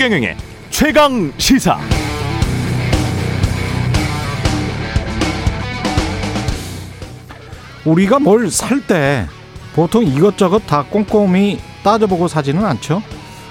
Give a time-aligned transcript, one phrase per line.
[0.00, 0.34] 최경영의
[0.70, 1.78] 최강 시사.
[7.84, 9.26] 우리가 뭘 살 때
[9.74, 13.02] 보통 이것저것 다 꼼꼼히 따져보고 사지는 않죠.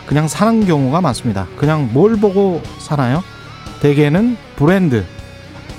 [0.08, 1.48] 그냥 사는 경우가 많습니다.
[1.56, 3.24] 그냥 뭘 보고 사나요?
[3.82, 5.06] 대개는 브랜드,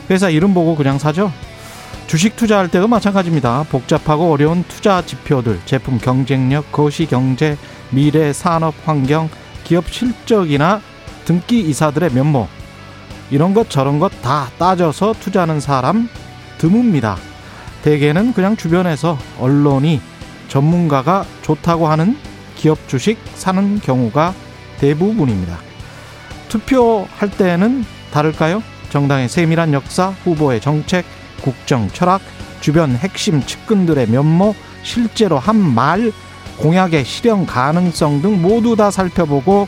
[0.09, 1.33] 회사 이름 보고 그냥 사죠.
[2.07, 3.65] 주식 투자할 때도 마찬가지입니다.
[3.71, 7.57] 복잡하고 어려운 투자 지표들, 제품 경쟁력, 거시 경제,
[7.91, 9.29] 미래 산업 환경,
[9.71, 10.81] 기업 실적이나
[11.25, 12.49] 등기 이사들의 면모
[13.31, 16.09] 이런 것 저런 것 다 따져서 투자하는 사람
[16.59, 17.15] 드뭅니다.
[17.83, 20.01] 대개는 그냥 주변에서 언론이
[20.49, 22.17] 전문가가 좋다고 하는
[22.57, 24.35] 기업 주식 사는 경우가
[24.81, 25.57] 대부분입니다.
[26.49, 28.65] 투표할 때는 다를까요?
[28.89, 31.05] 정당의 세밀한 역사, 후보의 정책,
[31.43, 32.21] 국정, 철학,
[32.61, 36.11] 주변 핵심 측근들의 면모, 실제로 한 말,
[36.59, 39.67] 공약의 실현 가능성 등 모두 다 살펴보고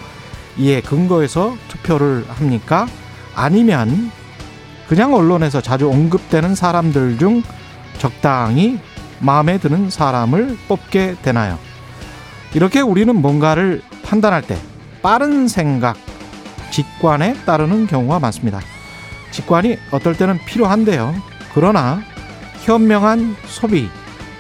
[0.58, 2.86] 이에 근거해서 투표를 합니까?
[3.34, 4.10] 아니면
[4.88, 7.42] 그냥 언론에서 자주 언급되는 사람들 중
[7.98, 8.78] 적당히
[9.20, 11.58] 마음에 드는 사람을 뽑게 되나요?
[12.54, 14.58] 이렇게 우리는 뭔가를 판단할 때
[15.00, 15.96] 빠른 생각,
[16.70, 18.60] 직관에 따르는 경우가 많습니다.
[19.30, 21.14] 직관이 어떨 때는 필요한데요.
[21.54, 22.02] 그러나
[22.64, 23.88] 현명한 소비,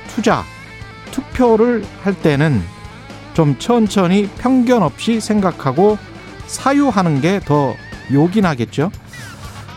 [0.08, 0.44] 투자,
[1.12, 2.60] 투표를 할 때는
[3.34, 5.96] 좀 천천히 편견 없이 생각하고
[6.46, 7.74] 사유하는 게 더
[8.12, 8.90] 요긴하겠죠.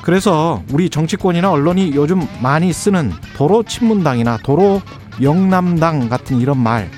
[0.02, 4.82] 그래서 우리 정치권이나 언론이 요즘 많이 쓰는 도로 친문당이나 도로
[5.22, 6.90] 영남당 같은 이런 말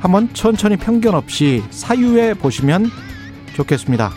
[0.00, 2.90] 한번 천천히 편견 없이 사유해 보시면
[3.54, 4.12] 좋겠습니다.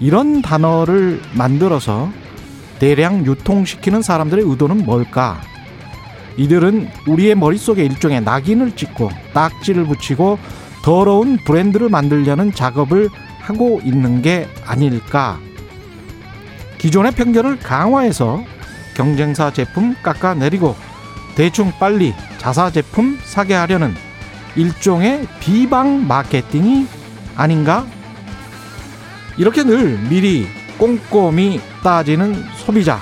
[0.00, 2.10] 이런 단어를 만들어서
[2.78, 5.40] 대량 유통시키는 사람들의 의도는 뭘까?
[6.36, 10.38] 이들은 우리의 머릿속에 일종의 낙인을 찍고 딱지를 붙이고
[10.82, 13.08] 더러운 브랜드를 만들려는 작업을
[13.40, 15.38] 하고 있는 게 아닐까?
[16.78, 18.42] 기존의 편견을 강화해서
[18.94, 20.74] 경쟁사 제품 깎아내리고
[21.34, 23.94] 대충 빨리 자사 제품 사게 하려는
[24.56, 26.86] 일종의 비방 마케팅이
[27.36, 27.86] 아닌가?
[29.38, 30.46] 이렇게 늘 미리
[30.78, 32.98] 꼼꼼히 따지는 소비자,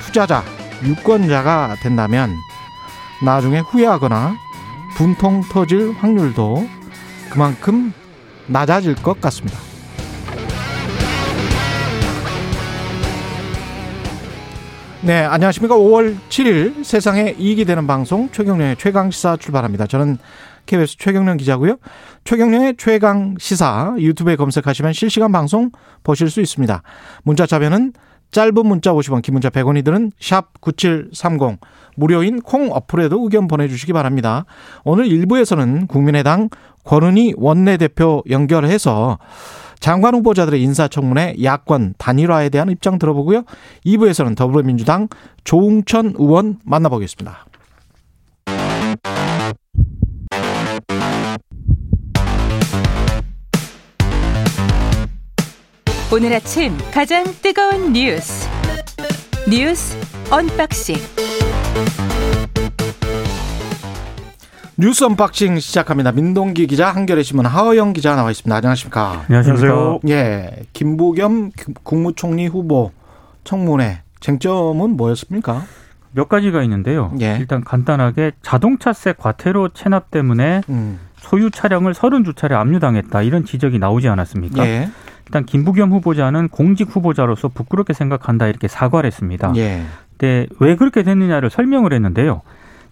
[0.00, 0.44] 투자자,
[0.82, 2.34] 유권자가 된다면
[3.22, 4.36] 나중에 후회하거나
[4.96, 6.66] 분통 터질 확률도
[7.30, 7.92] 그만큼
[8.46, 9.58] 낮아질 것 같습니다.
[15.02, 15.76] 네, 안녕하십니까.
[15.76, 19.86] 5월 7일 세상에 이익이 되는 방송 최경련의 최강시사 출발합니다.
[19.86, 20.18] 저는
[20.66, 21.76] KBS 최경련 기자고요.
[22.24, 25.70] 최경련의 최강시사 유튜브에 검색하시면 실시간 방송
[26.04, 26.82] 보실 수 있습니다.
[27.22, 27.92] 문자 자변은
[28.30, 31.58] 짧은 문자 50원, 긴 문자 100원이 드는 샵 9730.
[31.96, 34.44] 무료인 콩 어플에도 의견 보내주시기 바랍니다.
[34.84, 36.48] 오늘 1부에서는 국민의당
[36.84, 39.18] 권은희 원내대표 연결해서
[39.80, 43.42] 장관 후보자들의 인사청문회 야권 단일화에 대한 입장 들어보고요.
[43.84, 45.08] 2부에서는 더불어민주당
[45.44, 47.46] 조웅천 의원 만나보겠습니다.
[56.12, 58.48] 오늘 아침 가장 뜨거운 뉴스
[59.48, 59.96] 뉴스
[60.30, 60.96] 언박싱
[64.76, 66.10] 뉴스 언박싱 시작합니다.
[66.10, 68.56] 민동기 기자, 한겨레 신문 하호영 기자 나와 있습니다.
[68.56, 69.24] 안녕하십니까?
[69.28, 70.00] 안녕하세요.
[70.08, 72.90] 예, 김부겸 국무총리 후보
[73.44, 75.64] 청문회 쟁점은 뭐였습니까?
[76.12, 77.12] 몇 가지가 있는데요.
[77.20, 77.36] 예.
[77.38, 84.66] 일단 간단하게 자동차세 과태료 체납 때문에 음, 소유 차량을 32차례 압류당했다 이런 지적이 나오지 않았습니까?
[84.66, 84.90] 예,
[85.30, 89.52] 일단 김부겸 후보자는 공직 후보자로서 부끄럽게 생각한다 이렇게 사과를 했습니다.
[89.56, 89.84] 예,
[90.18, 92.42] 근데 왜 그렇게 됐느냐를 설명을 했는데요.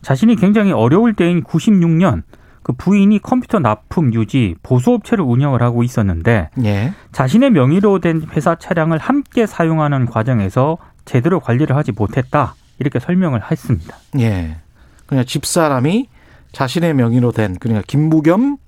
[0.03, 2.23] 자신이 굉장히 어려울 때인 96년
[2.63, 8.99] 그 부인이 컴퓨터 납품 유지 보수업체를 운영을 하고 있었는데 예, 자신의 명의로 된 회사 차량을
[8.99, 13.97] 함께 사용하는 과정에서 제대로 관리를 하지 못했다 이렇게 설명을 했습니다.
[14.21, 14.59] 예.
[15.07, 16.09] 그냥 집사람이
[16.53, 18.59] 자신의 명의로 된 그러니까 김부겸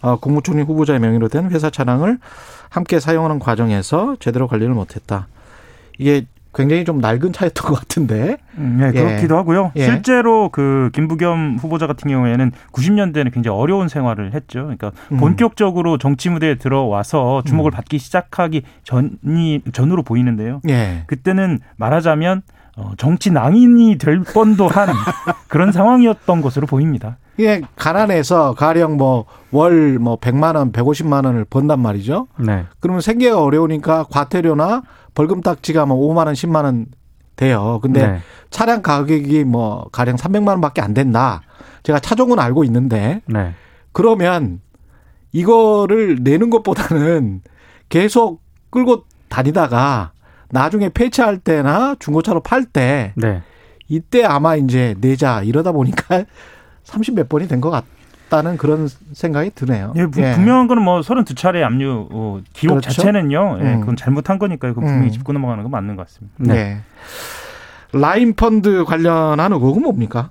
[0.00, 2.18] 어, 국무총리 후보자의 명의로 된 회사 차량을
[2.70, 5.26] 함께 사용하는 과정에서 제대로 관리를 못했다.
[5.98, 8.38] 이게 굉장히 좀 낡은 차였던 것 같은데.
[8.58, 9.02] 음, 네, 예.
[9.02, 9.72] 그렇기도 하고요.
[9.76, 9.84] 예.
[9.84, 14.62] 실제로 그 김부겸 후보자 같은 경우에는 90년대에는 굉장히 어려운 생활을 했죠.
[14.62, 15.18] 그러니까 음.
[15.18, 17.74] 본격적으로 정치 무대에 들어와서 주목을 음.
[17.74, 20.60] 받기 시작하기 전이 전으로 보이는데요.
[20.68, 21.04] 예.
[21.06, 22.42] 그때는 말하자면
[22.76, 24.88] 어, 정치 낭인이 될 뻔도 한
[25.48, 27.16] 그런 상황이었던 것으로 보입니다.
[27.40, 32.26] 이게 가난해서 가령 뭐월뭐 100만 원, 150만 원을 번단 말이죠.
[32.38, 32.66] 네.
[32.80, 34.82] 그러면 생계가 어려우니까 과태료나
[35.14, 36.86] 벌금 딱지가 뭐 5만 원, 10만 원
[37.36, 37.78] 돼요.
[37.80, 38.18] 근데 네.
[38.50, 41.40] 차량 가격이 뭐 가령 300만 원밖에 안 된다.
[41.82, 43.54] 제가 차종은 알고 있는데 네.
[43.92, 44.60] 그러면
[45.32, 47.40] 이거를 내는 것보다는
[47.88, 50.12] 계속 끌고 다니다가
[50.50, 53.40] 나중에 폐차할 때나 중고차로 팔때 네.
[53.88, 56.24] 이때 아마 이제 내자 이러다 보니까
[56.84, 59.92] 30몇 번이 된 것 같다는 그런 생각이 드네요.
[59.96, 62.90] 예, 부- 분명한 거는 뭐 32차례 압류 어, 기록 그렇죠.
[62.90, 63.58] 자체는요.
[63.60, 63.80] 예, 음.
[63.80, 64.74] 그건 잘못한 거니까요.
[64.74, 65.12] 그건 분명히 음.
[65.12, 66.36] 짚고 넘어가는 건 맞는 것 같습니다.
[66.38, 66.54] 네.
[66.54, 66.80] 네.
[67.92, 70.30] 라인 펀드 관련한 의혹은 뭡니까?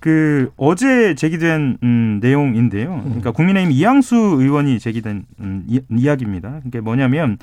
[0.00, 3.00] 그 어제 제기된 음, 내용인데요.
[3.04, 6.60] 그러니까 국민의힘 이양수 의원이 제기된 음, 이, 이야기입니다.
[6.62, 7.38] 그게 뭐냐면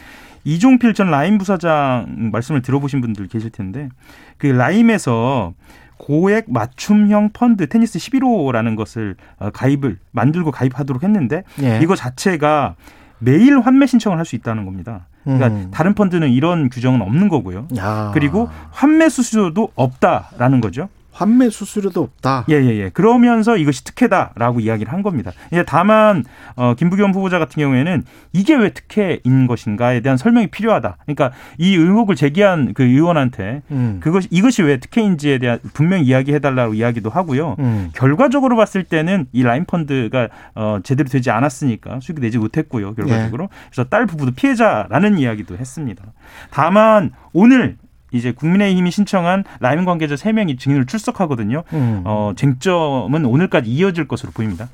[0.46, 3.90] 이종필 전 라임 부사장 말씀을 들어보신 분들 계실 텐데
[4.38, 5.54] 그 라임에서
[5.98, 11.80] 고액 맞춤형 펀드 테니스 11호라는 것을 어, 가입을 만들고 가입하도록 했는데 예.
[11.82, 12.76] 이거 자체가
[13.20, 15.08] 매일 환매 신청을 할 수 있다는 겁니다.
[15.24, 15.72] 그러니까 음.
[15.72, 17.68] 다른 펀드는 이런 규정은 없는 거고요.
[17.78, 18.12] 야.
[18.14, 20.90] 그리고 환매 수수료도 없다라는 거죠.
[21.14, 22.46] 환매 수수료도 없다.
[22.50, 22.90] 예, 예, 예.
[22.90, 25.32] 그러면서 이것이 특혜다라고 이야기를 한 겁니다.
[25.54, 26.26] 예, 다만,
[26.56, 30.98] 어, 김부겸 후보자 같은 경우에는 이게 왜 특혜인 것인가에 대한 설명이 필요하다.
[31.06, 34.00] 그러니까 이 의혹을 제기한 그 의원한테 음.
[34.02, 37.58] 그것, 이것이 왜 특혜인지에 대한 분명히 이야기해달라고 이야기도 하고요.
[37.60, 37.92] 음.
[37.94, 42.96] 결과적으로 봤을 때는 이 라인 펀드가 어, 제대로 되지 않았으니까 수익이 내지 못했고요.
[42.96, 43.50] 결과적으로.
[43.70, 46.04] 그래서 딸 부부도 피해자라는 이야기도 했습니다.
[46.50, 47.78] 다만 오늘
[48.14, 51.64] 이제 국민의힘이 신청한 라임 관계자 3명이 증인으로 출석하거든요.
[51.74, 52.02] 음.
[52.06, 54.70] 어, 쟁점은 오늘까지 이어질 것으로 보입니다.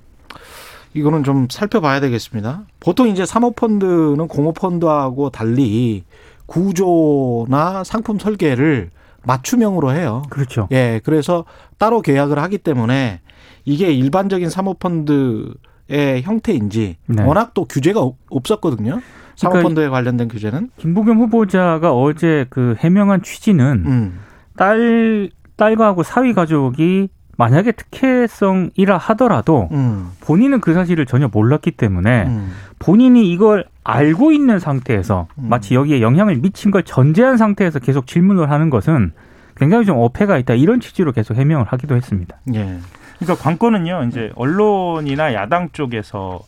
[0.94, 2.64] 이거는 좀 살펴봐야 되겠습니다.
[2.80, 6.04] 보통 이제 사모펀드는 공모펀드하고 달리
[6.46, 8.90] 구조나 상품 설계를
[9.24, 10.24] 맞춤형으로 해요.
[10.30, 10.68] 그렇죠.
[10.72, 11.46] 예, 그래서
[11.78, 13.22] 따로 계약을 하기 때문에
[13.66, 17.24] 이게 일반적인 사모펀드의 형태인지 네.
[17.24, 19.02] 워낙 또 규제가 없- 없었거든요.
[19.40, 20.70] 사모펀드에 관련된 규제는.
[20.78, 24.20] 김부겸 후보자가 어제 그 해명한 취지는 음.
[24.58, 30.12] 딸 딸과하고 사위 가족이 만약에 특혜성이라 하더라도 음.
[30.20, 32.52] 본인은 그 사실을 전혀 몰랐기 때문에 음.
[32.80, 35.48] 본인이 이걸 알고 있는 상태에서 음.
[35.50, 39.14] 마치 여기에 영향을 미친 걸 전제한 상태에서 계속 질문을 하는 것은
[39.56, 42.38] 굉장히 좀 어폐가 있다 이런 취지로 계속 해명을 하기도 했습니다.
[42.54, 42.78] 예.
[43.20, 46.40] 그러니까 관건은요, 이제 언론이나 야당 쪽에서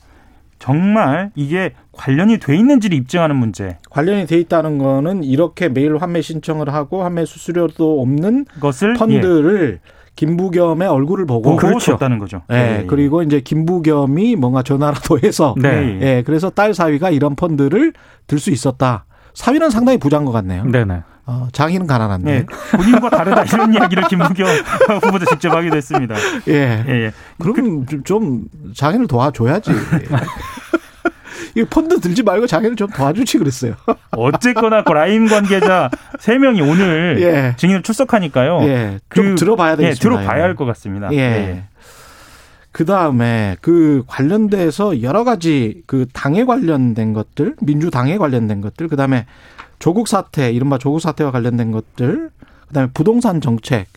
[0.61, 3.77] 정말 이게 관련이 돼 있는지를 입증하는 문제.
[3.89, 9.79] 관련이 돼 있다는 거는 이렇게 매일 환매 신청을 하고 환매 수수료도 없는 것을 펀드를
[10.15, 11.57] 김부겸의 얼굴을 보고.
[11.79, 12.43] 줬다는 거죠.
[12.51, 12.85] 예, 예, 예.
[12.85, 15.69] 그리고 이제 김부겸이 뭔가 전화라도 해서 네.
[15.69, 16.17] 예, 예.
[16.17, 17.93] 예, 그래서 딸 사위가 이런 펀드를
[18.27, 19.05] 들 수 있었다.
[19.33, 20.65] 사위는 상당히 부자인 것 같네요.
[20.65, 21.01] 네네.
[21.27, 22.31] 어, 장인은 가난한데.
[22.33, 22.45] 예,
[22.77, 24.47] 본인과 다르다 이런 이야기를 김부겸
[25.03, 26.15] 후보자 직접 하기도 했습니다.
[26.47, 26.83] 예.
[26.87, 27.11] 예, 예.
[27.39, 28.43] 그럼 좀- 좀
[28.75, 29.71] 장인을 도와줘야지.
[31.55, 33.75] 이 펀드 들지 말고 장인을 좀 도와주지 그랬어요.
[34.11, 35.89] 어쨌거나 그 라임 관계자
[36.19, 37.55] 세 명이 오늘 예.
[37.57, 38.59] 증인으로 출석하니까요.
[38.63, 38.99] 예.
[39.13, 40.01] 좀 그- 들어봐야 예, 되겠습니다.
[40.01, 40.43] 들어봐야 이거.
[40.47, 41.09] 할것 같습니다.
[41.13, 41.63] 예.
[42.71, 49.25] 그 다음에 그 관련돼서 여러 가지 그 당에 관련된 것들, 민주당에 관련된 것들, 그 다음에
[49.79, 52.29] 조국 사태, 이른바 조국 사태와 관련된 것들,
[52.67, 53.87] 그 다음에 부동산 정책,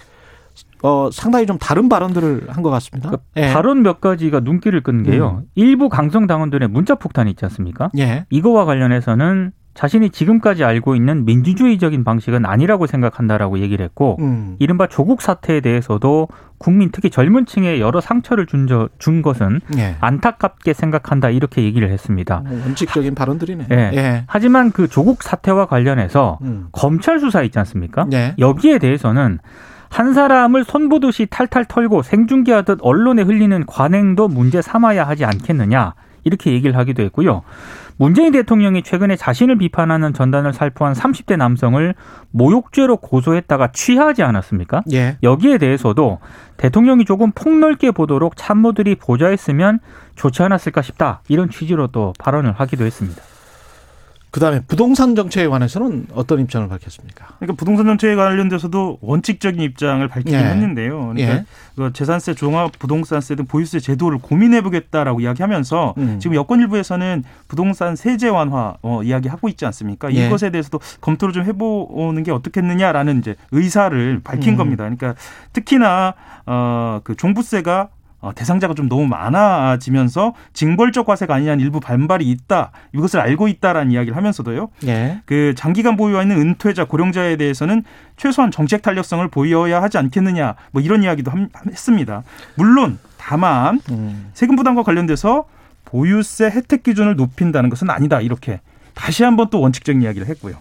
[0.83, 3.11] 어, 상당히 좀 다른 발언들을 한 것 같습니다.
[3.11, 3.53] 그 예.
[3.53, 5.43] 발언 몇 가지가 눈길을 끄는 게요.
[5.55, 7.91] 일부 강성 당원들의 문자 폭탄이 있지 않습니까?
[7.99, 8.27] 예.
[8.31, 14.57] 이거와 관련해서는 자신이 지금까지 알고 있는 민주주의적인 방식은 아니라고 생각한다라고 얘기를 했고 음.
[14.61, 16.29] 이른바 조국 사태에 대해서도
[16.59, 19.97] 국민 특히 젊은 층에 여러 상처를 준, 저, 준 것은 예.
[20.01, 22.43] 안타깝게 생각한다 이렇게 얘기를 했습니다.
[22.47, 23.67] 뭐 원칙적인 발언들이네.
[23.73, 23.91] 예.
[23.95, 24.25] 예.
[24.29, 26.69] 하지만 그 조국 사태와 관련해서 음.
[26.71, 28.07] 검찰 수사 있지 않습니까?
[28.13, 28.35] 예.
[28.39, 29.41] 여기에 대해서는
[29.91, 36.77] 한 사람을 손보듯이 탈탈 털고 생중계하듯 언론에 흘리는 관행도 문제 삼아야 하지 않겠느냐 이렇게 얘기를
[36.77, 37.43] 하기도 했고요.
[37.97, 41.95] 문재인 대통령이 최근에 자신을 비판하는 전단을 살포한 30대 남성을
[42.31, 44.83] 모욕죄로 고소했다가 취하지 않았습니까?
[44.93, 45.17] 예.
[45.23, 46.19] 여기에 대해서도
[46.57, 49.81] 대통령이 조금 폭넓게 보도록 참모들이 보좌했으면
[50.17, 51.23] 좋지 않았을까 싶다.
[51.29, 53.23] 이런 취지로 또 발언을 하기도 했습니다.
[54.35, 57.37] 그 다음에 부동산 정책에 관해서는 어떤 입장을 밝혔습니까?
[57.39, 60.45] 그러니까 부동산 정책에 관련돼서도 원칙적인 입장을 밝히긴 예.
[60.45, 61.13] 했는데요.
[61.15, 61.45] 그러니까 예.
[61.77, 66.19] 그 재산세, 종합 부동산세 등 보유세 제도를 고민해보겠다라고 이야기하면서 음.
[66.19, 70.13] 지금 여권 일부에서는 부동산 세제 완화 어, 이야기하고 있지 않습니까?
[70.13, 70.27] 예.
[70.27, 74.57] 이것에 대해서도 검토를 좀 해보는 게 어떻겠느냐라는 이제 의사를 밝힌 음.
[74.57, 74.83] 겁니다.
[74.83, 75.15] 그러니까
[75.53, 76.15] 특히나
[76.47, 77.94] 어, 그 종부세가 어,
[78.35, 82.71] 대상자가 좀 너무 많아지면서 징벌적 과세가 아니냐는 일부 반발이 있다.
[82.95, 84.69] 이것을 알고 있다라는 이야기를 하면서도요.
[84.87, 85.21] 예.
[85.27, 87.83] 그 장기간 보유와 있는 은퇴자, 고령자에 대해서는
[88.17, 90.55] 최소한 정책 탄력성을 보여야 하지 않겠느냐.
[90.71, 92.23] 뭐 이런 이야기도 함- 했습니다.
[92.57, 94.31] 물론 다만 음.
[94.35, 95.45] 세금 부담과 관련돼서
[95.85, 98.21] 보유세 혜택 기준을 높인다는 것은 아니다.
[98.21, 98.61] 이렇게
[98.95, 100.55] 다시 한번 또 원칙적인 이야기를 했고요.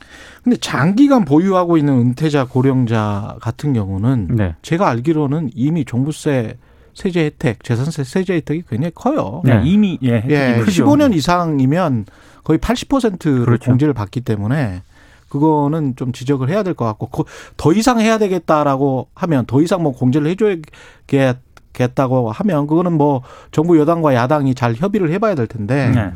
[0.44, 4.56] 근데 장기간 보유하고 있는 은퇴자, 고령자 같은 경우는 네.
[4.64, 6.58] 제가 알기로는 이미 종부세
[6.94, 9.42] 세제 혜택, 재산세 세제 혜택이 굉장히 커요.
[9.44, 10.86] 네, 이미 예, 예, 크죠.
[10.86, 12.06] 15년 이상이면
[12.44, 13.72] 거의 80%를 그렇죠.
[13.72, 14.84] 공제를 받기 때문에
[15.30, 17.24] 그거는 좀 지적을 해야 될 것 같고 그-
[17.58, 23.22] 더 이상 해야 되겠다라고 하면 더 이상 뭐 공제를 해줘야겠다고 하면 그거는 뭐
[23.52, 26.12] 정부 여당과 야당이 잘 협의를 해봐야 될 텐데 네.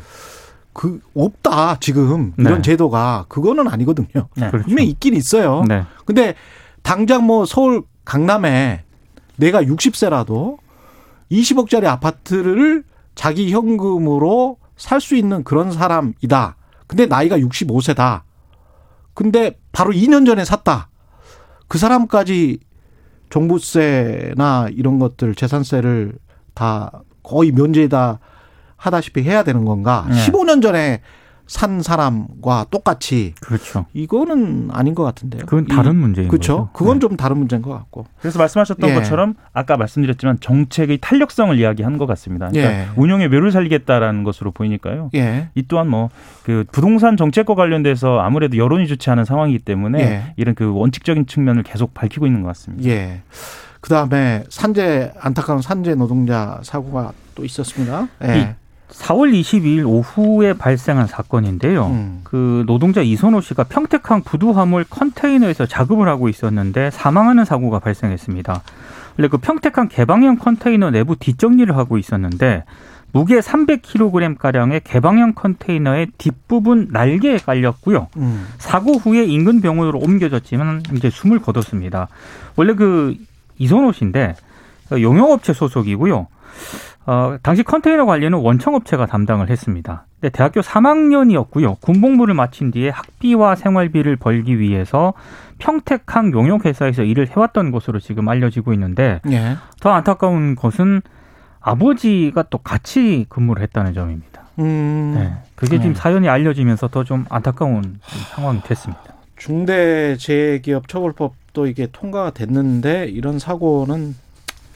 [0.72, 2.44] 그 없다 지금 네.
[2.48, 4.28] 이런 제도가 그거는 아니거든요.
[4.36, 4.50] 네.
[4.50, 4.66] 그렇죠.
[4.66, 5.64] 분명히 있긴 있어요.
[5.66, 5.82] 네.
[6.04, 6.34] 근데
[6.82, 8.82] 당장 뭐 서울 강남에
[9.36, 10.58] 내가 60세라도
[11.30, 16.56] 20억짜리 아파트를 자기 현금으로 살 수 있는 그런 사람이다.
[16.86, 18.22] 근데 나이가 65세다.
[19.12, 20.88] 근데 바로 2년 전에 샀다.
[21.66, 22.60] 그 사람까지
[23.30, 26.14] 종부세나 이런 것들 재산세를
[26.54, 28.20] 다 거의 면제다
[28.76, 30.06] 하다시피 해야 되는 건가?
[30.08, 30.14] 네.
[30.14, 31.02] 15년 전에
[31.48, 33.86] 산 사람과 똑같이 그렇죠.
[33.94, 35.46] 이거는 아닌 것 같은데요.
[35.46, 36.56] 그건 이- 다른 문제인 그렇죠.
[36.58, 36.70] 거죠.
[36.74, 37.00] 그건 네.
[37.00, 38.04] 좀 다른 문제인 것 같고.
[38.20, 38.94] 그래서 말씀하셨던 예.
[38.94, 42.48] 것처럼 아까 말씀드렸지만 정책의 탄력성을 이야기한 것 같습니다.
[42.50, 42.86] 그러니까 예.
[42.96, 45.10] 운용의 묘를 살리겠다라는 것으로 보이니까요.
[45.14, 45.48] 예.
[45.54, 46.10] 이 또한 뭐
[46.44, 50.32] 그 부동산 정책과 관련돼서 아무래도 여론이 좋지 않은 상황이기 때문에 예.
[50.36, 52.88] 이런 그 원칙적인 측면을 계속 밝히고 있는 것 같습니다.
[52.88, 53.20] 예.
[53.80, 58.08] 그 다음에 산재 안타까운 산재 노동자 사고가 또 있었습니다.
[58.24, 58.56] 예.
[58.90, 61.86] 4월 22일 오후에 발생한 사건인데요.
[61.86, 62.20] 음.
[62.24, 68.62] 그 노동자 이선호 씨가 평택항 부두화물 컨테이너에서 작업을 하고 있었는데 사망하는 사고가 발생했습니다.
[69.18, 72.64] 원래 그 평택항 개방형 컨테이너 내부 뒷정리를 하고 있었는데
[73.12, 78.08] 무게 300kg 가량의 개방형 컨테이너의 뒷부분 날개에 깔렸고요.
[78.16, 78.46] 음.
[78.58, 82.08] 사고 후에 인근 병원으로 옮겨졌지만 이제 숨을 거뒀습니다.
[82.56, 83.16] 원래 그
[83.58, 84.36] 이선호 씨인데
[84.92, 86.26] 용역업체 소속이고요.
[87.08, 90.04] 어, 당시 컨테이너 관리는 원청업체가 담당을 했습니다.
[90.20, 91.80] 근데 대학교 3학년이었고요.
[91.80, 95.14] 군복무를 마친 뒤에 학비와 생활비를 벌기 위해서
[95.56, 99.56] 평택항 용역회사에서 일을 해왔던 것으로 지금 알려지고 있는데 예.
[99.80, 101.00] 더 안타까운 것은
[101.60, 104.42] 아버지가 또 같이 근무를 했다는 점입니다.
[104.58, 105.14] 음.
[105.16, 105.32] 네.
[105.54, 105.98] 그게 지금 네.
[105.98, 108.00] 사연이 알려지면서 더 좀 안타까운
[108.34, 109.02] 상황이 됐습니다.
[109.36, 114.14] 중대재해기업처벌법도 이게 통과가 됐는데 이런 사고는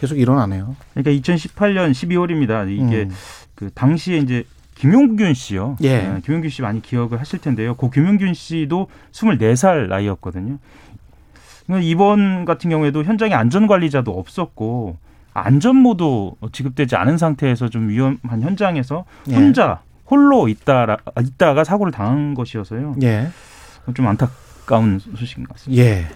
[0.03, 0.75] 계속 일어나네요.
[0.95, 2.69] 그러니까 2018년 12월입니다.
[2.69, 3.11] 이게 음.
[3.55, 4.43] 그 당시에 이제
[4.75, 5.77] 김용균 씨요.
[5.83, 5.99] 예.
[5.99, 7.77] 네, 김용균 씨 많이 기억을 하실 텐데요.
[7.77, 10.59] 그 김용균 씨도 24살 나이였거든요.
[11.67, 14.97] 그러니까 이번 같은 경우에도 현장에 안전관리자도 없었고
[15.35, 19.37] 안전모도 지급되지 않은 상태에서 좀 위험한 현장에서 예.
[19.37, 22.97] 혼자 홀로 있다라, 있다가 사고를 당한 것이어서요.
[23.05, 23.29] 예.
[23.95, 25.81] 좀 안타까운 소식인 것 같습니다.
[25.81, 26.09] 예.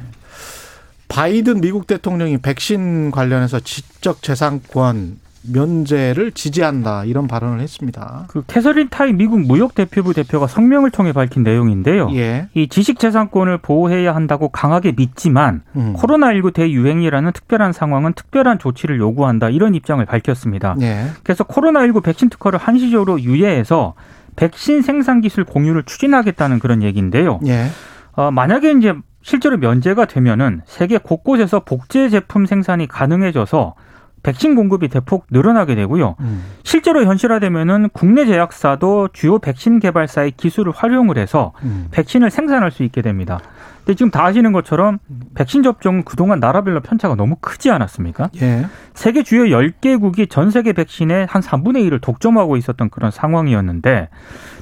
[1.08, 5.18] 바이든 미국 대통령이 백신 관련해서 지적 재산권
[5.52, 8.25] 면제를 지지한다 이런 발언을 했습니다.
[8.28, 12.10] 그 캐서린 타이 미국 무역 대표부 대표가 성명을 통해 밝힌 내용인데요.
[12.14, 12.48] 예.
[12.54, 15.94] 이 지식 재산권을 보호해야 한다고 강하게 믿지만 음.
[15.96, 20.76] 코로나19 대유행이라는 특별한 상황은 특별한 조치를 요구한다 이런 입장을 밝혔습니다.
[20.80, 21.06] 예.
[21.22, 23.94] 그래서 코로나19 백신 특허를 한시적으로 유예해서
[24.36, 27.40] 백신 생산 기술 공유를 추진하겠다는 그런 얘기인데요.
[27.46, 27.66] 예.
[28.12, 28.94] 어, 만약에 이제
[29.26, 33.75] 실제로 면제가 되면은 세계 곳곳에서 복제 제품 생산이 가능해져서
[34.23, 36.14] 백신 공급이 대폭 늘어나게 되고요.
[36.21, 36.45] 음.
[36.62, 41.88] 실제로 현실화되면은 국내 제약사도 주요 백신 개발사의 기술을 활용을 해서 음.
[41.90, 43.40] 백신을 생산할 수 있게 됩니다.
[43.78, 45.00] 근데 지금 다 아시는 것처럼
[45.35, 48.30] 백신 접종은 그동안 나라별로 편차가 너무 크지 않았습니까?
[48.40, 48.66] 예.
[48.95, 54.09] 세계 주요 10개국이 전 세계 백신의 한 3분의 1을 독점하고 있었던 그런 상황이었는데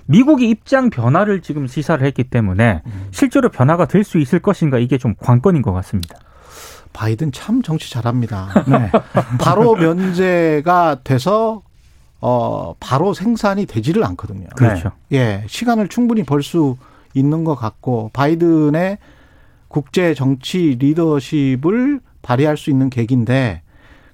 [0.06, 5.14] 미국이 입장 변화를 지금 시사를 했기 때문에 실제로 변화가 될 수 있을 것인가 이게 좀
[5.18, 6.18] 관건인 것 같습니다.
[6.92, 8.48] 바이든 참 정치 잘합니다.
[8.68, 8.90] 네.
[9.40, 11.62] 바로 면제가 돼서
[12.20, 14.46] 어 바로 생산이 되지를 않거든요.
[14.56, 14.92] 그렇죠.
[15.12, 16.76] 예, 시간을 충분히 벌 수
[17.14, 18.98] 있는 것 같고 바이든의
[19.68, 23.62] 국제 정치 리더십을 발휘할 수 있는 계기인데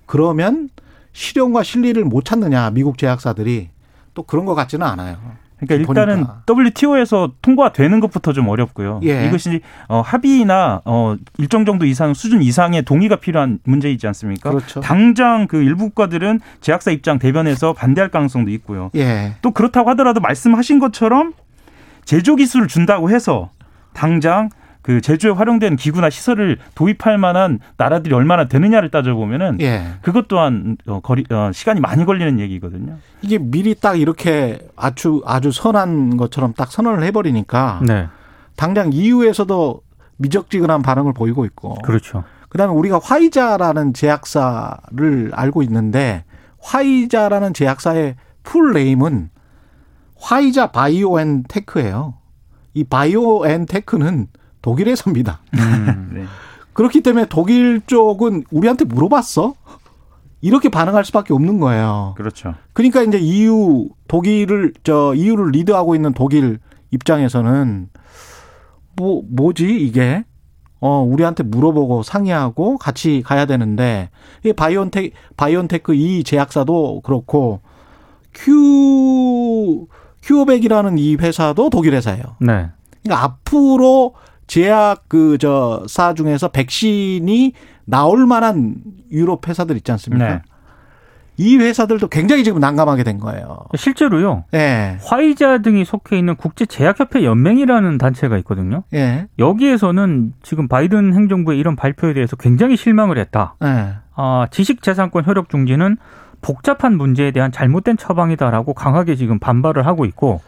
[0.06, 0.68] 그러면
[1.12, 3.70] 실용과 실리를 못 찾느냐 미국 제약사들이
[4.14, 5.16] 또 그런 것 같지는 않아요.
[5.60, 6.42] 그러니까 일단은 보니까.
[6.48, 9.00] WTO에서 통과되는 것부터 좀 어렵고요.
[9.04, 9.26] 예.
[9.26, 14.50] 이것이 어, 합의나 어, 일정 정도 이상 수준 이상의 동의가 필요한 문제이지 않습니까?
[14.50, 14.80] 그렇죠.
[14.80, 18.90] 당장 그 일부 국가들은 제약사 입장 대변해서 반대할 가능성도 있고요.
[18.96, 21.32] 예, 또 그렇다고 하더라도 말씀하신 것처럼
[22.04, 23.50] 제조 기술을 준다고 해서
[23.92, 24.50] 당장
[24.90, 29.84] 그 제조에 활용된 기구나 시설을 도입할 만한 나라들이 얼마나 되느냐를 따져보면은 예.
[30.02, 32.96] 그것 또한 어, 거리 어, 시간이 많이 걸리는 얘기거든요.
[33.22, 38.08] 이게 미리 딱 이렇게 아주 아주 선한 것처럼 딱 선언을 해버리니까 네.
[38.56, 39.80] 당장 EU에서도
[40.16, 42.24] 미적지근한 반응을 보이고 있고 그렇죠.
[42.48, 46.24] 그다음에 우리가 화이자라는 제약사를 알고 있는데
[46.58, 49.30] 화이자라는 제약사의 full name은
[50.16, 52.14] 화이자 바이오엔테크예요.
[52.74, 54.26] 이 바이오엔테크는
[54.62, 55.40] 독일 회사입니다.
[55.54, 56.10] 음.
[56.12, 56.24] 네.
[56.72, 59.54] 그렇기 때문에 독일 쪽은 우리한테 물어봤어.
[60.42, 62.14] 이렇게 반응할 수밖에 없는 거예요.
[62.16, 62.54] 그렇죠.
[62.72, 66.58] 그러니까 이제 EU 독일을 저 EU를 리드하고 있는 독일
[66.90, 67.88] 입장에서는
[68.96, 70.24] 뭐 뭐지 이게
[70.80, 74.08] 어 우리한테 물어보고 상의하고 같이 가야 되는데
[74.44, 77.60] 이 바이온텍 바이온테크 이 제약사도 그렇고
[78.32, 79.86] 큐
[80.22, 82.22] 큐어백이라는 이 회사도 독일 회사예요.
[82.40, 82.70] 네.
[83.02, 84.14] 그러니까 앞으로
[84.50, 87.52] 제약 그 저 사 중에서 백신이
[87.84, 88.74] 나올 만한
[89.12, 90.28] 유럽 회사들 있지 않습니까?
[90.28, 90.42] 네.
[91.36, 93.58] 이 회사들도 굉장히 지금 난감하게 된 거예요.
[93.76, 94.44] 실제로요.
[94.52, 94.98] 예.
[95.02, 98.82] 화이자 등이 속해 있는 국제 제약협회 연맹이라는 단체가 있거든요.
[98.92, 99.28] 예.
[99.38, 103.54] 여기에서는 지금 바이든 행정부의 이런 발표에 대해서 굉장히 실망을 했다.
[103.64, 103.94] 예.
[104.16, 105.96] 아, 지식재산권 효력 중지는
[106.42, 110.40] 복잡한 문제에 대한 잘못된 처방이다라고 강하게 지금 반발을 하고 있고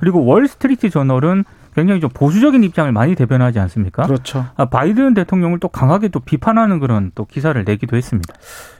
[0.00, 4.06] 그리고 월스트리트 저널은 굉장히 좀 보수적인 입장을 많이 대변하지 않습니까?
[4.06, 4.44] 그렇죠.
[4.56, 8.34] 아, 바이든 대통령을 또 강하게 또 비판하는 그런 또 기사를 내기도 했습니다.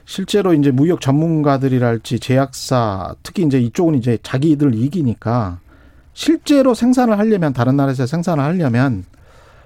[0.05, 5.59] 실제로 이제 무역 전문가들이랄지 제약사 특히 이제 이쪽은 이제 자기들 이기니까
[6.13, 9.05] 실제로 생산을 하려면 다른 나라에서 생산을 하려면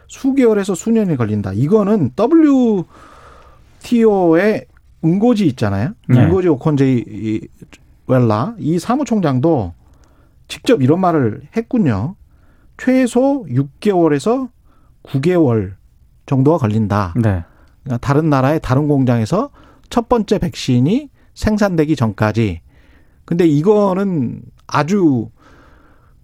[0.07, 1.51] 수개월에서 수년이 걸린다.
[1.53, 2.11] 이거는
[3.83, 4.65] WTO의
[5.03, 5.91] 응고지 있잖아요.
[6.07, 6.23] 네.
[6.23, 7.41] 응고지 오콘제이 이
[8.07, 9.73] 웰라 이 사무총장도
[10.47, 12.15] 직접 이런 말을 했군요.
[12.77, 14.49] 최소 6개월에서
[15.03, 15.73] 9개월
[16.25, 17.13] 정도가 걸린다.
[17.15, 17.43] 네.
[17.83, 19.49] 그러니까 다른 나라의 다른 공장에서
[19.89, 22.61] 첫 번째 백신이 생산되기 전까지.
[23.25, 25.29] 근데 이거는 아주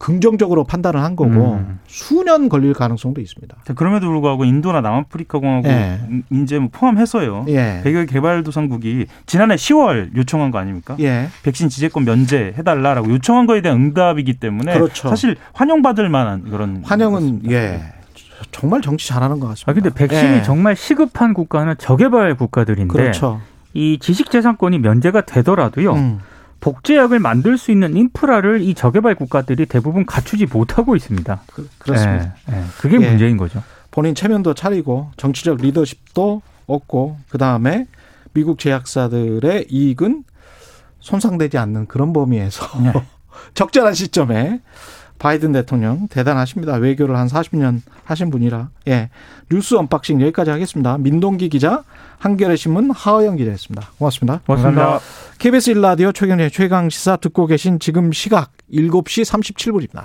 [0.04, 1.80] 긍정적으로 판단을 한 거고 음.
[1.88, 3.56] 수년 걸릴 가능성도 있습니다.
[3.74, 5.98] 그럼에도 불구하고 인도나 남아프리카 공화국 예.
[6.30, 7.46] 이제 뭐 포함해서요.
[7.48, 7.80] 예.
[7.86, 10.98] 백여 개발도상국이 지난해 10월 요청한 거 아닙니까?
[11.00, 11.30] 예.
[11.44, 15.08] 백신 지재권 면제 해달라라고 요청한 거에 대한 응답이기 때문에 그렇죠.
[15.08, 17.50] 사실 환영받을 만한 그런 환영은.
[17.50, 17.94] 예.
[18.52, 19.72] 정말 정치 잘하는 것 같습니다.
[19.72, 20.42] 아 근데 백신이 예.
[20.44, 23.40] 정말 시급한 국가는 저개발 국가들인데 그렇죠.
[23.74, 25.94] 이 지식재산권이 면제가 되더라도요.
[25.94, 26.20] 음.
[26.64, 31.42] 복제약을 만들 수 있는 인프라를 이 저개발 국가들이 대부분 갖추지 못하고 있습니다.
[31.54, 32.36] 그, 그렇습니다.
[32.50, 32.64] 예, 예.
[32.80, 33.10] 그게 예.
[33.10, 33.62] 문제인 거죠.
[33.92, 37.86] 본인 체면도 차리고 정치적 리더십도 얻고 그 다음에
[38.32, 40.24] 미국 제약사들의 이익은
[41.02, 42.94] 손상되지 않는 그런 범위에서 네.
[43.56, 44.62] 적절한 시점에
[45.24, 46.74] 바이든 대통령 대단하십니다.
[46.76, 48.72] 외교를 한 40년 하신 분이라.
[48.90, 49.10] 예.
[49.50, 50.98] 뉴스 언박싱 여기까지 하겠습니다.
[50.98, 51.86] 민동기 기자,
[52.20, 53.88] 한겨레 신문 하호영 기자였습니다.
[53.98, 54.42] 고맙습니다.
[54.46, 55.00] 고맙습니다.
[55.40, 60.04] KBS 1라디오 최경의 최강 시사 듣고 계신 지금 시각 7시 37분입니다.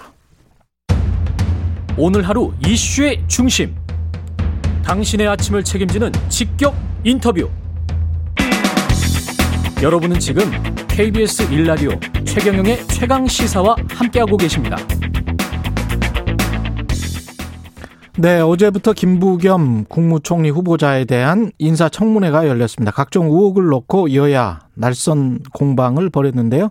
[1.96, 3.74] 오늘 하루 이슈의 중심.
[4.84, 7.50] 당신의 아침을 책임지는 직격 인터뷰.
[9.82, 10.44] 여러분은 지금
[10.86, 14.76] KBS 1라디오 최경영의 최강 시사와 함께하고 계십니다.
[18.20, 22.90] 네, 어제부터 김부겸 국무총리 후보자에 대한 인사청문회가 열렸습니다.
[22.90, 26.70] 각종 의혹을 놓고 여야 날선 공방을 벌였는데요.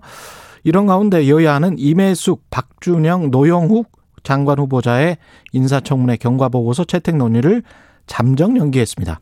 [0.65, 3.89] 이런 가운데 여야는 임혜숙, 박준영, 노영욱
[4.23, 5.19] 장관 후보자의
[5.53, 7.63] 인사청문회 경과보고서 채택 논의를
[8.07, 9.21] 잠정 연기했습니다.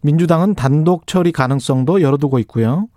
[0.00, 2.88] 민주당은 단독 처리 가능성도 열어두고 있고요.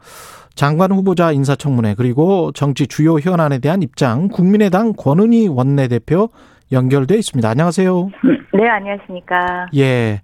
[0.55, 6.29] 장관 후보자 인사청문회 그리고 정치 주요 현안에 대한 입장 국민의당 권은희 원내대표
[6.73, 7.47] 연결돼 있습니다.
[7.47, 8.09] 안녕하세요.
[8.53, 9.67] 네, 안녕하십니까.
[9.77, 10.21] 예.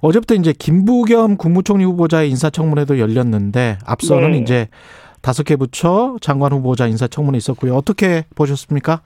[0.00, 4.38] 어제부터 이제 김부겸 국무총리 후보자의 인사청문회도 열렸는데 앞서는 네.
[4.38, 4.68] 이제
[5.20, 7.74] 다섯 개 부처 장관 후보자 인사청문회 있었고요.
[7.74, 9.00] 어떻게 보셨습니까?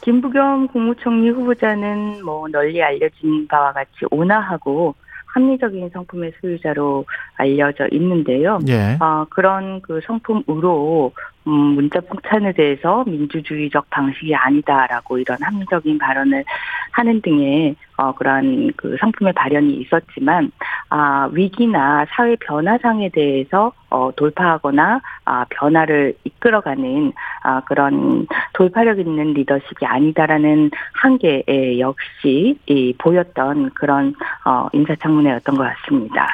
[0.00, 4.94] 김부겸 국무총리 후보자는 뭐 널리 알려진 바와 같이 온화하고
[5.26, 7.04] 합리적인 성품의 소유자로
[7.36, 8.58] 알려져 있는데요.
[8.68, 8.96] 예.
[9.00, 11.12] 어, 그런 그 성품으로
[11.46, 16.44] 음, 문자 폭탄에 대해서 민주주의적 방식이 아니다라고 이런 합리적인 발언을
[16.92, 20.50] 하는 등의 어, 그러한 그 성품의 발현이 있었지만
[20.90, 27.12] 아, 위기나 사회 변화상에 대해서 어, 돌파하거나 아, 변화를 이끌어가는
[27.44, 36.26] 아, 그런 돌파력 있는 리더십이 아니다라는 한계에 역시 이, 보였던 그런 어, 인사청문회였던 것 같습니다.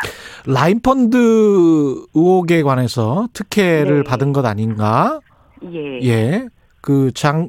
[0.46, 1.16] 라인펀드
[2.14, 4.02] 의혹에 관해서 특혜를 네.
[4.04, 4.99] 받은 것 아닌가?
[5.72, 6.00] 예.
[6.02, 6.46] 예.
[6.80, 7.48] 그 장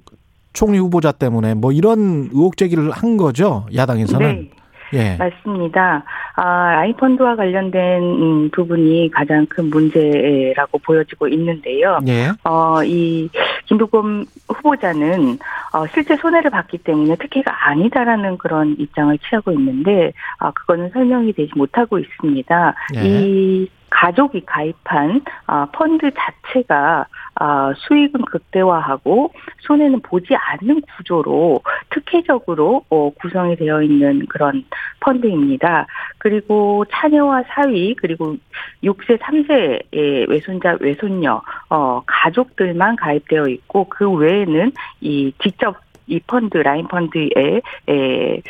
[0.53, 3.65] 총리 후보자 때문에 뭐 이런 의혹 제기를 한 거죠.
[3.73, 4.49] 야당에서는.
[4.49, 4.51] 네.
[4.93, 5.15] 예.
[5.17, 6.03] 맞습니다.
[6.35, 11.99] 아, 라인펀드와 관련된 음, 부분이 가장 큰 문제라고 보여지고 있는데요.
[12.07, 12.31] 예.
[12.43, 13.29] 어, 이
[13.67, 15.39] 김부겸 후보자는
[15.73, 21.51] 어, 실제 손해를 봤기 때문에 특혜가 아니다라는 그런 입장을 취하고 있는데 아, 그거는 설명이 되지
[21.55, 22.75] 못하고 있습니다.
[22.95, 23.01] 예.
[23.05, 33.11] 이 가족이 가입한 아, 펀드 자체가 아, 수익은 극대화하고 손해는 보지 않는 구조로 특혜적으로 어,
[33.19, 34.65] 구성이 되어 있는 그런
[35.01, 35.85] 펀드입니다.
[36.17, 38.37] 그리고 차녀와 사위 그리고
[38.83, 45.75] 6세, 3세의 외손자, 외손녀, 어, 가족들만 가입되어 있고 그 외에는 이 직접
[46.07, 48.41] 이 펀드 라인 펀드의 에,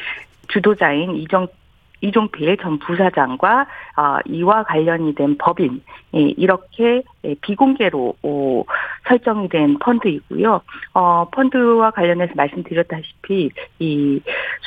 [0.47, 1.47] 주도자인 이정
[2.01, 5.81] 이종필 전 부사장과 어, 이와 관련이 된 법인
[6.15, 8.65] 예, 이렇게 예, 비공개로 오,
[9.07, 10.61] 설정이 된 펀드이고요.
[10.93, 14.21] 어, 펀드와 관련해서 말씀드렸다시피 이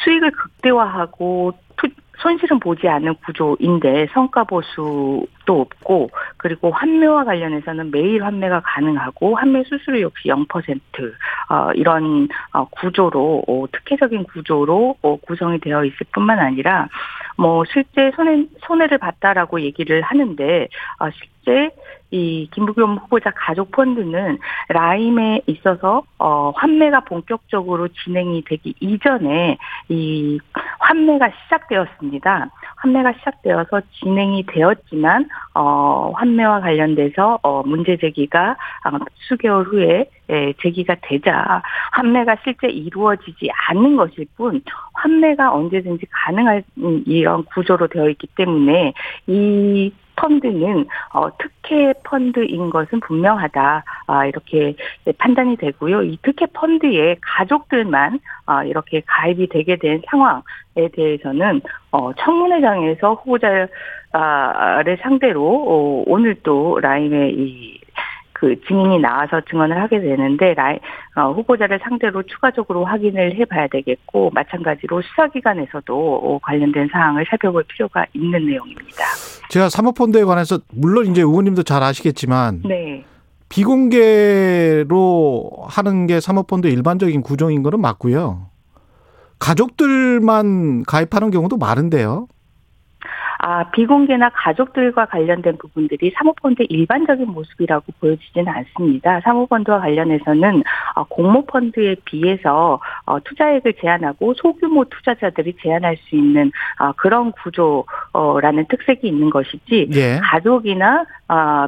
[0.04, 8.60] 수익을 극대화하고 투, 손실은 보지 않는 구조인데 성과 보수도 없고 그리고 환매와 관련해서는 매일 환매가
[8.60, 10.78] 가능하고 환매 수수료 역시 0%
[11.50, 16.88] 어, 이런 어, 구조로 어, 특혜적인 구조로 어, 구성이 되어 있을 뿐만 아니라
[17.36, 20.68] 뭐 실제 손해 손해를 봤다라고 얘기를 하는데
[21.00, 21.70] 어, 실제
[22.14, 30.38] 이 김부겸 후보자 가족 펀드는 라임에 있어서 어 환매가 본격적으로 진행이 되기 이전에 이
[30.78, 32.50] 환매가 시작되었습니다.
[32.76, 38.56] 환매가 시작되어서 진행이 되었지만 어 환매와 관련돼서 어 문제 제기가
[39.28, 40.23] 수개월 후에 예,
[40.62, 44.62] 제기가 되자 환매가 실제 이루어지지 않는 것일 뿐
[44.94, 46.62] 환매가 언제든지 가능한
[47.06, 48.94] 이런 구조로 되어 있기 때문에
[49.26, 54.74] 이 펀드는 어, 특혜 펀드인 것은 분명하다 아, 이렇게
[55.18, 56.02] 판단이 되고요.
[56.02, 61.60] 이 특혜 펀드에 가족들만 아, 이렇게 가입이 되게 된 상황에 대해서는
[61.90, 63.68] 어, 청문회장에서 후보자를
[65.02, 67.80] 상대로 어, 오늘 또 라임의 이
[68.44, 70.78] 그 증인이 나와서 증언을 하게 되는데 라이,
[71.16, 78.46] 어, 후보자를 상대로 추가적으로 확인을 해봐야 되겠고 마찬가지로 수사기관에서도 어, 관련된 사항을 살펴볼 필요가 있는
[78.46, 79.02] 내용입니다.
[79.48, 83.02] 제가 사모펀드에 관해서 물론 이제 의원님도 잘 아시겠지만 네.
[83.48, 84.88] 비공개로
[85.66, 88.48] 하는 게 사모펀드 일반적인 구조인 거는 맞고요.
[89.38, 92.26] 가족들만 가입하는 경우도 많은데요.
[93.46, 99.20] 아, 비공개나 가족들과 관련된 부분들이 사모펀드 일반적인 모습이라고 보여지지는 않습니다.
[99.20, 100.62] 사모펀드와 관련해서는
[100.94, 109.08] 어, 공모펀드에 비해서 어, 투자액을 제한하고 소규모 투자자들이 제한할 수 있는 어, 그런 구조라는 특색이
[109.08, 110.20] 있는 것이지 예.
[110.22, 111.04] 가족이나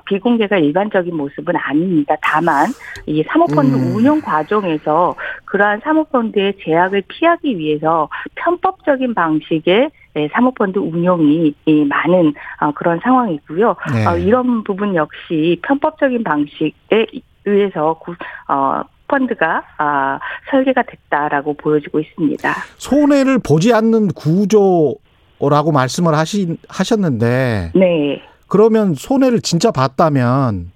[0.07, 2.15] 비공개가 일반적인 모습은 아닙니다.
[2.23, 2.69] 다만
[3.05, 3.97] 이 사모펀드 음.
[3.97, 12.99] 운영 과정에서 그러한 사모펀드의 제약을 피하기 위해서 편법적인 방식의 네, 사모펀드 운용이 많은 어, 그런
[13.03, 13.77] 상황이고요.
[13.93, 14.07] 네.
[14.07, 17.07] 어, 이런 부분 역시 편법적인 방식에
[17.45, 18.01] 의해서
[18.49, 20.19] 어, 펀드가 아,
[20.51, 22.51] 설계가 됐다라고 보여지고 있습니다.
[22.79, 28.23] 손해를 보지 않는 구조라고 말씀을 하시, 하셨는데, 네.
[28.49, 30.73] 그러면 손해를 진짜 봤다면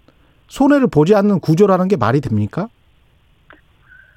[0.49, 2.69] 손해를 보지 않는 구조라는 게 말이 됩니까?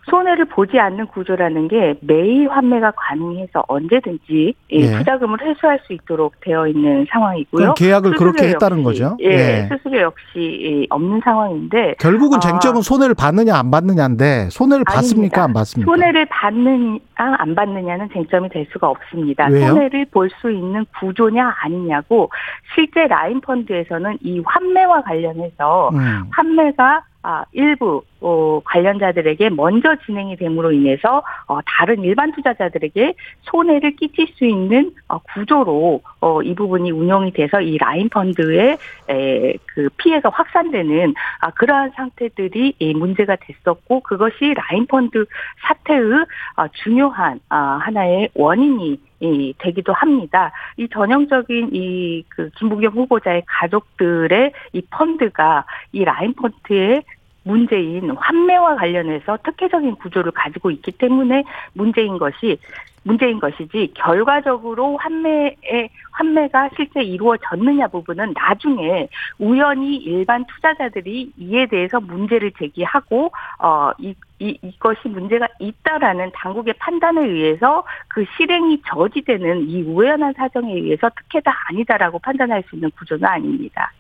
[0.10, 4.98] 손해를 보지 않는 구조라는 게 매일 환매가 가능해서 언제든지 예.
[4.98, 7.74] 투자금을 회수할 수 있도록 되어 있는 상황이고요.
[7.76, 9.18] 계약을 그렇게 했다는 거죠.
[9.22, 9.70] 예, 예.
[9.72, 12.39] 수수료 역시 없는 상황인데 결국은 아.
[12.42, 14.94] 쟁점은 아, 손해를 받느냐 안 받느냐인데 손해를 아닙니다.
[14.94, 15.89] 받습니까 안 받습니까?
[15.92, 19.48] 손해를 받느냐 안 받느냐는 쟁점이 될 수가 없습니다.
[19.50, 19.68] 왜요?
[19.68, 22.30] 손해를 볼 수 있는 구조냐 아니냐고
[22.74, 26.24] 실제 라인 펀드에서는 이 환매와 관련해서 음.
[26.32, 34.28] 환매가 아, 일부 어, 관련자들에게 먼저 진행이 됨으로 인해서 어, 다른 일반 투자자들에게 손해를 끼칠
[34.36, 38.78] 수 있는 어, 구조로 어, 이 부분이 운영이 돼서 이 라인 펀드의
[39.10, 45.26] 에, 그 피해가 확산되는 아, 그러한 상태들이 이 문제가 됐었고 그것이 라인 펀드
[45.62, 50.52] 사태의 아, 중요한 아, 하나의 원인이 이 되기도 합니다.
[50.78, 57.04] 이 전형적인 이 그 김부겸 후보자의 가족들의 이 펀드가 이 라인 펀드의
[57.44, 62.58] 문제인 환매와 관련해서 특혜적인 구조를 가지고 있기 때문에 문제인 것이
[63.04, 69.10] 문제인 것이지 결과적으로 환매의 환매가 실제 이루어졌느냐 부분은 나중에
[69.40, 77.84] 우연히 일반 투자자들이 이에 대해서 문제를 제기하고 어이 이, 이것이 문제가 있다라는 당국의 판단에 의해서
[78.10, 83.91] 그 실행이 저지되는 이 우연한 사정에 의해서 특혜다 아니다라고 판단할 수 있는 구조는 아닙니다.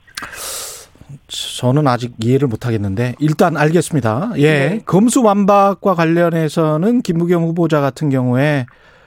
[1.27, 4.31] 저는 아직 이해를 못 하겠는데 일단 알겠습니다.
[4.37, 4.69] 예.
[4.69, 4.79] 네.
[4.85, 8.65] 검수완박과 관련해서는 김부겸 후보자 같은 경우에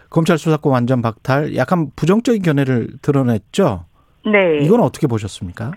[0.08, 3.84] 검찰 수사권 완전 박탈 약간 부정적인 견해를 드러냈죠.
[4.24, 4.58] 네.
[4.62, 5.72] 이건 어떻게 보셨습니까?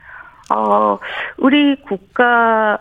[0.52, 0.98] 어,
[1.38, 2.78] 우리 국가 의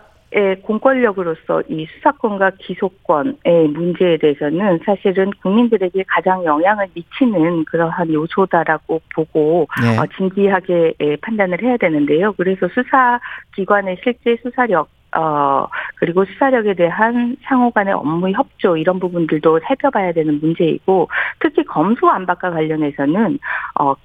[0.61, 9.97] 공권력으로서 이 수사권과 기소권의 문제에 대해서는 사실은 국민들에게 가장 영향을 미치는 그러한 요소다라고 보고 네.
[9.97, 12.33] 어, 진지하게 판단을 해야 되는데요.
[12.33, 20.11] 그래서 수사기관의 실제 수사력 어, 그리고 수사력에 대한 상호 간의 업무 협조 이런 부분들도 살펴봐야
[20.11, 23.39] 되는 문제이고 특히 검수 안박과 관련해서는
[23.79, 23.95] 어,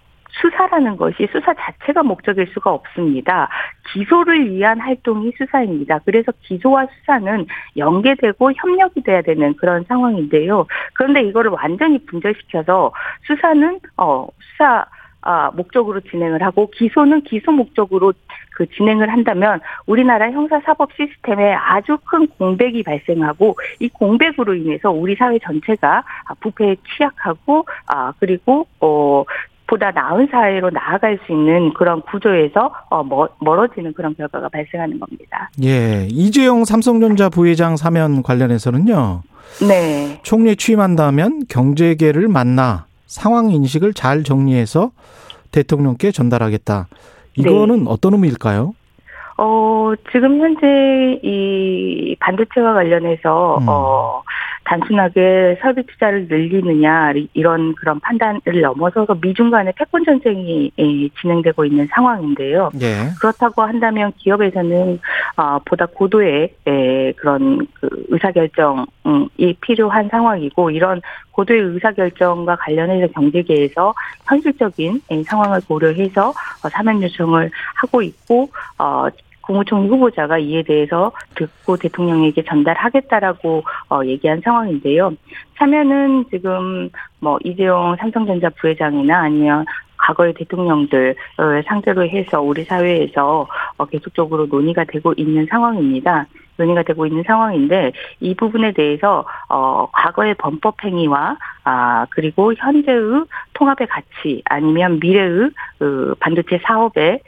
[0.40, 3.48] 수사라는 것이 수사 자체가 목적일 수가 없습니다.
[3.92, 6.00] 기소를 위한 활동이 수사입니다.
[6.04, 10.66] 그래서 기소와 수사는 연계되고 협력이 돼야 되는 그런 상황인데요.
[10.94, 12.92] 그런데 이거를 완전히 분절시켜서
[13.26, 14.86] 수사는 어 수사
[15.26, 18.12] 아, 목적으로 진행을 하고 기소는 기소 목적으로
[18.54, 25.38] 그 진행을 한다면 우리나라 형사사법 시스템에 아주 큰 공백이 발생하고 이 공백으로 인해서 우리 사회
[25.38, 26.04] 전체가
[26.40, 29.24] 부패에 취약하고 아 그리고 어
[29.74, 33.02] 보다 나은 사회로 나아갈 수 있는 그런 구조에서 어,
[33.40, 35.50] 멀어지는 그런 결과가 발생하는 겁니다.
[35.64, 39.22] 예, 이재용 삼성전자 부회장 사면 관련해서는요.
[39.66, 40.20] 네.
[40.22, 44.92] 총리 취임한다면 경제계를 만나 상황 인식을 잘 정리해서
[45.50, 46.86] 대통령께 전달하겠다.
[47.36, 47.84] 이거는 네.
[47.88, 48.74] 어떤 의미일까요?
[49.38, 53.66] 어, 지금 현재 이 반도체와 관련해서 음.
[53.68, 54.22] 어
[54.64, 60.70] 단순하게 설비 투자를 늘리느냐 이런 그런 판단을 넘어서서 미중 간의 패권 전쟁이
[61.20, 62.70] 진행되고 있는 상황인데요.
[62.80, 63.10] 예.
[63.20, 64.98] 그렇다고 한다면 기업에서는
[65.36, 66.54] 어, 보다 고도의
[67.16, 71.00] 그런 그 의사결정이 필요한 상황이고 이런
[71.32, 73.92] 고도의 의사결정과 관련해서 경제계에서
[74.26, 78.48] 현실적인 상황을 고려해서 어, 사면 요청을 하고 있고
[78.78, 79.06] 어,
[79.46, 85.12] 국무총리 후보자가 이에 대해서 듣고 대통령에게 전달하겠다라고 어, 얘기한 상황인데요.
[85.56, 89.64] 사면은 지금 뭐 이재용 삼성전자 부회장이나 아니면
[89.96, 91.14] 과거의 대통령들
[91.66, 96.26] 상대로 해서 우리 사회에서 어, 계속적으로 논의가 되고 있는 상황입니다.
[96.56, 103.88] 논의가 되고 있는 상황인데 이 부분에 대해서 어 과거의 범법 행위와 아 그리고 현재의 통합의
[103.88, 107.18] 가치 아니면 미래의 그 반도체 사업의 에,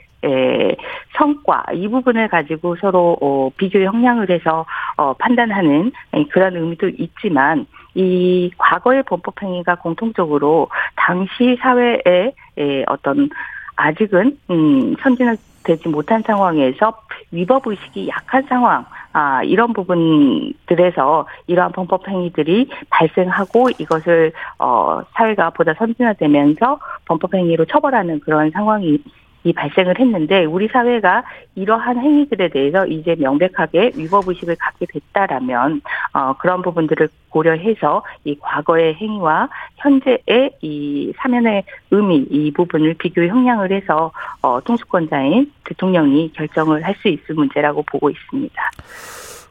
[1.15, 4.65] 성과 이 부분을 가지고 서로 어, 비교 형량을 해서
[4.97, 5.91] 어, 판단하는
[6.31, 13.29] 그런 의미도 있지만 이 과거의 범법 행위가 공통적으로 당시 사회의 에, 어떤
[13.75, 16.93] 아직은 음, 선진화되지 못한 상황에서
[17.31, 25.73] 위법 의식이 약한 상황 아, 이런 부분들에서 이러한 범법 행위들이 발생하고 이것을 어 사회가 보다
[25.73, 28.99] 선진화되면서 범법 행위로 처벌하는 그런 상황이
[29.47, 31.23] 이 발생을 했는데 우리 사회가
[31.55, 35.81] 이러한 행위들에 대해서 이제 명백하게 위법 의식을 갖게 됐다라면
[36.13, 43.71] 어 그런 부분들을 고려해서 이 과거의 행위와 현재의 이 사면의 의미 이 부분을 비교 형량을
[43.71, 48.71] 해서 어 통수권자인 대통령이 결정을 할 수 있을 문제라고 보고 있습니다.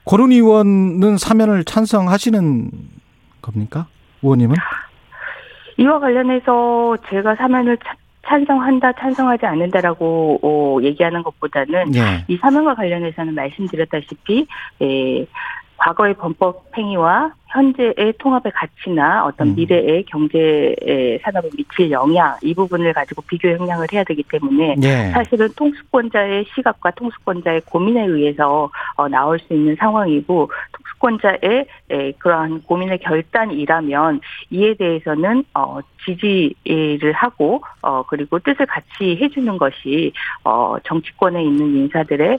[0.02, 2.70] 고른 의원은 사면을 찬성하시는
[3.40, 3.86] 겁니까?
[4.22, 4.56] 의원님은?
[5.78, 7.78] 이와 관련해서 제가 사면을
[8.26, 12.24] 찬성한다, 찬성하지 않는다라고 어, 얘기하는 것보다는 예.
[12.28, 14.46] 이 사면과 관련해서는 말씀드렸다시피
[14.82, 15.26] 에,
[15.76, 19.54] 과거의 범법 행위와 현재의 통합의 가치나 어떤 음.
[19.54, 20.74] 미래의 경제
[21.22, 25.10] 산업에 미칠 영향 이 부분을 가지고 비교 형량을 해야 되기 때문에 네.
[25.10, 30.50] 사실은 통수권자의 시각과 통수권자의 고민에 의해서 어, 나올 수 있는 상황이고
[31.00, 31.66] 통수권자의
[32.18, 40.12] 그러한 고민의 결단이라면 이에 대해서는 어, 지지를 하고 어, 그리고 뜻을 같이 해주는 것이
[40.84, 42.38] 정치권에 있는 인사들의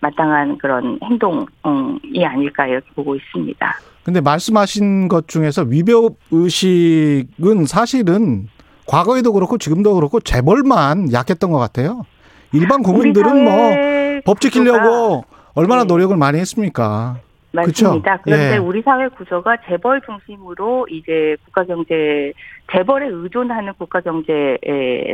[0.00, 3.74] 마땅한 그런 행동이 아닐까 이렇게 보고 있습니다.
[4.04, 8.48] 근데 말씀하신 것 중에서 위법 의식은 사실은
[8.86, 12.04] 과거에도 그렇고 지금도 그렇고 재벌만 약했던 것 같아요.
[12.52, 15.88] 일반 국민들은 뭐 법 지키려고 얼마나 네.
[15.88, 17.18] 노력을 많이 했습니까?
[17.52, 18.16] 맞습니다.
[18.16, 18.22] 그쵸?
[18.24, 18.58] 그런데 예.
[18.58, 22.32] 우리 사회 구조가 재벌 중심으로 이제 국가 경제
[22.72, 24.56] 재벌에 의존하는 국가 경제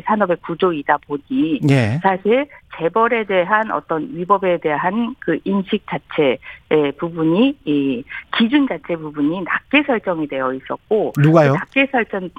[0.04, 1.98] 산업의 구조이다 보니 예.
[2.02, 2.46] 사실
[2.78, 8.04] 재벌에 대한 어떤 위법에 대한 그 인식 자체의 부분이 이
[8.36, 11.52] 기준 자체 부분이 낮게 설정이 되어 있었고 누가요?
[11.52, 12.30] 그 낮게 설정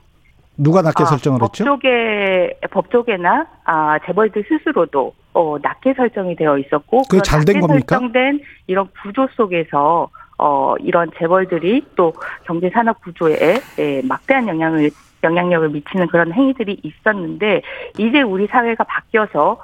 [0.59, 1.63] 누가 낮게 아, 설정을 했죠?
[1.63, 7.95] 법조계 법조계나 아 재벌들 스스로도 어 낮게 설정이 되어 있었고 그게 잘된 겁니까?
[7.97, 14.91] 설정된 이런 구조 속에서 어 이런 재벌들이 또 경제 산업 구조에 에, 막대한 영향을
[15.23, 17.61] 영향력을 미치는 그런 행위들이 있었는데
[17.97, 19.59] 이제 우리 사회가 바뀌어서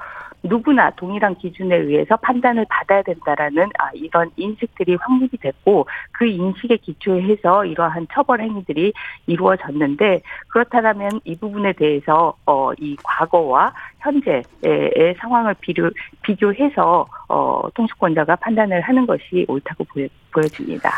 [0.46, 7.66] 누구나 동일한 기준에 의해서 판단을 받아야 된다라는 아, 이런 인식들이 확립이 됐고 그 인식에 기초해서
[7.66, 8.94] 이러한 처벌 행위들이
[9.28, 15.90] 이루어졌는데 그렇다면 이 부분에 대해서 어, 이 과거와 현재의 상황을 비교,
[16.22, 20.92] 비교해서 어, 통수권자가 판단을 하는 것이 옳다고 보여, 보여집니다.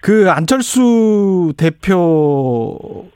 [0.00, 3.06] 그 안철수 대표와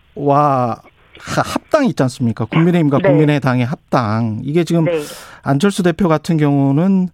[1.20, 2.44] 합당 있지 않습니까?
[2.46, 3.08] 국민의힘과 네.
[3.08, 4.40] 국민의당의 합당.
[4.42, 5.00] 이게 지금 네.
[5.42, 7.08] 안철수 대표 같은 경우는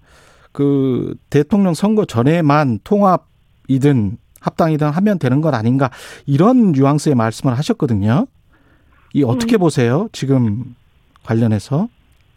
[0.52, 5.90] 그 대통령 선거 전에만 통합이든 합당이든 하면 되는 것 아닌가
[6.26, 8.26] 이런 뉘앙스의 말씀을 하셨거든요.
[9.14, 9.60] 이 어떻게 음.
[9.60, 10.08] 보세요?
[10.12, 10.74] 지금
[11.24, 11.88] 관련해서?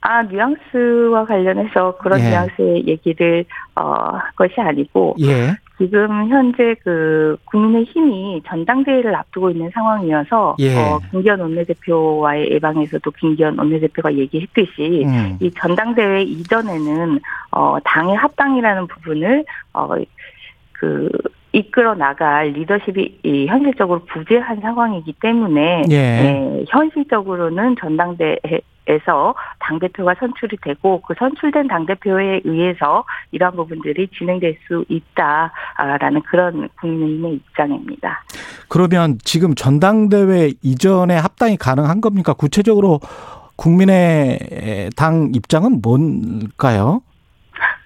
[0.01, 2.30] 아, 뉘앙스와 관련해서 그런 예.
[2.30, 3.43] 뉘앙스의 얘기를,
[3.75, 5.56] 어, 한 것이 아니고, 예.
[5.77, 10.75] 지금 현재 그 국민의힘이 전당대회를 앞두고 있는 상황이어서, 예.
[10.77, 15.38] 어, 김기현 원내대표와의 예방에서도 김기현 원내대표가 얘기했듯이, 음.
[15.41, 17.19] 이 전당대회 이전에는,
[17.51, 19.89] 어, 당의 합당이라는 부분을, 어,
[20.71, 21.09] 그,
[21.56, 25.96] 이끌어 나갈 리더십이 이 현실적으로 부재한 상황이기 때문에 예.
[25.96, 34.58] 예, 현실적으로는 전당대회에서 당 대표가 선출이 되고 그 선출된 당 대표에 의해서 이러한 부분들이 진행될
[34.68, 38.26] 수 있다라는 그런 국민의힘의 입장입니다.
[38.68, 42.34] 그러면 지금 전당대회 이전에 합당이 가능한 겁니까?
[42.34, 43.00] 구체적으로
[43.56, 47.02] 국민의 당 입장은 뭔가요?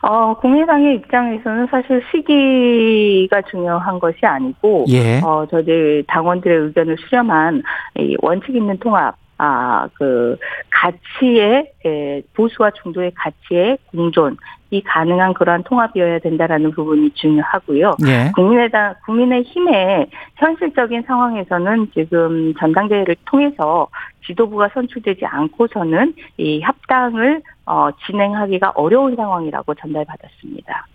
[0.01, 5.19] 어, 국민의당의 입장에서는 사실 시기가 중요한 것이 아니고 예.
[5.19, 7.63] 어, 저들 당원들의 의견을 수렴한
[7.97, 10.37] 이 원칙 있는 통합, 아, 그,
[10.69, 14.37] 가치의, 에, 보수와 중도의 가치의 공존,
[14.71, 17.95] 이 가능한 그러한 통합이어야 된다라는 부분이 중요하고요.
[18.05, 18.31] 예.
[18.35, 23.87] 국민의당, 국민의힘의 현실적인 상황에서는 지금 전당대회를 통해서
[24.27, 30.85] 지도부가 선출되지 않고서는 이 합당을 어, 진행하기가 어려운 상황이라고 전달받았습니다.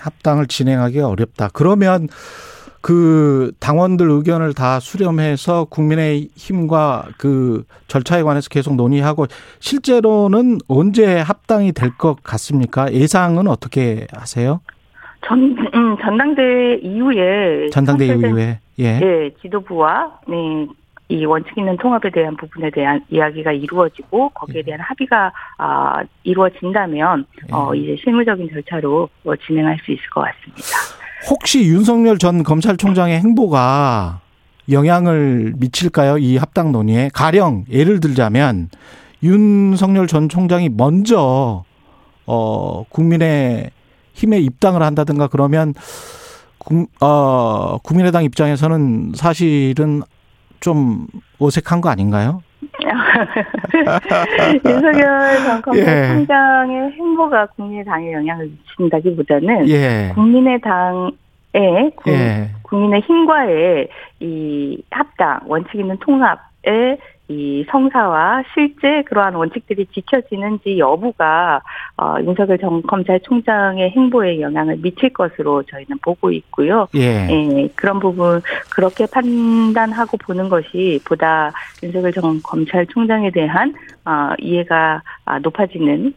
[0.00, 1.50] 합당을 진행하기가 어렵다.
[1.52, 2.08] 그러면
[2.80, 9.26] 그 당원들 의견을 다 수렴해서 국민의 힘과 그 절차에 관해서 계속 논의하고
[9.58, 12.92] 실제로는 언제 합당이 될 것 같습니까?
[12.92, 14.60] 예상은 어떻게 하세요?
[15.26, 18.84] 전, 음, 전당대회 이후에 전당대회 이후에 예.
[19.02, 20.66] 예, 지도부와 네,
[21.10, 24.34] 이 원칙 있는 통합에 대한 부분에 대한 이야기가 이루어지고 예.
[24.34, 30.62] 거기에 대한 합의가 아, 이루어진다면 어, 이제 실무적인 절차로 어, 진행할 수 있을 것 같습니다.
[31.28, 34.20] 혹시 윤석열 전 검찰총장의 행보가
[34.70, 36.18] 영향을 미칠까요?
[36.18, 38.70] 이 합당 논의에 가령 예를 들자면
[39.22, 41.64] 윤석열 전 총장이 먼저
[42.26, 43.70] 어 국민의
[44.14, 45.74] 힘에 입당을 한다든가 그러면
[46.58, 50.02] 국, 어, 국민의당 입장에서는 사실은
[50.60, 51.06] 좀
[51.38, 52.42] 어색한 거 아닌가요?
[54.64, 55.60] 윤석열 전 예.
[55.62, 60.10] 검찰총장의 행보가 국민의당에 영향을 미친다기보다는 예.
[60.14, 61.12] 국민의당의
[61.96, 62.50] 국- 예.
[62.62, 63.88] 국민의 힘과의
[64.20, 66.98] 이 합당 원칙 있는 통합의
[67.30, 71.62] 이 성사와 실제 그러한 원칙들이 지켜지는지 여부가
[71.96, 76.88] 어, 윤석열 전 검찰총장의 행보에 영향을 미칠 것으로 저희는 보고 있고요.
[76.96, 77.28] 예.
[77.30, 81.52] 예, 그런 부분 그렇게 판단하고 보는 것이 보다
[81.84, 86.12] 윤석열 전 검찰총장에 대한 어, 이해가 아, 높아지는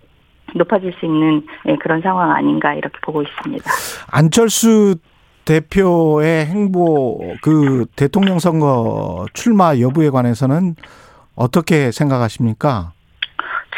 [0.55, 3.69] 높아질 수 있는 예, 그런 상황 아닌가 이렇게 보고 있습니다.
[4.11, 4.95] 안철수
[5.45, 10.75] 대표의 행보 그 대통령 선거 출마 여부에 관해서는
[11.35, 12.93] 어떻게 생각하십니까?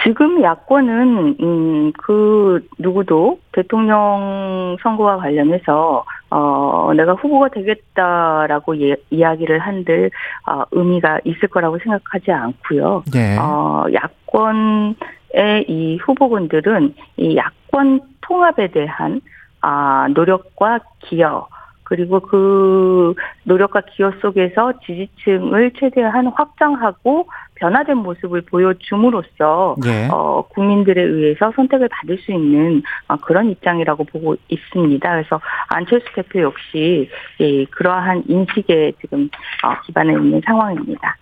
[0.04, 10.12] 지금 야권은 음, 그 누구도 대통령 선거와 관련해서 어 내가 후보가 되겠다라고 예, 이야기를 한들
[10.48, 13.04] 어, 의미가 있을 거라고 생각하지 않고요.
[13.16, 13.38] 예.
[13.40, 19.22] 어 야권의 이 후보군들은 이 야권 통합에 대한
[19.62, 21.48] 아 노력과 기여
[21.86, 30.10] 그리고 그 노력과 기여 속에서 지지층을 최대한 확장하고 변화된 모습을 보여줌으로써 예.
[30.12, 35.10] 어, 국민들에 의해서 선택을 받을 수 있는 어, 그런 입장이라고 보고 있습니다.
[35.10, 39.30] 그래서 안철수 대표 역시 예, 그러한 인식에 지금
[39.64, 41.16] 어, 기반해 있는 상황입니다.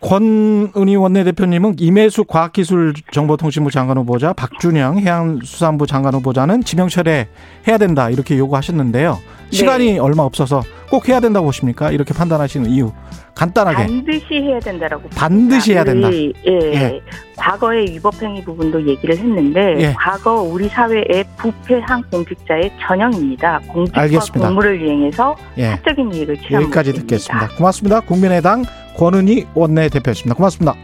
[0.00, 9.18] 권은희 원내대표님은 임혜숙 과학기술정보통신부 장관 후보자, 박준영 해양수산부 장관 후보자는 지명 철회해야 된다 이렇게 요구하셨는데요.
[9.50, 11.90] 시간이 얼마 없어서 꼭 해야 된다고 보십니까?
[11.90, 12.92] 이렇게 판단하시는 이유
[13.34, 16.08] 간단하게 반드시 해야 된다라고 반드시 해야 된다.
[16.08, 17.00] 우리, 예, 예.
[17.36, 19.92] 과거의 위법행위 부분도 얘기를 했는데 예.
[19.94, 23.60] 과거 우리 사회의 부패한 공직자의 전형입니다.
[23.68, 24.48] 공직과 알겠습니다.
[24.48, 25.70] 공무를 이행해서 예.
[25.76, 27.16] 사적인 이익을 취한 여기까지 모습입니다.
[27.16, 27.56] 듣겠습니다.
[27.56, 28.00] 고맙습니다.
[28.00, 28.64] 국민의당
[28.96, 30.34] 권은희 원내대표였습니다.
[30.34, 30.74] 고맙습니다.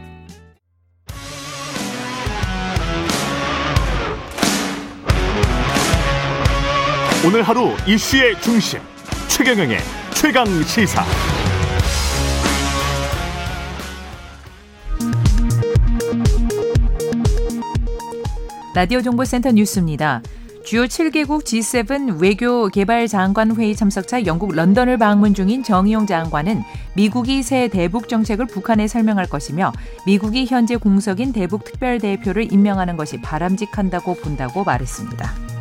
[7.24, 8.80] 오늘 하루 이슈의 중심
[9.28, 9.78] 최경영의
[10.14, 11.04] 최강 시사.
[18.74, 20.22] 라디오 정보센터 뉴스입니다.
[20.64, 26.62] 주요 7개국 G7 외교 개발 장관 회의 참석차 영국 런던을 방문 중인 정의용 장관은
[26.94, 29.72] 미국이 새 대북 정책을 북한에 설명할 것이며
[30.06, 35.51] 미국이 현재 공석인 대북 특별 대표를 임명하는 것이 바람직한다고 본다고 말했습니다.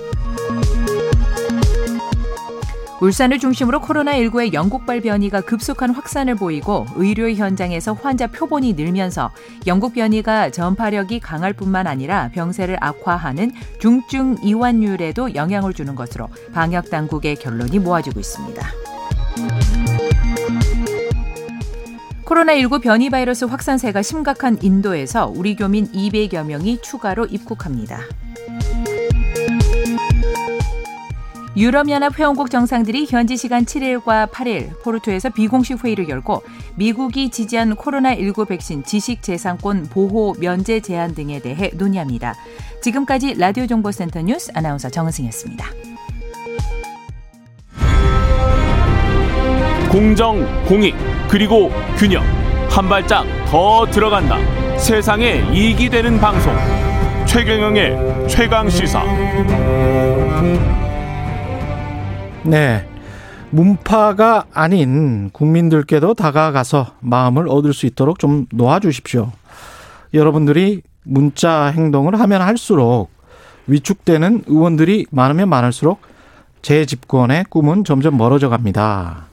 [3.02, 9.32] 울산을 중심으로 코로나19의 영국발 변이가 급속한 확산을 보이고 의료 현장에서 환자 표본이 늘면서
[9.66, 17.38] 영국 변이가 전파력이 강할 뿐만 아니라 병세를 악화하는 중증 이완율에도 영향을 주는 것으로 방역 당국의
[17.38, 18.68] 결론이 모아지고 있습니다.
[22.24, 28.00] 코로나19 변이 바이러스 확산세가 심각한 인도에서 우리 교민 200여 명이 추가로 입국합니다.
[31.56, 36.44] 유럽연합 회원국 정상들이 현지 시간 7일과 8일 포르투에서 비공식 회의를 열고
[36.76, 42.36] 미국이 지지한 코로나19 백신 지식 재산권 보호 면제 제한 등에 대해 논의합니다.
[42.82, 45.66] 지금까지 라디오 정보센터 뉴스 아나운서 정은승이었습니다.
[49.92, 50.96] 공정, 공익,
[51.28, 52.24] 그리고 균형.
[52.70, 54.38] 한 발짝 더 들어간다.
[54.78, 56.56] 세상에 이익이 되는 방송.
[57.26, 59.04] 최경영의 최강 시사.
[62.44, 62.88] 네.
[63.52, 69.32] 문파가 아닌 국민들께도 다가가서 마음을 얻을 수 있도록 좀 놓아주십시오.
[70.14, 73.10] 여러분들이 문자 행동을 하면 할수록
[73.68, 76.02] 위축되는 의원들이 많으면 많을수록
[76.62, 79.26] 재집권의 꿈은 점점 멀어져 갑니다.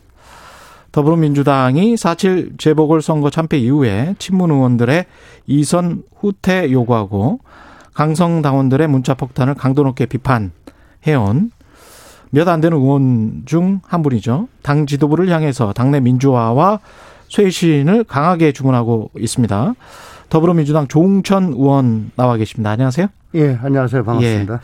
[0.92, 5.04] 더불어민주당이 4.7 재보궐선거 참패 이후에 친문 의원들의
[5.46, 7.40] 이선 후퇴 요구하고
[7.94, 11.50] 강성 당원들의 문자 폭탄을 강도 높게 비판해온
[12.30, 14.48] 몇 안 되는 의원 중 한 분이죠.
[14.62, 16.80] 당 지도부를 향해서 당내 민주화와
[17.28, 19.74] 쇄신을 강하게 주문하고 있습니다.
[20.28, 22.70] 더불어민주당 조웅천 의원 나와 계십니다.
[22.70, 23.06] 안녕하세요.
[23.34, 24.04] 예, 안녕하세요.
[24.04, 24.60] 반갑습니다.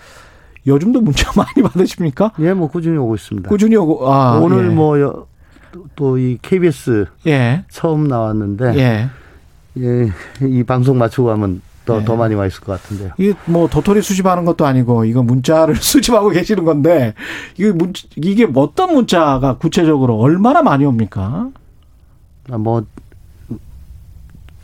[0.67, 2.33] 요즘도 문자 많이 받으십니까?
[2.41, 3.49] 예, 뭐 꾸준히 오고 있습니다.
[3.49, 4.75] 꾸준히 오고 아, 오늘 예.
[4.75, 7.65] 뭐또 이 KBS 예.
[7.71, 9.09] 처음 나왔는데 예.
[9.79, 10.11] 예,
[10.47, 12.17] 이 방송 마치고 가면 더더 예.
[12.17, 13.11] 많이 와 있을 것 같은데요.
[13.19, 17.15] 이게 뭐 도토리 수집하는 것도 아니고 이거 문자를 수집하고 계시는 건데
[17.57, 21.51] 이게 문 이게 어떤 문자가 구체적으로 얼마나 많이 옵니까?
[22.51, 22.85] 아, 뭐,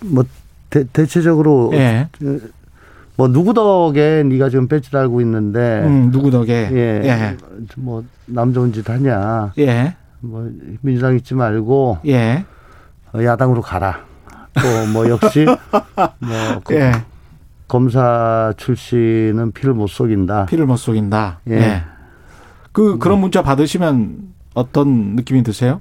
[0.01, 0.25] 뭐,
[0.69, 2.09] 대, 대체적으로, 예.
[3.17, 6.69] 뭐, 누구 덕에 네가 지금 배지 달고 있는데, 음, 누구 덕에?
[6.73, 7.37] 예, 예.
[7.77, 9.97] 뭐, 남 좋은 짓 하냐, 예.
[10.21, 10.51] 뭐,
[10.83, 12.45] 민주당 있지 말고, 예.
[13.15, 14.05] 어, 야당으로 가라.
[14.55, 15.47] 또, 뭐, 역시,
[16.21, 16.93] 뭐, 그 예.
[17.71, 20.47] 검사 출신은 피를 못 속인다.
[20.47, 21.39] 피를 못 속인다.
[21.51, 21.55] 예.
[21.55, 21.83] 예.
[22.73, 25.81] 그 그런 문자 받으시면 어떤 느낌이 드세요?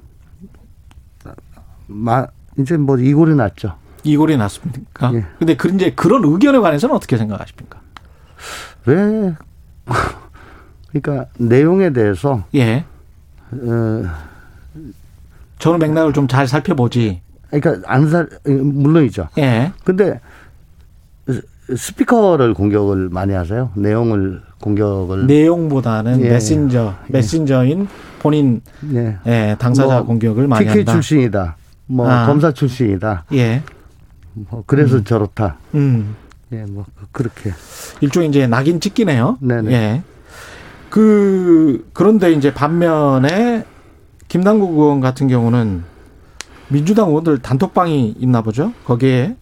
[1.87, 2.27] 마,
[2.59, 3.73] 이제 뭐, 이골이 났죠.
[4.03, 5.11] 이골이 났습니까?
[5.15, 5.25] 예.
[5.39, 7.81] 근데 그 이제 그런 의견에 관해서는 어떻게 생각하십니까?
[8.85, 9.33] 왜,
[10.91, 12.85] 그러니까, 내용에 대해서, 예.
[13.51, 14.03] 어,
[15.57, 17.23] 저는 맥락을 좀 잘 살펴보지.
[17.49, 19.29] 그러니까, 안 살, 물론이죠.
[19.39, 19.73] 예.
[19.83, 20.19] 근데
[21.75, 23.71] 스피커를 공격을 많이 하세요.
[23.75, 26.29] 내용을 공격을 내용보다는 예.
[26.29, 27.87] 메신저, 메신저인
[28.19, 28.61] 본인
[28.93, 29.17] 예.
[29.25, 30.93] 예, 당사자 뭐, 공격을 많이 TK 한다.
[30.93, 31.55] 출신이다.
[31.87, 32.25] 뭐 아.
[32.25, 33.25] 검사 출신이다.
[33.33, 33.63] 예.
[34.33, 35.57] 뭐 그래서 저렇다.
[35.75, 36.15] 음.
[36.51, 37.51] 예, 뭐 그렇게.
[38.01, 39.37] 일종의 이제 낙인 찍기네요.
[39.41, 39.71] 네네.
[39.71, 40.03] 예.
[40.89, 43.63] 그 그런데 이제 반면에
[44.27, 45.83] 김남국 의원 같은 경우는
[46.69, 48.73] 민주당 의원들 단톡방이 있나 보죠.
[48.85, 49.35] 거기에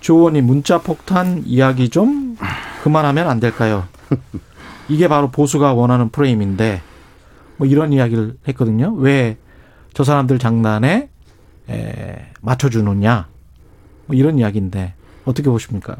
[0.00, 2.36] 조 의원이 문자 폭탄 이야기 좀
[2.82, 3.84] 그만하면 안 될까요?
[4.88, 6.80] 이게 바로 보수가 원하는 프레임인데
[7.56, 8.92] 뭐 이런 이야기를 했거든요.
[8.94, 9.36] 왜
[9.94, 11.08] 저 사람들 장난에
[11.68, 13.26] 에, 맞춰주느냐?
[14.06, 14.94] 뭐 이런 이야기인데
[15.24, 15.96] 어떻게 보십니까?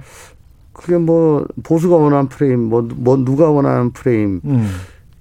[0.72, 4.40] 그게 뭐 보수가 원하는 프레임, 뭐, 뭐 누가 원하는 프레임.
[4.44, 4.70] 음.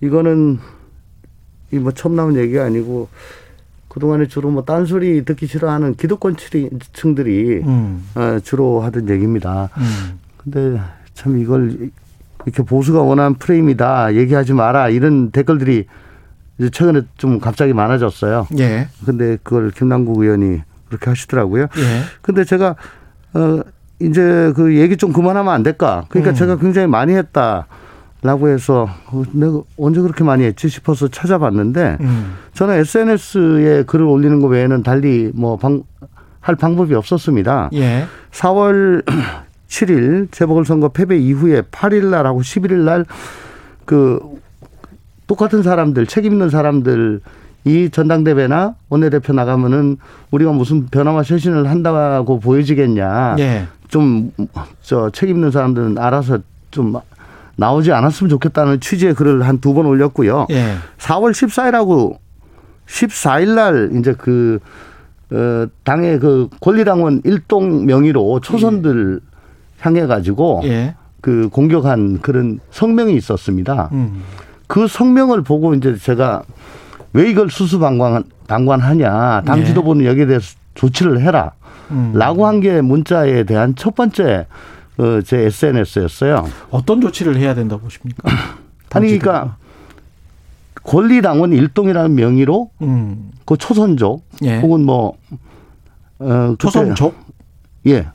[0.01, 0.59] 이거는
[1.71, 3.09] 이 뭐 처음 나온 얘기가 아니고
[3.87, 6.35] 그동안에 주로 뭐 딴소리 듣기 싫어하는 기득권
[6.93, 8.07] 층들이 음.
[8.15, 9.69] 어, 주로 하던 얘기입니다.
[9.77, 10.19] 음.
[10.37, 10.79] 근데
[11.13, 11.89] 참 이걸
[12.45, 15.85] 이렇게 보수가 원하는 프레임이다 얘기하지 마라 이런 댓글들이
[16.57, 18.47] 이제 최근에 좀 갑자기 많아졌어요.
[18.59, 18.87] 예.
[19.05, 21.63] 근데 그걸 김남국 의원이 그렇게 하시더라고요.
[21.63, 22.01] 예.
[22.21, 22.75] 근데 제가
[23.33, 23.61] 어
[23.99, 26.05] 이제 그 얘기 좀 그만하면 안 될까?
[26.09, 26.35] 그러니까 음.
[26.35, 27.67] 제가 굉장히 많이 했다
[28.23, 32.33] 라고 해서 어, 내가 언제 그렇게 많이 했지 싶어서 찾아봤는데 음.
[32.53, 35.83] 저는 SNS에 글을 올리는 것 외에는 달리 뭐 방
[36.47, 37.71] 할 방법이 없었습니다.
[37.73, 38.05] 예.
[38.31, 39.03] 4월
[39.67, 43.05] 7일 재보궐선거 패배 이후에 8일 날하고 11일 날
[43.83, 44.19] 그
[45.27, 47.19] 똑같은 사람들 책임 있는 사람들
[47.65, 49.97] 이 전당대회나 원내대표 나가면은
[50.31, 53.35] 우리가 무슨 변화와 쇄신을 한다고 보여지겠냐.
[53.39, 53.67] 예.
[53.89, 56.39] 좀저 책임 있는 사람들은 알아서
[56.71, 56.95] 좀
[57.57, 60.47] 나오지 않았으면 좋겠다는 취지의 글을 한 두 번 올렸고요.
[60.51, 60.75] 예.
[60.99, 62.17] 4월 14일하고
[62.87, 64.59] 14일 날 이제 그,
[65.31, 69.19] 어, 당의 그 권리당원 일동 명의로 초선들
[69.81, 70.95] 향해 가지고 예.
[71.21, 73.89] 그 공격한 그런 성명이 있었습니다.
[73.91, 74.21] 음.
[74.67, 76.43] 그 성명을 보고 이제 제가
[77.13, 79.41] 왜 이걸 수수방관 방관하냐.
[79.45, 79.65] 당 예.
[79.65, 81.51] 지도부는 여기에 대해서 조치를 해라.
[81.91, 82.11] 음.
[82.13, 84.45] 라고 한 게 문자에 대한 첫 번째 어,
[85.25, 86.47] 제 SNS였어요.
[86.71, 88.29] 어떤 조치를 해야 된다고 보십니까?
[88.91, 89.57] 아니 그러니까
[90.83, 93.31] 권리당원 일동이라는 명의로 음.
[93.45, 94.59] 그 초선족 예.
[94.59, 95.17] 혹은 뭐
[96.19, 97.15] 어, 초선족,
[97.87, 98.07] 예.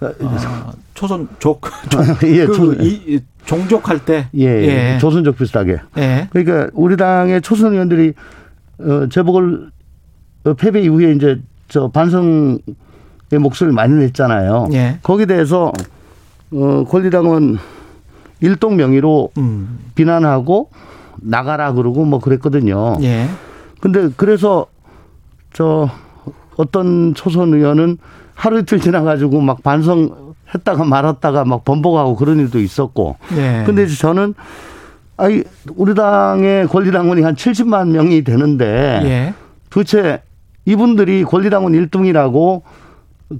[0.00, 1.62] 아, 초선족,
[2.24, 4.98] 예, 그 초, 이, 이 종족할 때, 예, 예.
[4.98, 5.78] 조선족 비슷하게.
[5.96, 8.12] 예, 그러니까 우리 당의 초선 의원들이
[8.80, 9.70] 어, 재보궐
[10.44, 12.58] 어, 패배 이후에 이제 저 반성의
[13.40, 14.68] 목소리를 많이 냈잖아요.
[14.72, 15.72] 예, 거기에 대해서
[16.52, 17.58] 어, 권리당원
[18.40, 20.70] 일동 명의로 음, 비난하고
[21.16, 22.98] 나가라 그러고 뭐 그랬거든요.
[23.02, 23.28] 예,
[23.80, 24.66] 근데 그래서
[25.52, 25.88] 저
[26.56, 27.98] 어떤 초선 의원은
[28.34, 33.16] 하루 이틀 지나가지고 막 반성했다가 말았다가 막 번복하고 그런 일도 있었고.
[33.36, 33.62] 예.
[33.64, 34.34] 근데 이제 저는
[35.16, 35.42] 아이
[35.74, 39.34] 우리 당의 권리당원이 한 70만 명이 되는데 예,
[39.70, 40.22] 도대체
[40.66, 42.62] 이분들이 권리당원 1등이라고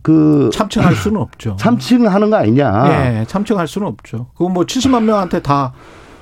[0.03, 1.57] 그 참칭할 수는 없죠.
[1.59, 3.21] 참칭하는 거 아니냐.
[3.21, 4.27] 예, 참칭할 수는 없죠.
[4.35, 5.73] 그거 뭐 70만 명한테 다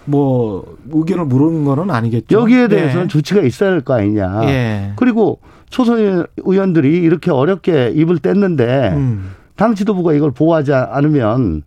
[0.06, 2.38] 뭐 의견을 물은 거는 아니겠죠.
[2.40, 3.08] 여기에 대해서는 예.
[3.08, 4.40] 조치가 있어야 할 거 아니냐.
[4.44, 4.92] 예.
[4.96, 5.40] 그리고
[5.70, 9.30] 초선 의원들이 이렇게 어렵게 입을 뗐는데 음.
[9.56, 11.62] 당 지도부가 이걸 보호하지 않으면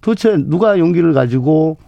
[0.00, 1.78] 도대체 누가 용기를 가지고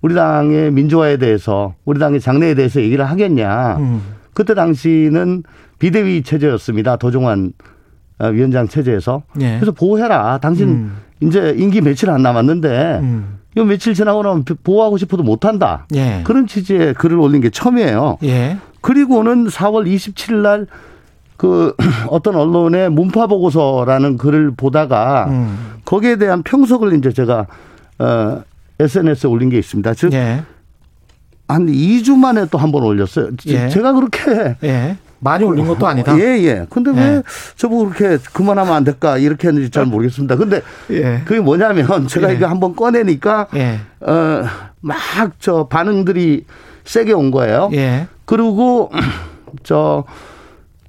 [0.00, 3.76] 우리 당의 민주화에 대해서 우리 당의 장래에 대해서 얘기를 하겠냐.
[3.78, 4.02] 음.
[4.34, 5.42] 그때 당시는
[5.78, 6.96] 비대위 체제였습니다.
[6.96, 7.77] 도종환 어,
[8.20, 9.22] 위원장 체제에서.
[9.40, 9.54] 예.
[9.58, 10.38] 그래서 보호해라.
[10.38, 10.96] 당신 음.
[11.20, 13.38] 이제 임기 며칠 안 남았는데 음.
[13.56, 15.86] 이거 며칠 지나고 나면 보호하고 싶어도 못한다.
[15.94, 16.22] 예.
[16.24, 18.18] 그런 취지의 글을 올린 게 처음이에요.
[18.24, 18.58] 예.
[18.80, 20.66] 그리고는 4월 27일 날
[21.38, 21.72] 그
[22.10, 25.56] 어떤 언론의 문파 보고서라는 글을 보다가 음.
[25.84, 27.46] 거기에 대한 평석을 이제 제가
[28.00, 28.42] 어
[28.80, 29.94] SNS에 올린 게 있습니다.
[29.94, 30.42] 즉 예.
[31.46, 33.28] 한 2주 만에 또 한 번 올렸어요.
[33.46, 33.68] 예.
[33.68, 34.96] 제가 그렇게 예.
[35.20, 36.16] 많이 올린 것도 아니다.
[36.18, 36.66] 예, 예.
[36.70, 36.96] 근데 예.
[37.16, 37.22] 왜
[37.56, 40.36] 저보고 그렇게 그만하면 안 될까 이렇게 했는지 잘 모르겠습니다.
[40.36, 41.22] 근데 예.
[41.24, 42.34] 그게 뭐냐면 제가 예.
[42.36, 43.80] 이거 한번 꺼내니까 예.
[44.00, 46.44] 어막 저 반응들이
[46.84, 47.70] 세게 온 거예요.
[47.72, 48.06] 예.
[48.24, 48.90] 그리고
[49.64, 50.04] 저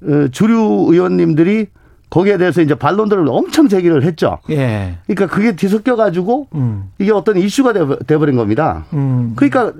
[0.02, 1.66] 어, 주류 의원님들이
[2.08, 4.38] 거기에 대해서 이제 반론들을 엄청 제기를 했죠.
[4.50, 4.98] 예.
[5.06, 6.84] 그러니까 그게 뒤섞여 가지고 음.
[6.98, 8.84] 이게 어떤 이슈가 돼- 돼버린 겁니다.
[8.92, 9.32] 음.
[9.36, 9.72] 그러니까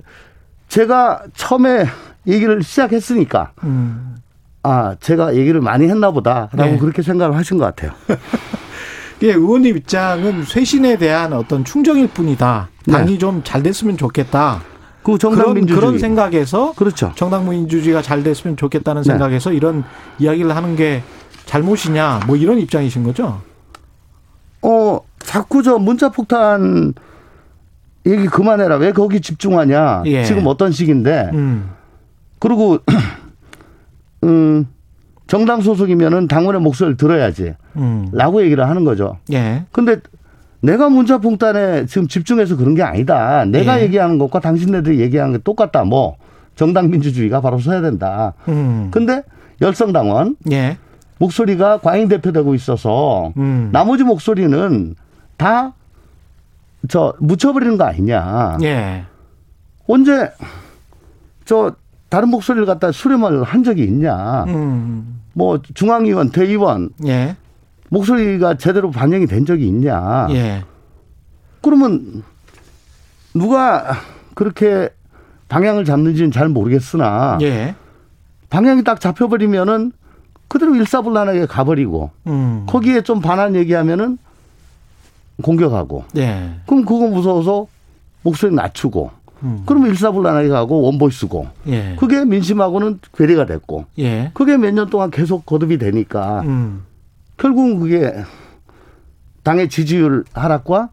[0.69, 1.87] 제가 처음에
[2.27, 4.17] 얘기를 시작했으니까 음.
[4.63, 6.79] 아 제가 얘기를 많이 했나 보다라고 네.
[6.79, 7.93] 그렇게 생각을 하신 것 같아요.
[9.23, 12.69] 예, 의원님 입장은 쇄신에 대한 어떤 충정일 뿐이다.
[12.91, 14.63] 당이 좀잘 됐으면 좋겠다.
[15.03, 17.13] 그 정당 그런 민주주의 그런 생각에서 그렇죠.
[17.15, 19.07] 정당 민주주의가 잘 됐으면 좋겠다는 네.
[19.11, 19.85] 생각에서 이런
[20.19, 21.03] 이야기를 하는 게
[21.47, 23.41] 잘못이냐 뭐 이런 입장이신 거죠?
[24.63, 26.95] 어 자꾸 저 문자 폭탄
[28.07, 28.77] 얘기 그만해라.
[28.77, 30.03] 왜 거기 집중하냐.
[30.07, 30.25] 예.
[30.25, 31.71] 지금 어떤 시기인데 음.
[32.39, 32.79] 그리고
[34.25, 34.67] 음
[35.27, 37.55] 정당 소속이면은 당원의 목소리를 들어야지.
[37.77, 38.09] 음.
[38.13, 39.19] 라고 얘기를 하는 거죠.
[39.33, 39.65] 예.
[39.71, 39.99] 근데
[40.61, 43.45] 내가 문자 폭탄에 지금 집중해서 그런 게 아니다.
[43.45, 43.85] 내가 예.
[43.85, 45.85] 얘기하는 것과 당신네들이 얘기하는 게 똑같다.
[45.85, 46.17] 뭐
[46.57, 48.35] 정당 민주주의가 바로 서야 된다.
[48.49, 48.89] 음.
[48.91, 49.23] 근데
[49.63, 50.79] 열성당원 예.
[51.19, 53.71] 목소리가 과잉 대표되고 있어서 음.
[53.73, 54.95] 나머지 목소리는
[55.37, 55.75] 다
[56.89, 58.59] 저 묻혀버리는 거 아니냐.
[58.63, 59.05] 예.
[59.87, 60.31] 언제
[61.45, 61.75] 저
[62.11, 64.45] 다른 목소리를 갖다 수렴을 한 적이 있냐.
[64.45, 65.21] 음.
[65.33, 67.37] 뭐 중앙위원, 대의원 예.
[67.89, 70.27] 목소리가 제대로 반영이 된 적이 있냐.
[70.31, 70.65] 예.
[71.63, 72.23] 그러면
[73.33, 73.93] 누가
[74.35, 74.91] 그렇게
[75.49, 77.75] 방향을 잡는지는 잘 모르겠으나 예.
[78.51, 79.93] 방향이 딱 잡혀버리면은
[80.49, 82.67] 그대로 일사불란하게 가버리고 음.
[82.69, 84.19] 거기에 좀 반한 얘기하면은
[85.43, 86.57] 공격하고 예.
[86.67, 87.69] 그럼 그거 무서워서
[88.23, 89.63] 목소리 낮추고 음.
[89.67, 91.97] 그러면 일사불란하게 가고 원보이스고 예.
[91.99, 94.31] 그게 민심하고는 괴리가 됐고 예.
[94.35, 96.83] 그게 몇 년 동안 계속 거듭이 되니까 음.
[97.37, 98.15] 결국은 그게
[99.43, 100.91] 당의 지지율 하락과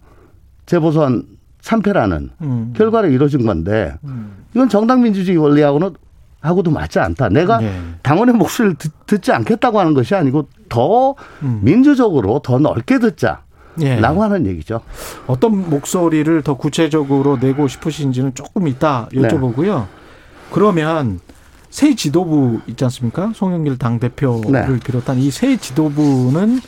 [0.65, 1.23] 재보선
[1.61, 2.73] 참패라는 음.
[2.75, 4.45] 결과로 이루어진 건데 음.
[4.53, 5.93] 이건 정당 민주주의 원리하고는
[6.39, 7.29] 하고도 맞지 않다.
[7.29, 7.73] 내가 예.
[8.03, 11.59] 당원의 목소리를 듣, 지 않겠다고 하는 것이 아니고 더 음.
[11.63, 13.41] 민주적으로 더 넓게 듣자
[13.99, 14.21] 라고 예.
[14.21, 14.82] 하는 얘기죠.
[15.28, 19.21] 어떤 목소리를 더 구체적으로 내고 싶으신지는 조금 이따 네.
[19.21, 19.86] 여쭤보고요.
[20.51, 21.19] 그러면
[21.69, 23.32] 새 지도부 있지 않습니까?
[23.36, 24.80] 송영길 당대표를 네.
[24.84, 26.59] 비롯한 이 새 지도부는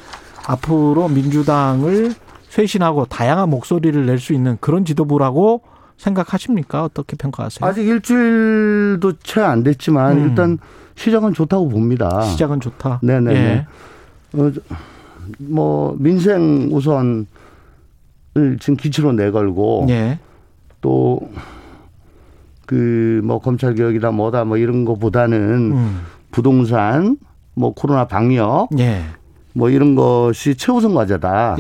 [0.46, 2.14] 앞으로 민주당을
[2.50, 5.62] 쇄신하고 다양한 목소리를 낼 수 있는 그런 지도부라고
[5.98, 6.84] 생각하십니까?
[6.84, 7.68] 어떻게 평가하세요?
[7.68, 10.30] 아직 일주일도 채 안 됐지만 음.
[10.30, 10.58] 일단
[10.96, 12.22] 시작은 좋다고 봅니다.
[12.24, 13.00] 시작은 좋다.
[13.04, 13.40] 네네네.
[13.40, 13.68] 예.
[14.40, 14.62] 어, 저,
[15.38, 17.26] 뭐 민생 우선을
[18.60, 20.20] 지금 기치로 내걸고 예.
[20.82, 21.22] 또그
[23.24, 26.02] 뭐 검찰 개혁이다 뭐다 뭐 이런 거보다는 음.
[26.32, 27.18] 부동산
[27.54, 29.04] 뭐 코로나 방역 예.
[29.54, 31.58] 뭐 이런 것이 최우선 과제다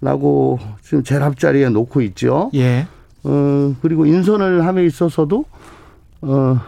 [0.00, 0.66] 라고 예.
[0.82, 2.50] 지금 제일 앞자리에 놓고 있죠.
[2.54, 2.86] 예.
[3.24, 5.44] 어 그리고 인선을 함에 있어서도
[6.22, 6.60] 어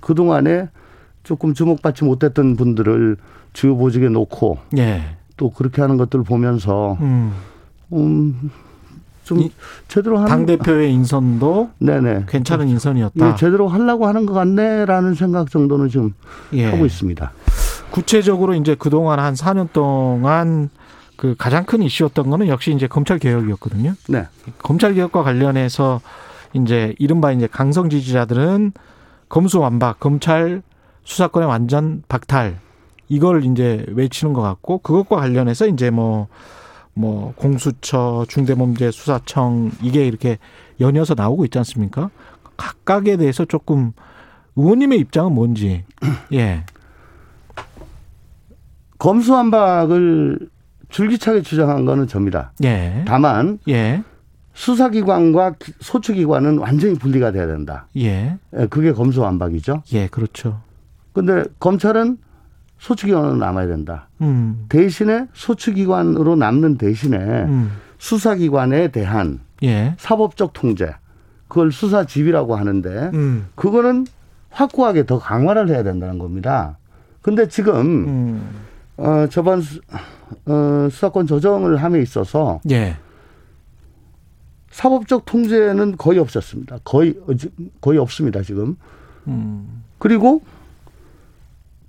[0.00, 0.68] 그동안에
[1.22, 3.16] 조금 주목받지 못했던 분들을
[3.52, 5.02] 주요 보직에 놓고 예.
[5.40, 7.32] 또 그렇게 하는 것들 을 보면서 음.
[7.94, 8.50] 음,
[9.24, 9.50] 좀 이-
[9.88, 13.36] 제대로 하는 당 대표의 인선도 네네 괜찮은 예, 인선이었다.
[13.36, 16.12] 제대로 하려고 하는 것 같네라는 생각 정도는 지금
[16.52, 16.66] 예.
[16.66, 17.32] 하고 있습니다.
[17.90, 20.68] 구체적으로 이제 그동안 한 4년 동안
[21.16, 23.94] 그 가장 큰 이슈였던 거는 역시 이제 검찰 개혁이었거든요.
[24.10, 24.26] 네.
[24.58, 26.02] 검찰 개혁과 관련해서
[26.52, 28.72] 이제 이른바 이제 강성 지지자들은
[29.30, 30.60] 검수완박, 검찰
[31.04, 32.58] 수사권의 완전 박탈
[33.10, 40.38] 이걸 이제 외치는 것 같고 그것과 관련해서 이제 뭐뭐 공수처, 중대범죄수사청 이게 이렇게
[40.80, 42.08] 연이어서 나오고 있지 않습니까?
[42.56, 43.92] 각각에 대해서 조금
[44.54, 45.84] 의원님의 입장은 뭔지
[46.32, 46.64] 예,
[48.98, 50.38] 검수완박을
[50.88, 52.52] 줄기차게 주장한 거는 접니다.
[52.62, 54.04] 예, 다만 예,
[54.54, 57.86] 수사기관과 기- 소추기관은 완전히 분리가 돼야 된다.
[57.96, 59.82] 예, 예, 그게 검수완박이죠.
[59.94, 60.60] 예, 그렇죠.
[61.12, 62.18] 근데 검찰은
[62.80, 64.08] 소추기관으로 남아야 된다.
[64.22, 70.90] 음, 대신에 소추기관으로 남는 대신에 음, 수사기관에 대한 예, 사법적 통제,
[71.46, 74.06] 그걸 수사집이라고 하는데 음, 그거는
[74.50, 76.78] 확고하게 더 강화를 해야 된다는 겁니다.
[77.20, 78.50] 근데 지금 음,
[78.96, 79.80] 어, 저번 수,
[80.46, 82.96] 어, 수사권 조정을 함에 있어서 예,
[84.70, 86.78] 사법적 통제는 거의 없었습니다.
[86.84, 87.50] 거의 어, 지-
[87.82, 88.76] 거의 없습니다 지금.
[89.26, 90.40] 음, 그리고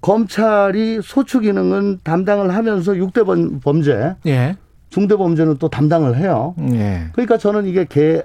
[0.02, 4.58] 검찰이 소추 기능은 담당을 하면서 6대 범- 범죄, 예,
[4.90, 6.56] 중대 범죄는 또 담당을 해요.
[6.74, 7.04] 예.
[7.14, 8.24] 그러니까 저는 이게 개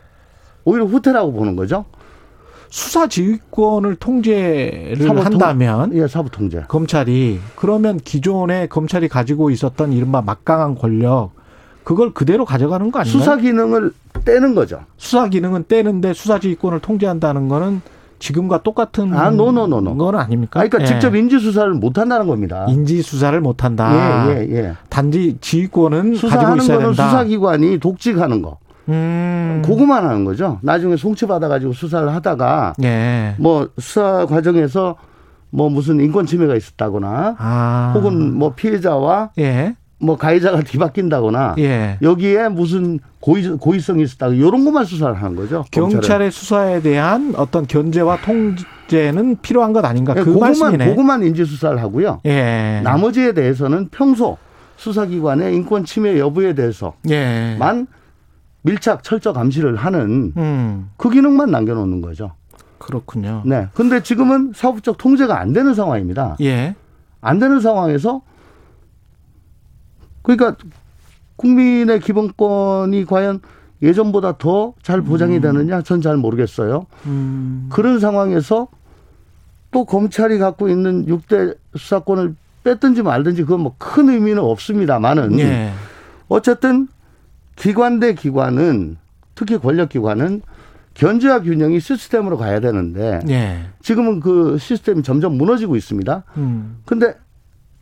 [0.65, 1.85] 오히려 후퇴라고 보는 거죠.
[2.69, 6.63] 수사 지휘권을 통제를 사법 통- 한다면 예, 사법 통제.
[6.67, 11.31] 검찰이 그러면 기존에 검찰이 가지고 있었던 이른바 막강한 권력
[11.85, 13.19] 그걸 그대로 가져가는 거 아닌가요?
[13.21, 13.93] 수사 기능을
[14.25, 14.81] 떼는 거죠.
[14.97, 17.81] 수사 기능은 떼는데 수사 지휘권을 통제한다는 거는
[18.19, 19.97] 지금과 똑같은 아, no no no no.
[19.97, 20.61] 건 아닙니까?
[20.61, 20.87] 아, 그러니까 예.
[20.87, 22.67] 직접 인지 수사를 못 한다는 겁니다.
[22.69, 24.29] 인지 수사를 못 한다.
[24.31, 24.73] 예, 예, 예.
[24.89, 27.09] 단지 지휘권은 수사하는 거는 된다.
[27.09, 28.59] 수사기관이 독직하는 거.
[28.89, 29.63] 음.
[29.65, 30.59] 그거만 하는 거죠.
[30.63, 33.35] 나중에 송치받아 가지고 수사를 하다가 예.
[33.39, 34.97] 뭐 수사 과정에서
[35.51, 37.93] 뭐 무슨 인권 침해가 있었다거나 아.
[37.95, 39.75] 혹은 뭐 피해자와 예.
[39.99, 41.99] 뭐 가해자가 뒤바뀐다거나 예.
[42.03, 45.65] 여기에 무슨 고의, 고의성이 있었다 이런 것만 수사를 하는 거죠.
[45.73, 45.91] 검찰은.
[45.91, 50.91] 경찰의 수사에 대한 어떤 견제와 통제는 필요한 것 아닌가 예, 그 그것만 말씀이네.
[50.91, 52.21] 그것만 인지 수사를 하고요.
[52.27, 52.81] 예.
[52.85, 54.37] 나머지에 대해서는 평소
[54.77, 57.57] 수사기관의 인권 침해 여부에 대해서만 예.
[58.63, 60.91] 밀착 철저 감시를 하는 음.
[60.99, 62.33] 그 기능만 남겨놓는 거죠.
[62.79, 63.43] 그렇군요.
[63.47, 63.69] 네.
[63.73, 66.37] 근데 지금은 사법적 통제가 안 되는 상황입니다.
[66.43, 66.75] 예.
[67.23, 68.21] 안 되는 상황에서
[70.27, 70.57] 그러니까
[71.37, 73.41] 국민의 기본권이 과연
[73.83, 76.87] 예전보다 더 잘 보장이 되느냐 전 잘 모르겠어요.
[77.07, 77.69] 음.
[77.71, 78.69] 그런 상황에서
[79.71, 85.73] 또 검찰이 갖고 있는 6대 수사권을 뺐든지 말든지 그건 뭐 큰 의미는 없습니다만은 예.
[86.29, 86.89] 어쨌든
[87.55, 88.97] 기관 대 기관은
[89.35, 90.43] 특히 권력 기관은
[90.95, 93.67] 견제와 균형이 시스템으로 가야 되는데 예.
[93.83, 96.25] 지금은 그 시스템이 점점 무너지고 있습니다.
[96.39, 96.79] 음.
[96.87, 97.15] 근데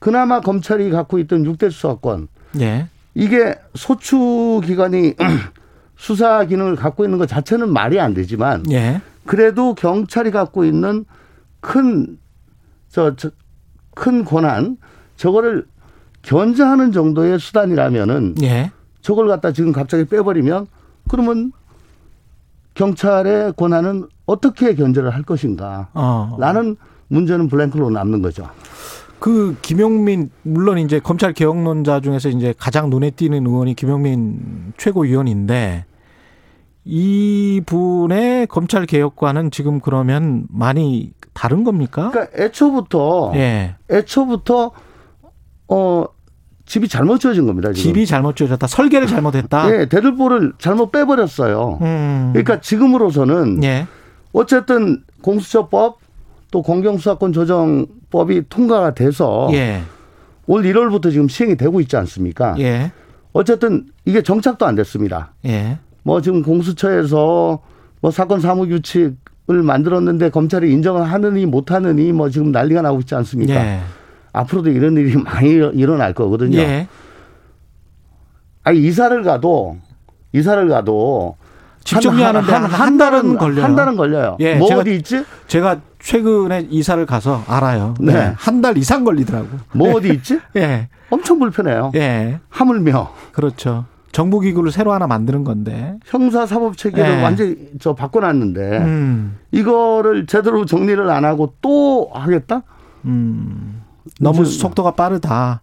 [0.05, 2.28] 그나마 검찰이 갖고 있던 6대 수사권
[2.61, 2.88] 예.
[3.14, 5.14] 이게 소추 기관이
[5.96, 9.00] 수사 기능을 갖고 있는 것 자체는 말이 안 되지만 예.
[9.24, 11.07] 그래도 경찰이 갖고 있는
[11.61, 12.18] 큰
[12.90, 13.14] 저
[13.94, 14.76] 큰 권한
[15.16, 15.66] 저거를
[16.22, 18.72] 견제하는 정도의 수단이라면은 예.
[19.00, 20.66] 저걸 갖다 지금 갑자기 빼버리면
[21.09, 21.52] 그러면
[22.74, 25.88] 경찰의 권한은 어떻게 견제를 할 것인가?
[25.94, 26.36] 어.
[26.38, 26.76] 라는
[27.09, 28.48] 문제는 블랭크로 남는 거죠.
[29.24, 35.86] 그 김용민 물론 이제 검찰 개혁론자 중에서 이제 가장 눈에 띄는 의원이 김용민 최고위원인데
[36.84, 42.10] 이 분의 검찰 개혁과는 지금 그러면 많이 다른 겁니까?
[42.10, 43.76] 그러니까 애초부터 예.
[43.90, 44.72] 애초부터
[45.68, 46.04] 어
[46.66, 47.72] 집이 잘못 지어진 겁니다.
[47.72, 47.94] 지금.
[47.94, 48.66] 집이 잘못 지어졌다.
[48.66, 49.74] 설계를 잘못했다.
[49.74, 51.78] 예, 대들보를 잘못 빼버렸어요.
[51.80, 52.30] 음.
[52.34, 53.86] 그러니까 지금으로서는 예.
[54.34, 55.96] 어쨌든 공수처법
[56.50, 59.82] 또 공경수사권 조정 법이 통과가 돼서 예.
[60.46, 62.54] 올 1월부터 지금 시행이 되고 있지 않습니까?
[62.60, 62.92] 예.
[63.32, 65.32] 어쨌든 이게 정착도 안 됐습니다.
[65.46, 65.78] 예.
[66.04, 67.58] 뭐 지금 공수처에서
[68.00, 73.14] 뭐 사건 사무 규칙을 만들었는데 검찰이 인정을 하느니 못 하느니 뭐 지금 난리가 나고 있지
[73.16, 73.54] 않습니까?
[73.54, 73.80] 예.
[74.32, 76.58] 앞으로도 이런 일이 많이 일어날 거거든요.
[76.58, 76.86] 예.
[78.62, 79.76] 아니 이사를 가도
[80.32, 81.36] 이사를 가도
[81.82, 83.64] 집 정리하는데 한, 한, 달은 걸려요.
[83.64, 84.36] 한 달은 걸려요.
[84.40, 85.24] 예, 뭐 제가- 어디 있지?
[85.48, 87.94] 제가 최근에 이사를 가서 알아요.
[87.98, 88.12] 네.
[88.12, 88.32] 네.
[88.36, 89.48] 한 달 이상 걸리더라고.
[89.72, 90.38] 뭐 어디 있지?
[90.57, 90.88] 예.
[91.11, 91.92] 엄청 불편해요.
[91.96, 92.40] 예.
[92.50, 93.86] 하물며 그렇죠.
[94.12, 95.96] 정부 기구를 새로 하나 만드는 건데.
[96.05, 97.22] 형사 사법 체계를 예.
[97.22, 99.38] 완전히 저 바꿔놨는데 음.
[99.50, 102.62] 이거를 제대로 정리를 안 하고 또 하겠다?
[103.07, 103.82] 음.
[104.20, 105.62] 너무 속도가 빠르다.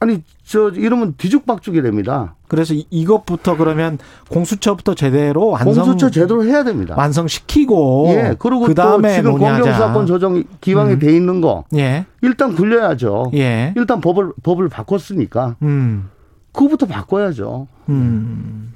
[0.00, 2.34] 아니 저 이러면 뒤죽박죽이 됩니다.
[2.46, 3.98] 그래서 이- 이것부터 그러면
[4.30, 6.94] 공수처부터 제대로 완성 공수처 제대로 해야 됩니다.
[6.96, 9.32] 완성시키고 예, 그리고 또 그다음에 지금.
[9.32, 10.98] 공경사건 조정 기왕에 음.
[11.00, 12.06] 돼 있는 거 예.
[12.22, 13.32] 일단 굴려야죠.
[13.34, 13.74] 예.
[13.76, 16.08] 일단 법을 법을 바꿨으니까 음.
[16.52, 17.66] 그거부터 바꿔야죠.
[17.88, 18.72] 음.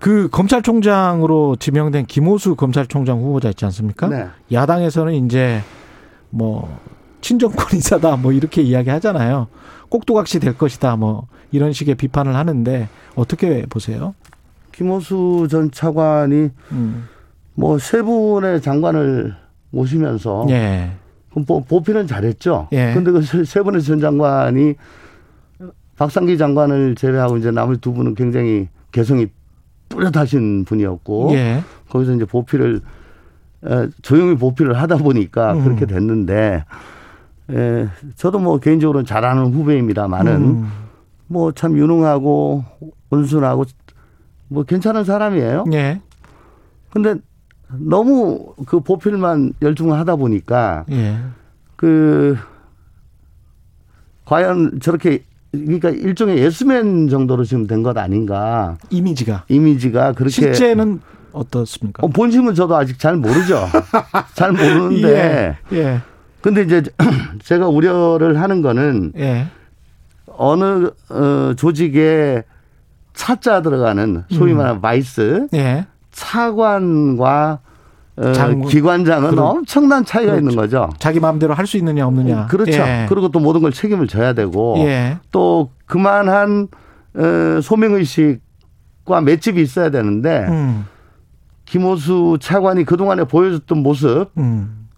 [0.00, 4.08] 그 검찰총장으로 지명된 김호수 검찰총장 후보자 있지 않습니까?
[4.08, 4.26] 네.
[4.52, 5.62] 야당에서는 이제
[6.30, 6.78] 뭐
[7.20, 9.46] 친정권 이사다 뭐 이렇게 이야기하잖아요.
[9.88, 14.14] 꼭두각시 될 것이다 뭐 이런 식의 비판을 하는데 어떻게 보세요?
[14.72, 17.08] 김호수 전 차관이 음.
[17.54, 19.34] 뭐세 분의 장관을
[19.70, 20.90] 모시면서 예.
[21.30, 22.68] 그럼 보- 보필은 잘했죠.
[22.72, 22.92] 예.
[22.94, 24.74] 근데 그세 분의 전 장관이
[25.96, 29.28] 박상기 장관을 제외하고 이제 나머지 두 분은 굉장히 개성이
[29.88, 31.62] 뚜렷하신 분이었고 예.
[31.88, 32.80] 거기서 이제 보필을
[33.66, 35.64] 에, 조용히 보필을 하다 보니까 음.
[35.64, 36.64] 그렇게 됐는데
[37.50, 37.86] 에,
[38.16, 40.72] 저도 뭐 개인적으로는 잘하는 후배입니다만은 음.
[41.28, 42.64] 뭐참 유능하고
[43.10, 43.64] 온순하고
[44.48, 45.64] 뭐 괜찮은 사람이에요.
[45.72, 46.00] 예.
[46.90, 47.14] 근데
[47.68, 51.18] 너무 그 보필만 열중하다 보니까 예.
[51.76, 52.36] 그
[54.24, 61.00] 과연 저렇게 그러니까 일종의 예스맨 정도로 지금 된 것 아닌가 이미지가 이미지가 그렇게 실제는
[61.32, 62.04] 어떻습니까?
[62.04, 63.66] 어, 본심은 저도 아직 잘 모르죠.
[64.34, 65.76] 잘 모르는데 예.
[65.76, 66.00] 예.
[66.46, 66.80] 근데 이제
[67.42, 69.48] 제가 우려를 하는 거는 예.
[70.28, 72.44] 어느 어, 조직에
[73.14, 74.58] 차자 들어가는 소위 음.
[74.58, 75.86] 말하는 vice 예.
[76.12, 77.58] 차관과
[78.18, 78.32] 어.
[78.68, 80.40] 기관장은 그렇- 엄청난 차이가 그렇죠.
[80.44, 80.88] 있는 거죠.
[81.00, 82.46] 자기 마음대로 할 수 있느냐 없느냐.
[82.46, 82.70] 그렇죠.
[82.80, 83.06] 예.
[83.08, 85.18] 그리고 또 모든 걸 책임을 져야 되고 예.
[85.32, 86.68] 또 그만한
[87.16, 90.86] 어, 소명의식과 맷집이 있어야 되는데 음.
[91.64, 94.28] 김호수 차관이 그동안에 보여줬던 모습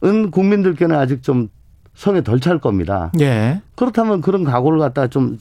[0.04, 0.30] 은 음.
[0.30, 1.48] 국민들께는 아직 좀
[1.94, 3.10] 성에 덜 찰 겁니다.
[3.20, 3.60] 예.
[3.74, 5.38] 그렇다면 그런 각오를 갖다 좀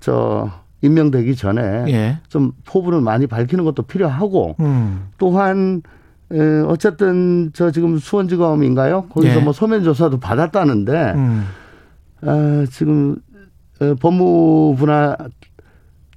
[0.00, 2.20] 저 임명되기 전에 예.
[2.30, 5.08] 좀 포부를 많이 밝히는 것도 필요하고 음.
[5.18, 5.82] 또한
[6.32, 9.08] 에, 어쨌든 저 지금 수원지검인가요?
[9.10, 9.44] 거기서 예.
[9.44, 11.44] 뭐 서면 조사도 받았다는데 음.
[12.22, 13.16] 아, 지금
[13.82, 15.18] 어, 법무부나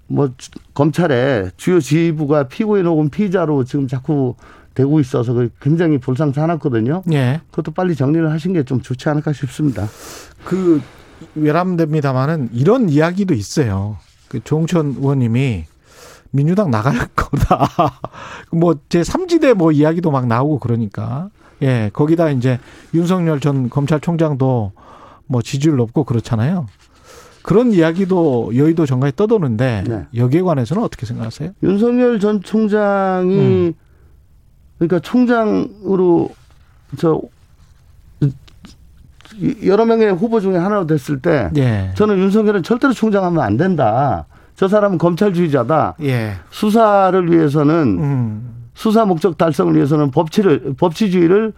[0.07, 4.35] 뭐 주- 검찰의 주요 지휘부가 피고인 혹은 피의자로 지금 자꾸
[4.73, 7.03] 되고 있어서 그 굉장히 불상사납거든요.
[7.11, 7.41] 예.
[7.51, 9.87] 그것도 빨리 정리를 하신 게 좀 좋지 않을까 싶습니다.
[10.45, 10.81] 그
[11.35, 13.97] 외람됩니다만은 이런 이야기도 있어요.
[14.29, 15.65] 그 조홍천 의원님이
[16.31, 17.67] 민주당 나갈 거다.
[18.51, 21.29] 뭐제 3지대 뭐 이야기도 막 나오고 그러니까.
[21.61, 22.59] 예, 거기다 이제
[22.93, 24.71] 윤석열 전 검찰총장도
[25.27, 26.65] 뭐 지지율 높고 그렇잖아요.
[27.43, 30.05] 그런 이야기도 여의도 정가에 떠도는데 네.
[30.15, 31.51] 여기에 관해서는 어떻게 생각하세요?
[31.61, 33.73] 윤석열 전 총장이 음.
[34.77, 36.29] 그러니까 총장으로
[36.97, 37.21] 저
[39.65, 41.91] 여러 명의 후보 중에 하나로 됐을 때 예.
[41.95, 44.25] 저는 윤석열은 절대로 총장하면 안 된다.
[44.55, 45.95] 저 사람은 검찰주의자다.
[46.03, 46.33] 예.
[46.51, 48.53] 수사를 위해서는 음.
[48.75, 51.53] 수사 목적 달성을 위해서는 법치를 법치주의를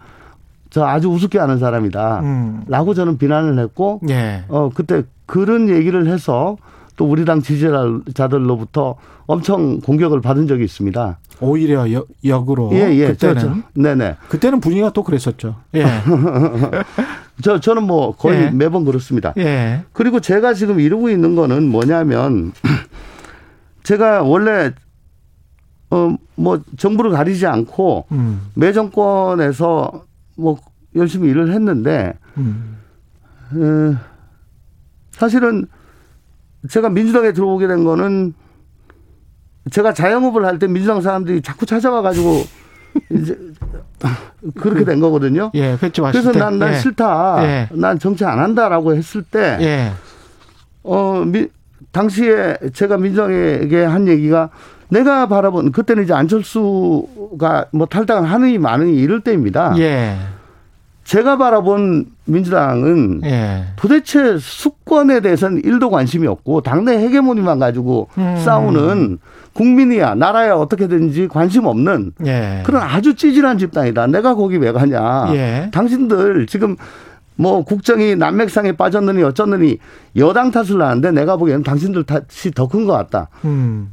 [0.70, 2.20] 저 아주 우습게 하는 사람이다.
[2.20, 2.64] 음.
[2.66, 4.44] 라고 저는 비난을 했고 예.
[4.48, 6.56] 어 그때 그런 얘기를 해서
[6.96, 11.18] 또 우리 당 지지자들로부터 엄청 공격을 받은 적이 있습니다.
[11.40, 13.14] 오히려 역, 역으로 예, 예.
[13.14, 14.16] 저, 그때는 저, 네네.
[14.28, 15.56] 그때는 분위기가 또 그랬었죠.
[15.74, 15.84] 예.
[17.42, 18.50] 저, 저는 뭐 거의 예.
[18.50, 19.34] 매번 그렇습니다.
[19.36, 19.84] 예.
[19.92, 22.52] 그리고 제가 지금 이루고 있는 거는 뭐냐면
[23.84, 24.72] 제가 원래
[25.90, 28.48] 어뭐 정부를 가리지 않고 음.
[28.54, 30.04] 매 정권에서
[30.36, 30.58] 뭐
[30.96, 32.78] 열심히 일을 했는데 음.
[33.52, 33.96] 어,
[35.12, 35.66] 사실은
[36.68, 38.34] 제가 민주당에 들어오게 된 거는
[39.70, 42.44] 제가 자영업을 할 때 민주당 사람들이 자꾸 찾아와 가지고
[43.10, 43.36] 이제
[44.58, 45.50] 그렇게 된 거거든요.
[45.54, 45.76] 예,
[46.12, 46.38] 그래서 때.
[46.38, 46.78] 난, 난 예.
[46.78, 47.36] 싫다.
[47.42, 47.68] 예.
[47.72, 49.90] 난 정치 안 한다라고 했을 때, 예.
[50.82, 51.48] 어, 미,
[51.92, 54.50] 당시에 제가 민주당에게 한 얘기가
[54.88, 59.74] 내가 바라본, 그때는 이제 안철수가 뭐 탈당을 하느니 마느니 이럴 때입니다.
[59.78, 60.16] 예.
[61.06, 63.64] 제가 바라본 민주당은 예.
[63.76, 68.36] 도대체 수권에 대해서는 일도 관심이 없고 당내 헤게모니만 가지고 음.
[68.44, 69.18] 싸우는
[69.52, 72.62] 국민이야 나라야 어떻게든지 관심 없는 예.
[72.66, 74.08] 그런 아주 찌질한 집단이다.
[74.08, 75.28] 내가 거기 왜 가냐.
[75.34, 75.70] 예.
[75.72, 76.74] 당신들 지금
[77.36, 79.78] 뭐 국정이 난맥상에 빠졌느니 어쩌느니
[80.16, 83.28] 여당 탓을 하는데 내가 보기에는 당신들 탓이 더 큰 것 같다.
[83.44, 83.92] 음.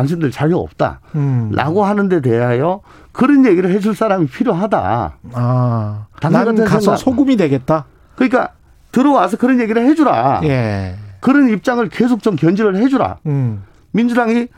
[0.00, 1.00] 당신들 자격 없다.
[1.14, 1.50] 음.
[1.52, 2.80] 라고 하는데 대하여
[3.12, 5.12] 그런 얘기를 해줄 사람이 필요하다.
[5.34, 6.96] 아, 같은 가서 생각.
[6.96, 7.84] 소금이 되겠다.
[8.16, 8.50] 그러니까
[8.92, 10.40] 들어와서 그런 얘기를 해주라.
[10.44, 10.94] 예.
[11.20, 13.18] 그런 입장을 계속 좀 견지를 해주라.
[13.26, 13.62] 음.
[13.92, 14.48] 민주당이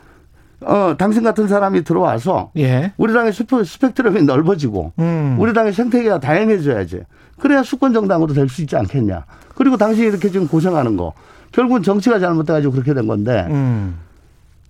[0.61, 2.93] 어 당신 같은 사람이 들어와서 예.
[2.95, 5.35] 우리 당의 스펙- 스펙트럼이 넓어지고 음.
[5.39, 7.01] 우리 당의 생태계가 다양해져야지.
[7.37, 9.25] 그래야 수권 정당으로 될 수 있지 않겠냐.
[9.55, 11.11] 그리고 당신이 이렇게 지금 고생하는 거
[11.51, 13.97] 결국은 정치가 잘못돼가지고 그렇게 된 건데 음.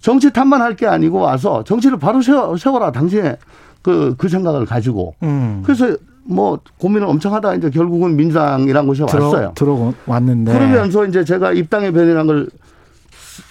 [0.03, 3.37] 정치 탓만 할 게 아니고 와서 정치를 바로 세워, 세워라 당신의
[3.81, 5.61] 그, 그 생각을 가지고 음.
[5.65, 5.95] 그래서
[6.25, 9.53] 뭐 고민을 엄청 하다가 이제 결국은 민주당이란 곳에 왔어요.
[9.55, 10.51] 들어 왔는데.
[10.53, 12.47] 그러면서 이제 제가 입당의 변이라는 걸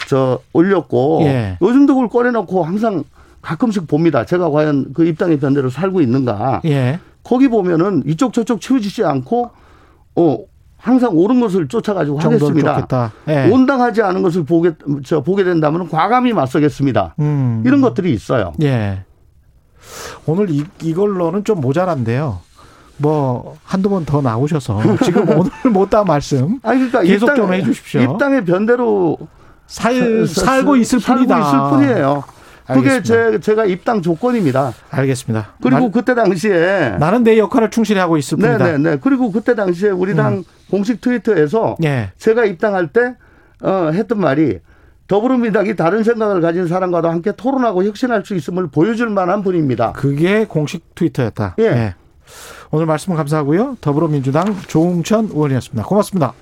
[0.08, 1.58] 저 올렸고 예.
[1.60, 3.02] 요즘도 그걸 꺼내놓고 항상
[3.40, 4.24] 가끔씩 봅니다.
[4.24, 6.60] 제가 과연 그 입당의 변대로 살고 있는가.
[6.66, 7.00] 예.
[7.24, 9.50] 거기 보면은 이쪽 저쪽 치우치지 않고
[10.16, 10.38] 어
[10.82, 13.12] 항상 옳은 것을 쫓아가지고 하겠습니다.
[13.28, 13.48] 예.
[13.50, 14.72] 온당하지 않은 것을 보게
[15.04, 17.14] 저 보게 된다면 과감히 맞서겠습니다.
[17.20, 17.62] 음.
[17.64, 18.52] 이런 것들이 있어요.
[18.62, 19.04] 예.
[20.26, 22.40] 오늘 이, 이걸로는 좀 모자란데요.
[22.98, 28.00] 뭐 한두 번 더 나오셔서 지금 오늘 못다 말씀 아니 그러니까 계속 입당- 좀 해주십시오.
[28.02, 29.16] 입당의 변대로
[29.66, 31.38] 살 사- 살고 있을 살고 뿐이다.
[31.40, 32.24] 있을 뿐이에요.
[32.66, 33.30] 그게 알겠습니다.
[33.32, 34.72] 제, 제가 입당 조건입니다.
[34.90, 35.54] 알겠습니다.
[35.62, 38.56] 그리고 말- 그때 당시에 나는 내 역할을 충실히 하고 있을 뿐이다.
[38.56, 38.58] 음.
[38.82, 38.98] 네네네.
[39.02, 42.12] 그리고 그때 당시에 우리 당 공식 트위터에서 예.
[42.18, 43.14] 제가 입당할 때
[43.62, 44.58] 어, 했던 말이
[45.08, 49.92] 더불어민주당이 다른 생각을 가진 사람과도 함께 토론하고 혁신할 수 있음을 보여줄 만한 분입니다.
[49.92, 51.56] 그게 공식 트위터였다.
[51.58, 51.94] 예.
[52.70, 53.76] 오늘 말씀 감사하고요.
[53.82, 55.84] 더불어민주당 조웅천 의원이었습니다.
[55.84, 56.32] 고맙습니다.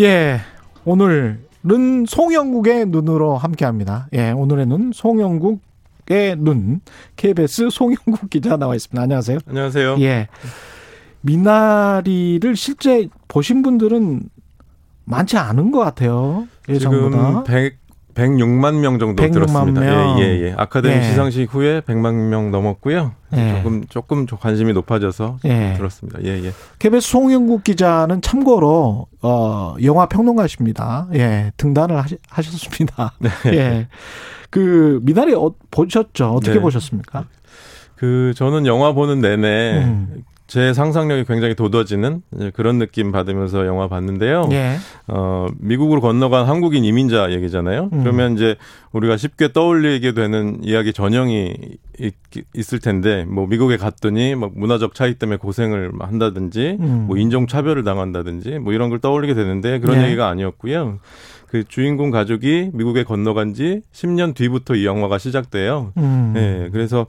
[0.00, 0.40] 예.
[0.84, 4.08] 오늘은 송영국의 눈으로 함께 합니다.
[4.14, 4.30] 예.
[4.30, 6.80] 오늘의 눈, 송영국의 눈.
[7.16, 9.02] KBS 송영국 기자 나와 있습니다.
[9.02, 9.38] 안녕하세요.
[9.46, 9.96] 안녕하세요.
[10.00, 10.28] 예.
[11.20, 14.22] 미나리를 실제 보신 분들은
[15.04, 16.48] 많지 않은 것 같아요.
[16.66, 17.10] 예상보다.
[17.10, 17.78] 지금 100,
[18.14, 19.80] 106만 명 정도 106만 들었습니다.
[19.80, 20.20] 명.
[20.20, 20.54] 예, 예, 예.
[20.56, 21.02] 아카데미 예.
[21.02, 23.12] 시상식 후에 100만 명 넘었고요.
[23.34, 23.54] 예.
[23.56, 25.74] 조금 조금 관심이 높아져서 예.
[25.76, 26.18] 들었습니다.
[26.24, 26.52] 예, 예.
[26.78, 31.08] KBS 송영국 기자는 참고로 어 영화 평론가십니다.
[31.14, 33.12] 예, 등단을 하시, 하셨습니다.
[33.52, 33.88] 예.
[34.50, 36.30] 그 미나리 어, 보셨죠?
[36.30, 36.60] 어떻게 네.
[36.60, 37.26] 보셨습니까?
[37.94, 40.24] 그 저는 영화 보는 내내 음.
[40.50, 44.48] 제 상상력이 굉장히 돋아지는 이제 그런 느낌 받으면서 영화 봤는데요.
[44.50, 44.78] 예.
[45.06, 47.88] 어, 미국으로 건너간 한국인 이민자 얘기잖아요.
[47.92, 48.02] 음.
[48.02, 48.56] 그러면 이제
[48.90, 51.54] 우리가 쉽게 떠올리게 되는 이야기 전형이
[52.00, 52.14] 있,
[52.52, 57.04] 있을 텐데, 뭐 미국에 갔더니 막 문화적 차이 때문에 고생을 한다든지, 음.
[57.06, 60.06] 뭐 인종 차별을 당한다든지, 뭐 이런 걸 떠올리게 되는데 그런 네.
[60.06, 60.98] 얘기가 아니었고요.
[61.46, 65.92] 그 주인공 가족이 미국에 건너간 지 10년 뒤부터 이 영화가 시작돼요.
[65.96, 66.34] 음.
[66.36, 67.06] 예, 그래서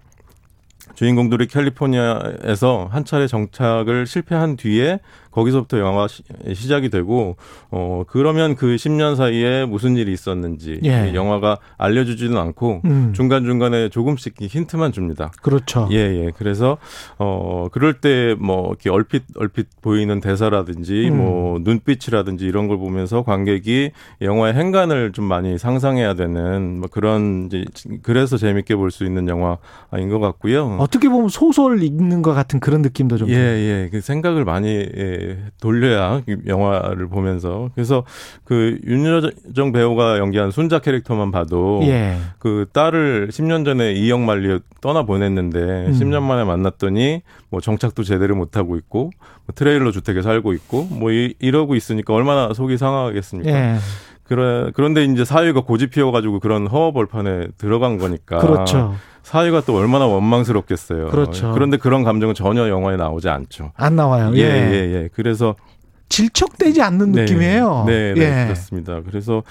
[0.96, 5.00] 주인공들이 캘리포니아에서 한 차례 정착을 실패한 뒤에
[5.32, 6.24] 거기서부터 영화가 시,
[6.54, 7.36] 시작이 되고
[7.72, 11.10] 어 그러면 그 10년 사이에 무슨 일이 있었는지 예.
[11.12, 13.14] 이 영화가 알려주지는 않고 음.
[13.14, 15.32] 중간 중간에 조금씩 힌트만 줍니다.
[15.42, 15.88] 그렇죠.
[15.92, 16.32] 예, 예.
[16.38, 16.78] 그래서,
[17.18, 21.18] 어, 그럴 때 뭐, 이렇게 얼핏, 얼핏 보이는 대사라든지, 음.
[21.18, 27.66] 뭐, 눈빛이라든지 이런 걸 보면서 관객이 영화의 행간을 좀 많이 상상해야 되는, 뭐 그런, 이제,
[28.04, 30.76] 그래서 재밌게 볼 수 있는 영화인 것 같고요.
[30.80, 33.30] 어떻게 보면 소설 읽는 것 같은 그런 느낌도 좀.
[33.30, 33.90] 예, 예.
[33.90, 35.21] 그 생각을 많이 예,
[35.60, 37.70] 돌려야 이 영화를 보면서.
[37.76, 38.04] 그래서
[38.44, 42.18] 그 윤여정 배우가 연기한 순자 캐릭터만 봐도 예.
[42.40, 45.92] 그 딸을 10년 전에 이영만리에 떠나 보냈는데 음.
[45.92, 49.12] 10년 만에 만났더니 뭐 정착도 제대로 못 하고 있고
[49.46, 53.52] 뭐 트레일러 주택에 살고 있고 뭐 이, 이러고 있으니까 얼마나 속이 상하겠습니까?
[53.52, 53.76] 예.
[54.24, 58.96] 그래 그런데 이제 사회가 고집 피워가지고 그런 허허벌판에 들어간 거니까 그렇죠.
[59.24, 61.10] 사회가 또 얼마나 원망스럽겠어요.
[61.10, 61.52] 그렇죠.
[61.54, 63.72] 그런데 그런 감정은 전혀 영화에 나오지 않죠.
[63.76, 64.32] 안 나와요.
[64.36, 64.44] 예, 예.
[64.44, 65.10] 예, 예.
[65.14, 65.56] 그래서
[66.10, 67.22] 질척되지 않는 네.
[67.22, 67.86] 느낌이에요.
[67.88, 68.46] 네, 네, 예.
[68.46, 69.02] 그렇습니다.
[69.06, 69.44] 그래서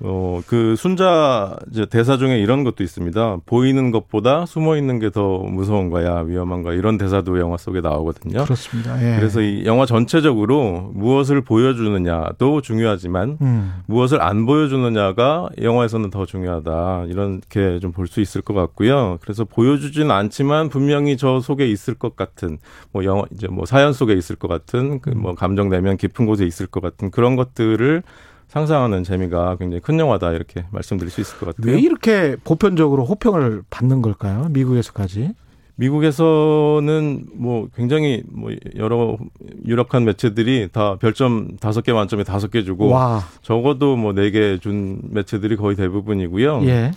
[0.00, 3.38] 어, 그 순자 이제 대사 중에 이런 것도 있습니다.
[3.46, 6.74] 보이는 것보다 숨어 있는 게 더 무서운 거야, 위험한 거야.
[6.74, 8.44] 이런 대사도 영화 속에 나오거든요.
[8.44, 9.00] 그렇습니다.
[9.02, 9.16] 예.
[9.18, 13.72] 그래서 이 영화 전체적으로 무엇을 보여주느냐도 중요하지만 음.
[13.86, 17.04] 무엇을 안 보여주느냐가 영화에서는 더 중요하다.
[17.08, 19.16] 이렇게 좀 볼 수 있을 것 같고요.
[19.22, 22.58] 그래서 보여주지는 않지만 분명히 저 속에 있을 것 같은
[22.92, 26.44] 뭐 영화 이제 뭐 사연 속에 있을 것 같은 그 뭐 감정 내면 깊은 곳에
[26.44, 28.02] 있을 것 같은 그런 것들을
[28.48, 31.72] 상상하는 재미가 굉장히 큰 영화다 이렇게 말씀드릴 수 있을 것 같아요.
[31.72, 34.46] 왜 이렇게 보편적으로 호평을 받는 걸까요?
[34.50, 35.32] 미국에서까지.
[35.78, 39.18] 미국에서는 뭐 굉장히 뭐 여러
[39.66, 43.20] 유력한 매체들이 다 별점 다섯 개 만점에 다섯 개 주고 와.
[43.42, 46.62] 적어도 뭐 네 개 준 매체들이 거의 대부분이고요.
[46.64, 46.92] 예.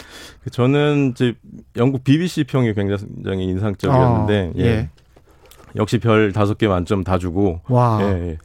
[0.51, 1.33] 저는 이제
[1.75, 4.89] 영국 BBC 평이 굉장히 인상적이었는데 어, 예.
[5.75, 7.99] 역시 별 다섯 개 만점 다 주고 와.
[8.01, 8.37] 예, 예.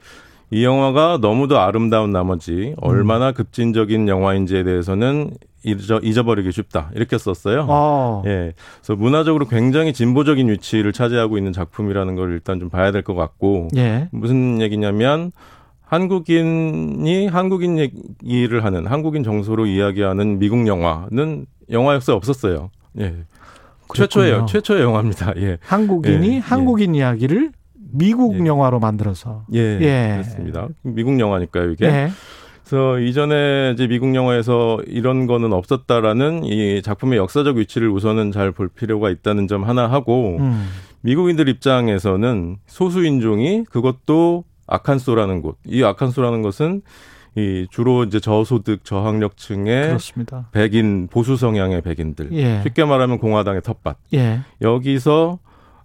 [0.54, 5.32] 이 영화가 너무도 아름다운 나머지 얼마나 급진적인 영화인지에 대해서는
[5.64, 7.66] 잊어, 잊어버리기 쉽다 이렇게 썼어요.
[7.68, 8.22] 어.
[8.26, 13.14] 예, 그래서 문화적으로 굉장히 진보적인 위치를 차지하고 있는 작품이라는 걸 일단 좀 봐야 될 것
[13.14, 14.08] 같고 예.
[14.12, 15.32] 무슨 얘기냐면
[15.82, 22.70] 한국인이 한국인 얘기를 하는 한국인 정서로 이야기하는 미국 영화는 영화 역사에 없었어요.
[23.00, 23.14] 예.
[23.92, 24.30] 최초예요.
[24.32, 24.46] 그렇군요.
[24.46, 25.32] 최초의 영화입니다.
[25.38, 25.58] 예.
[25.62, 27.50] 한국인이 예, 한국인 이야기를
[27.94, 28.46] 미국 예.
[28.46, 29.44] 영화로 만들어서.
[29.54, 29.58] 예.
[29.80, 30.10] 예.
[30.14, 30.68] 그렇습니다.
[30.82, 31.86] 미국 영화니까요, 이게.
[31.86, 32.08] 예.
[32.64, 38.68] 그래서 이전에 이제 미국 영화에서 이런 거는 없었다라는 이 작품의 역사적 위치를 우선은 잘 볼
[38.68, 40.66] 필요가 있다는 점 하나 하고 음.
[41.02, 45.58] 미국인들 입장에서는 소수 인종이 그것도 아칸소라는 곳.
[45.66, 46.80] 이 아칸소라는 것은
[47.36, 50.48] 이 주로 이제 저소득 저학력층의 그렇습니다.
[50.52, 52.32] 백인 보수 성향의 백인들.
[52.32, 52.62] 예.
[52.62, 53.98] 쉽게 말하면 공화당의 텃밭.
[54.14, 54.40] 예.
[54.62, 55.38] 여기서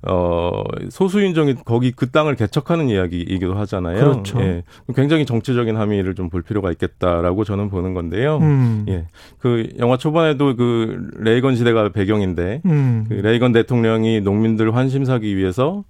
[0.07, 3.99] 어 소수 인종이 거기 그 땅을 개척하는 이야기이기도 하잖아요.
[3.99, 4.39] 그렇죠.
[4.39, 4.63] 예.
[4.95, 8.37] 굉장히 정치적인 함의를 좀 볼 필요가 있겠다라고 저는 보는 건데요.
[8.37, 8.85] 음.
[8.87, 9.05] 예.
[9.39, 13.05] 그 영화 초반에도 그 레이건 시대가 배경인데 음.
[13.09, 15.83] 그 레이건 대통령이 농민들 환심 사기 위해서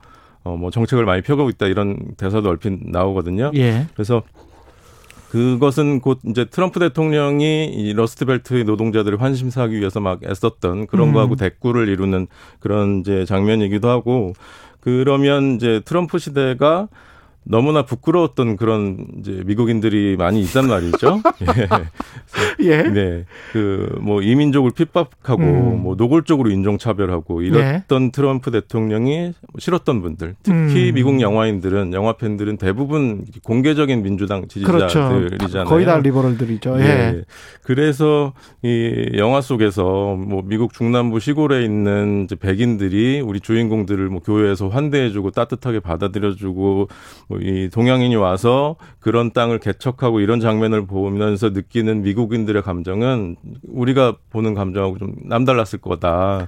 [0.44, 3.52] 어 뭐 정책을 많이 펴가고 있다 이런 대사도 얼핏 나오거든요.
[3.56, 3.86] 예.
[3.94, 4.24] 그래서
[5.30, 11.14] 그것은 곧 이제 트럼프 대통령이 이 러스트벨트의 노동자들을 환심사하기 위해서 막 애썼던 그런 음.
[11.14, 12.28] 거하고 대구를 이루는
[12.60, 14.34] 그런 이제 장면이기도 하고
[14.82, 16.88] 그러면 이제 트럼프 시대가
[17.50, 21.22] 너무나 부끄러웠던 그런 이제 미국인들이 많이 있단 말이죠.
[22.62, 22.68] 예.
[22.68, 22.84] 예.
[22.84, 23.26] 네.
[23.52, 25.84] 그 뭐 이민족을 핍박하고 음.
[25.84, 30.96] 뭐 노골적으로 인종 차별하고 이랬던 트럼프 대통령이 싫었던 분들, 특히 음.
[30.96, 34.88] 미국 영화인들은 영화 팬들은 대부분 공개적인 민주당 그렇죠.
[35.30, 35.66] 지지자들이잖아요.
[35.66, 36.80] 거의 다 리버럴들이죠.
[36.80, 36.84] 예.
[36.84, 37.24] 예.
[37.64, 38.34] 그래서
[38.64, 45.32] 이 영화 속에서 뭐 미국 중남부 시골에 있는 이제 백인들이 우리 주인공들을 뭐 교회에서 환대해주고
[45.32, 46.88] 따뜻하게 받아들여주고
[47.28, 53.36] 뭐이 동양인이 와서 그런 땅을 개척하고 이런 장면을 보면서 느끼는 미국인들의 감정은
[53.68, 56.48] 우리가 보는 감정하고 좀 남달랐을 거다.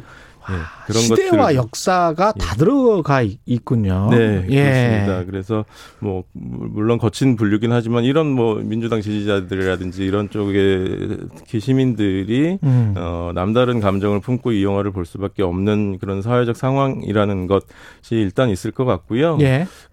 [0.49, 0.53] 예,
[0.87, 4.07] 그런 시대와 것들을- 역사가 다 들어가 있- 있군요.
[4.09, 4.63] 네, 예.
[4.63, 5.25] 그렇습니다.
[5.25, 5.65] 그래서
[5.99, 12.95] 뭐 물론 거친 분류긴 하지만 이런 뭐 민주당 지지자들이라든지 이런 쪽의 특히 시민들이 음.
[12.97, 17.61] 어 남다른 감정을 품고 이 영화를 볼 수밖에 없는 그런 사회적 상황이라는 것이
[18.15, 19.37] 일단 있을 것 같고요.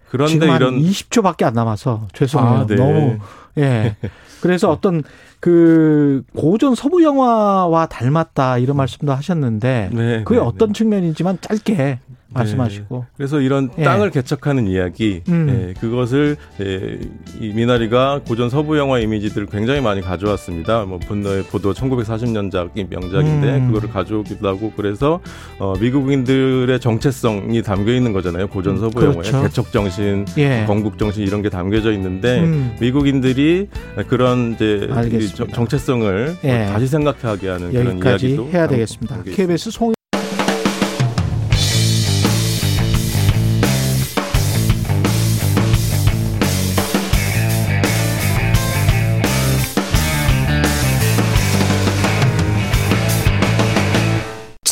[0.09, 0.11] 예.
[0.11, 2.61] 그런데 이런 20초밖에 안 남아서 죄송해요.
[2.61, 2.75] 아, 네.
[2.75, 3.17] 너무
[3.57, 3.95] 예.
[4.41, 5.03] 그래서 어떤
[5.39, 10.73] 그 고전 서부 영화와 닮았다 이런 말씀도 하셨는데 네, 그게 네, 어떤 네.
[10.73, 11.99] 측면이지만 짧게
[12.33, 13.83] 말씀하시고 그래서 이런 예.
[13.83, 15.47] 땅을 개척하는 이야기, 음.
[15.49, 16.99] 예, 그것을 예,
[17.39, 20.85] 이 미나리가 고전 서부 영화 이미지들을 굉장히 많이 가져왔습니다.
[20.85, 23.67] 뭐 분노의 포도 1940년작이 명작인데 음.
[23.67, 25.19] 그거를 가져오기도 하고 그래서
[25.57, 28.47] 어, 미국인들의 정체성이 담겨 있는 거잖아요.
[28.47, 29.27] 고전 서부 그렇죠.
[29.29, 30.63] 영화에 개척 정신, 예.
[30.67, 32.75] 건국 정신 이런 게 담겨져 있는데 음.
[32.79, 33.67] 미국인들이
[34.07, 35.35] 그런 이제 알겠습니다.
[35.35, 36.65] 정- 정체성을 예.
[36.65, 39.23] 다시 생각하게 하는 그런 이야기도 해야 담- 되겠습니다.
[39.23, 39.93] KBS 송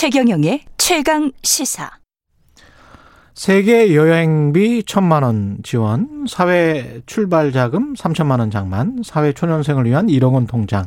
[0.09, 1.91] 최경영의 최강 시사.
[3.33, 10.31] 세계 여행비 천만 원 지원, 사회 출발 자금 3천만 원 장만, 사회 초년생을 위한 1억
[10.31, 10.85] 원 통장,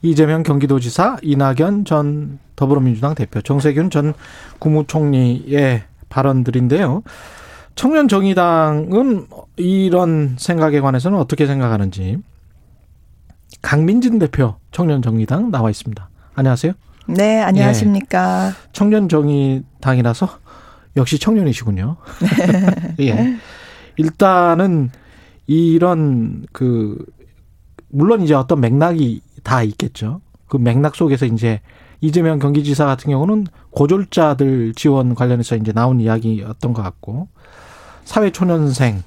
[0.00, 4.14] 이재명 경기도지사, 이낙연 전 더불어민주당 대표, 정세균 전
[4.60, 7.02] 국무총리의 발언들인데요.
[7.74, 9.26] 청년 정의당은
[9.58, 12.16] 이런 생각에 관해서는 어떻게 생각하는지
[13.60, 16.08] 강민진 대표 청년 정의당 나와 있습니다.
[16.34, 16.72] 안녕하세요.
[17.06, 18.52] 네, 안녕하십니까.
[18.72, 20.28] 청년 정의당이라서
[20.96, 21.96] 역시 청년이시군요.
[23.00, 23.36] 예.
[23.96, 24.90] 일단은
[25.46, 27.04] 이런 그
[27.88, 30.20] 물론 이제 어떤 맥락이 다 있겠죠.
[30.46, 31.60] 그 맥락 속에서 이제
[32.00, 37.28] 이재명 경기지사 같은 경우는 고졸자들 지원 관련해서 이제 나온 이야기였던 것 같고
[38.04, 39.02] 사회 초년생,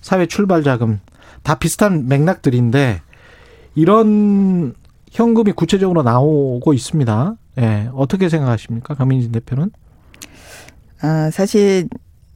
[0.00, 1.00] 사회 출발 자금
[1.42, 3.02] 다 비슷한 맥락들인데
[3.74, 4.74] 이런
[5.16, 7.36] 현금이 구체적으로 나오고 있습니다.
[7.58, 7.88] 예.
[7.94, 8.94] 어떻게 생각하십니까?
[8.94, 9.70] 강민진 대표는?
[11.00, 11.88] 아, 사실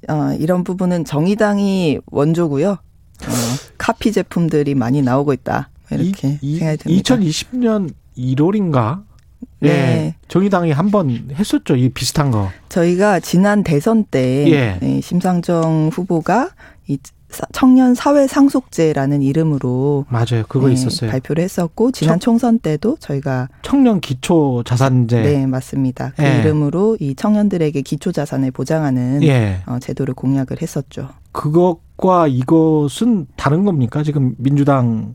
[0.09, 2.71] 어, 이런 부분은 정의당이 원조고요.
[2.71, 3.33] 어,
[3.77, 5.69] 카피 제품들이 많이 나오고 있다.
[5.91, 7.17] 이렇게 이, 생각이 듭니다.
[7.17, 9.03] 2020년 1월인가
[9.63, 9.67] 예.
[9.69, 10.15] 네.
[10.29, 11.77] 정의당이 한 번 했었죠.
[11.77, 12.49] 이 비슷한 거.
[12.71, 14.79] 저희가 지난 대선 때 예.
[14.81, 16.51] 네, 심상정 후보가
[16.89, 17.13] 이 사-
[17.53, 20.45] 청년 사회 상속제라는 이름으로 맞아요.
[20.49, 21.11] 그거 네, 있었어요.
[21.11, 25.23] 발표를 했었고 지난 청- 총선 때도 저희가 청년 기초 자산제.
[25.23, 26.13] 네, 맞습니다.
[26.17, 26.41] 그 예.
[26.41, 29.63] 이름으로 이 청년들에게 기초 자산을 보장하는 예.
[29.67, 31.09] 어, 제도를 공약을 했었죠.
[31.33, 34.03] 그것과 이것은 다른 겁니까?
[34.03, 35.15] 지금 민주당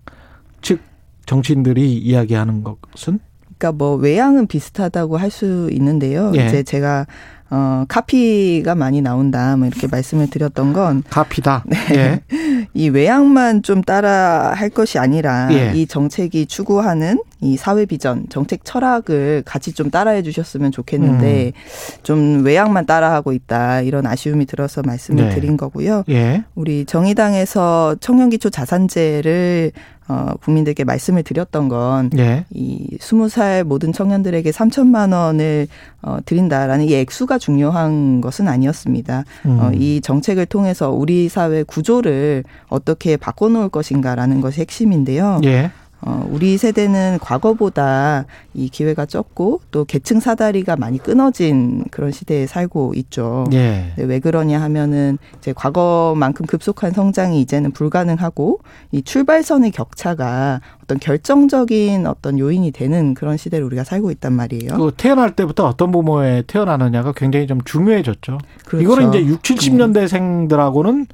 [0.62, 0.80] 측
[1.26, 3.20] 정치인들이 이야기하는 것은?
[3.58, 6.32] 그러니까 뭐 외양은 비슷하다고 할 수 있는데요.
[6.36, 6.46] 예.
[6.46, 7.08] 이제 제가
[7.50, 11.64] 어 카피가 많이 나온다 뭐 이렇게 말씀을 드렸던 건 가피다.
[11.68, 11.78] 네.
[11.92, 12.22] 예.
[12.74, 15.72] 이 외양만 좀 따라 할 것이 아니라 예.
[15.76, 22.02] 이 정책이 추구하는 이 사회 비전, 정책 철학을 같이 좀 따라해 주셨으면 좋겠는데 음.
[22.04, 25.36] 좀 외양만 따라하고 있다 이런 아쉬움이 들어서 말씀을 네.
[25.36, 26.04] 드린 거고요.
[26.10, 26.44] 예.
[26.56, 29.72] 우리 정의당에서 청년기초 자산제를
[30.08, 32.46] 어, 국민들께 말씀을 드렸던 건 예.
[32.52, 35.68] 이 스무 살 모든 청년들에게 3천만 원을
[36.04, 39.24] 어, 드린다라는 이 액수가 중요한 것은 아니었습니다.
[39.46, 39.60] 음.
[39.60, 45.42] 어, 이 정책을 통해서 우리 사회 구조를 어떻게 바꿔놓을 것인가라는 것이 핵심인데요.
[45.46, 45.72] 예.
[46.06, 52.94] 어, 우리 세대는 과거보다 이 기회가 적고 또 계층 사다리가 많이 끊어진 그런 시대에 살고
[52.98, 53.46] 있죠.
[53.54, 53.92] 예.
[53.98, 58.60] 네, 왜 그러냐 하면은 이제 과거만큼 급속한 성장이 이제는 불가능하고
[58.92, 64.78] 이 출발선의 격차가 어떤 결정적인 어떤 요인이 되는 그런 시대를 우리가 살고 있단 말이에요.
[64.78, 68.38] 그 태어날 때부터 어떤 부모에 태어나느냐가 굉장히 좀 중요해졌죠.
[68.66, 68.84] 그렇죠.
[68.84, 71.08] 이거는 이제 6, 70년대생들하고는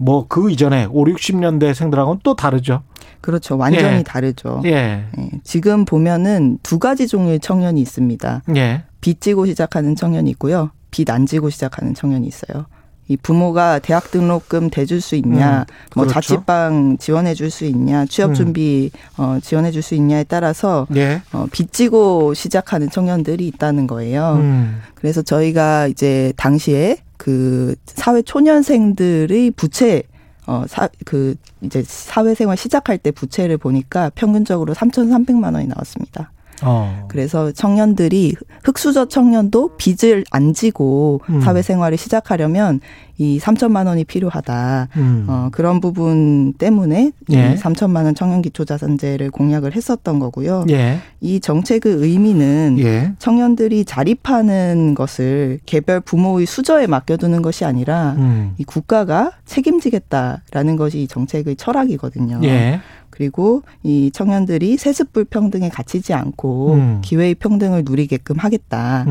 [0.00, 2.82] 뭐 그 이전에 5, 60년대생들하고는 또 다르죠.
[3.20, 3.58] 그렇죠.
[3.58, 4.02] 완전히 예.
[4.02, 4.62] 다르죠.
[4.64, 5.04] 예.
[5.18, 8.42] 예, 지금 보면은 두 가지 종류의 청년이 있습니다.
[8.56, 8.84] 예.
[9.02, 10.70] 빚 지고 시작하는 청년이 있고요.
[10.90, 12.64] 빚 안 지고 시작하는 청년이 있어요.
[13.08, 16.14] 이 부모가 대학 등록금 대줄 수 있냐, 음, 뭐 그렇죠.
[16.14, 18.34] 자취방 지원해 줄 수 있냐, 취업 음.
[18.34, 21.20] 준비 어, 지원해 줄 수 있냐에 따라서 예.
[21.32, 24.36] 어, 빚 지고 시작하는 청년들이 있다는 거예요.
[24.40, 24.80] 음.
[24.94, 30.04] 그래서 저희가 이제 당시에 그 사회 초년생들의 부채
[30.46, 36.32] 어, 사, 그, 이제 사회생활 시작할 때 부채를 보니까 평균적으로 3,300만 원이 나왔습니다.
[36.62, 37.06] 어.
[37.08, 38.34] 그래서 청년들이
[38.64, 41.40] 흑수저 청년도 빚을 안 지고 음.
[41.40, 42.80] 사회생활을 시작하려면
[43.20, 44.88] 이 3천만 원이 필요하다.
[44.96, 45.26] 음.
[45.28, 47.52] 어, 그런 부분 때문에 예.
[47.52, 50.64] 이 3천만 원 청년 기초자산제를 공약을 했었던 거고요.
[50.70, 51.00] 예.
[51.20, 53.12] 이 정책의 의미는 예.
[53.18, 58.54] 청년들이 자립하는 것을 개별 부모의 수저에 맡겨두는 것이 아니라 음.
[58.56, 62.40] 이 국가가 책임지겠다라는 것이 이 정책의 철학이거든요.
[62.44, 62.80] 예.
[63.20, 67.00] 그리고 이 청년들이 세습 불평등에 갇히지 않고 음.
[67.04, 69.06] 기회의 평등을 누리게끔 하겠다라는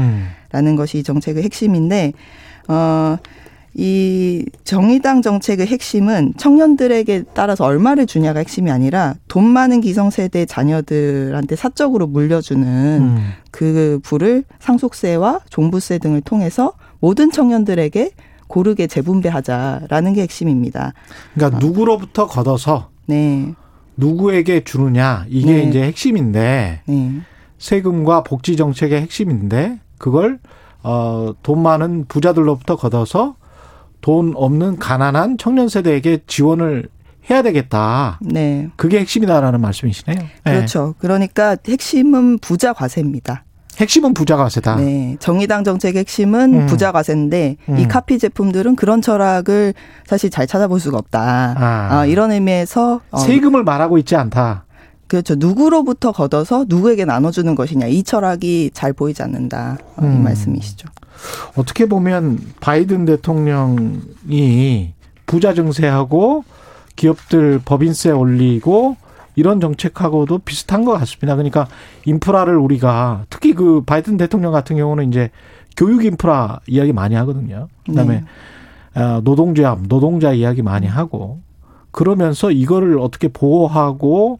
[0.55, 0.75] 음.
[0.75, 2.13] 것이 이 정책의 핵심인데
[2.67, 3.17] 어.
[3.75, 12.07] 이 정의당 정책의 핵심은 청년들에게 따라서 얼마를 주냐가 핵심이 아니라 돈 많은 기성세대 자녀들한테 사적으로
[12.07, 13.29] 물려주는 음.
[13.51, 18.09] 그 부를 상속세와 종부세 등을 통해서 모든 청년들에게
[18.47, 20.93] 고르게 재분배하자라는 게 핵심입니다.
[21.35, 23.53] 그러니까 누구로부터 걷어서 네.
[23.99, 25.63] 누구에게 주느냐 이게 네.
[25.63, 27.21] 이제 핵심인데 네.
[27.57, 30.39] 세금과 복지 정책의 핵심인데 그걸
[30.81, 33.35] 어, 돈 많은 부자들로부터 걷어서
[34.01, 36.87] 돈 없는 가난한 청년 세대에게 지원을
[37.29, 38.19] 해야 되겠다.
[38.21, 38.69] 네.
[38.77, 40.19] 그게 핵심이다라는 말씀이시네요.
[40.19, 40.29] 네.
[40.43, 40.95] 그렇죠.
[40.99, 43.43] 그러니까 핵심은 부자 과세입니다.
[43.79, 44.75] 핵심은 부자 과세다.
[44.75, 45.15] 네.
[45.19, 46.65] 정의당 정책의 핵심은 음.
[46.67, 47.77] 부자 과세인데 음.
[47.77, 49.73] 이 카피 제품들은 그런 철학을
[50.05, 51.55] 사실 잘 찾아볼 수가 없다.
[51.57, 51.87] 아.
[51.91, 54.65] 아, 이런 의미에서 어, 세금을 말하고 있지 않다.
[55.07, 55.35] 그렇죠.
[55.35, 60.23] 누구로부터 걷어서 누구에게 나눠주는 것이냐 이 철학이 잘 보이지 않는다 어, 이 음.
[60.23, 60.87] 말씀이시죠.
[61.55, 64.93] 어떻게 보면 바이든 대통령이
[65.25, 66.43] 부자 증세하고
[66.95, 68.97] 기업들 법인세 올리고
[69.39, 71.35] 이런 정책하고도 비슷한 것 같습니다.
[71.35, 71.67] 그러니까
[72.05, 75.29] 인프라를 우리가 특히 그 바이든 대통령 같은 경우는 이제
[75.77, 77.69] 교육 인프라 이야기 많이 하거든요.
[77.85, 78.25] 그다음에
[78.95, 81.39] 어, 노동조합, 노동자 이야기 많이 하고
[81.91, 84.39] 그러면서 이거를 어떻게 보호하고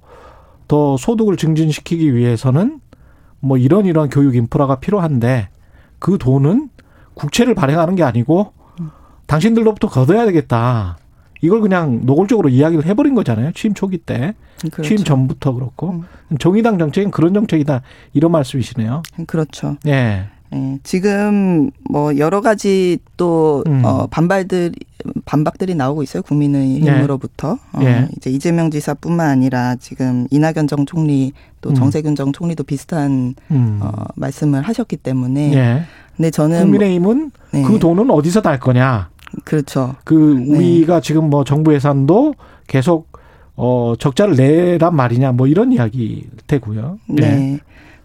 [0.68, 2.82] 더 소득을 증진시키기 위해서는
[3.40, 5.50] 뭐 이런 이런 교육 인프라가 필요한데
[5.98, 6.70] 그 돈은
[7.14, 8.54] 국채를 발행하는 게 아니고
[9.28, 10.98] 당신들로부터 걷어야 되겠다.
[11.42, 13.52] 이걸 그냥 노골적으로 이야기를 해버린 거잖아요.
[13.54, 14.36] 취임 초기 때.
[14.72, 14.84] 그렇죠.
[14.84, 16.04] 취임 전부터 그렇고.
[16.40, 17.82] 정의당 정책은 그런 정책이다.
[18.14, 19.02] 이런 말씀이시네요.
[19.26, 19.78] 그렇죠.
[19.88, 20.28] 예.
[20.54, 23.84] 예, 지금 뭐 여러 가지 또 음.
[23.86, 24.72] 어, 반발들
[25.26, 28.08] 반박들이 나오고 있어요 국민의힘으로부터 어, 예.
[28.18, 31.76] 이제 이재명 지사뿐만 아니라 지금 이낙연 정 총리 또 음.
[31.76, 33.80] 정세균 정 총리도 비슷한 음.
[33.82, 35.84] 어, 말씀을 하셨기 때문에 예.
[36.18, 37.64] 근데 저는 국민의힘은 네.
[37.64, 39.10] 그 돈은 어디서 날 거냐.
[39.44, 39.96] 그렇죠.
[40.04, 42.36] 그 우리가 지금 뭐 정부 예산도
[42.68, 43.10] 계속
[43.56, 47.00] 어, 적자를 내란 말이냐 뭐 이런 이야기 되고요.
[47.08, 47.24] 네.
[47.24, 47.60] 예.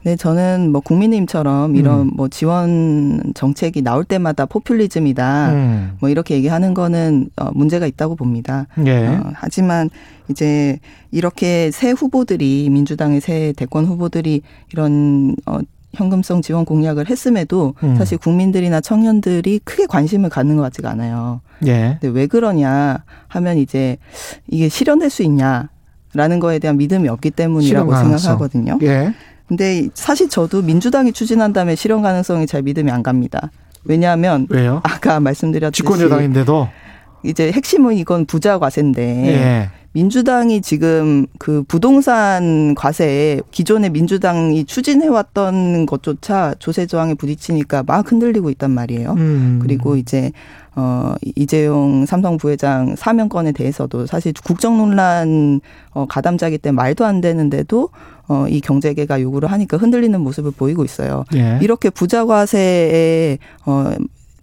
[0.04, 2.10] 네, 저는 뭐 국민의힘처럼 이런 음.
[2.14, 5.52] 뭐 지원 정책이 나올 때마다 포퓰리즘이다.
[5.52, 5.96] 음.
[5.98, 8.66] 뭐 이렇게 얘기하는 거는 어, 문제가 있다고 봅니다.
[8.84, 9.06] 예.
[9.06, 9.88] 어, 하지만
[10.28, 10.78] 이제
[11.10, 14.42] 이렇게 새 후보들이 민주당의 새 대권 후보들이
[14.72, 15.60] 이런 어
[15.94, 17.96] 현금성 지원 공약을 했음에도 음.
[17.96, 21.40] 사실 국민들이나 청년들이 크게 관심을 갖는 것 같지가 않아요.
[21.66, 21.98] 예.
[22.00, 23.96] 근데 왜 그러냐 하면 이제
[24.48, 27.94] 이게 실현될 수 있냐라는 거에 대한 믿음이 없기 때문이라고.
[27.94, 28.78] 생각하거든요.
[28.82, 29.14] 예.
[29.46, 33.50] 근데 사실 저도 민주당이 추진한다면 실현 가능성이 잘 믿음이 안 갑니다.
[33.84, 34.80] 왜냐하면 왜요?
[34.82, 36.68] 아까 말씀드렸듯이 집권 여당인데도
[37.22, 39.70] 이제 핵심은 이건 부자 과세인데 예.
[39.94, 48.72] 민주당이 지금 그 부동산 과세에 기존의 민주당이 추진해왔던 것조차 조세 저항에 부딪히니까 막 흔들리고 있단
[48.72, 49.12] 말이에요.
[49.12, 49.60] 음.
[49.62, 50.32] 그리고 이제
[50.74, 55.60] 어 이재용 삼성 부회장 사면건에 대해서도 사실 국정 논란
[55.92, 57.90] 어 가담자기 때문에 말도 안 되는데도
[58.26, 61.24] 어 이 경제계가 요구를 하니까 흔들리는 모습을 보이고 있어요.
[61.34, 61.58] 예.
[61.62, 63.92] 이렇게 부자 과세에 어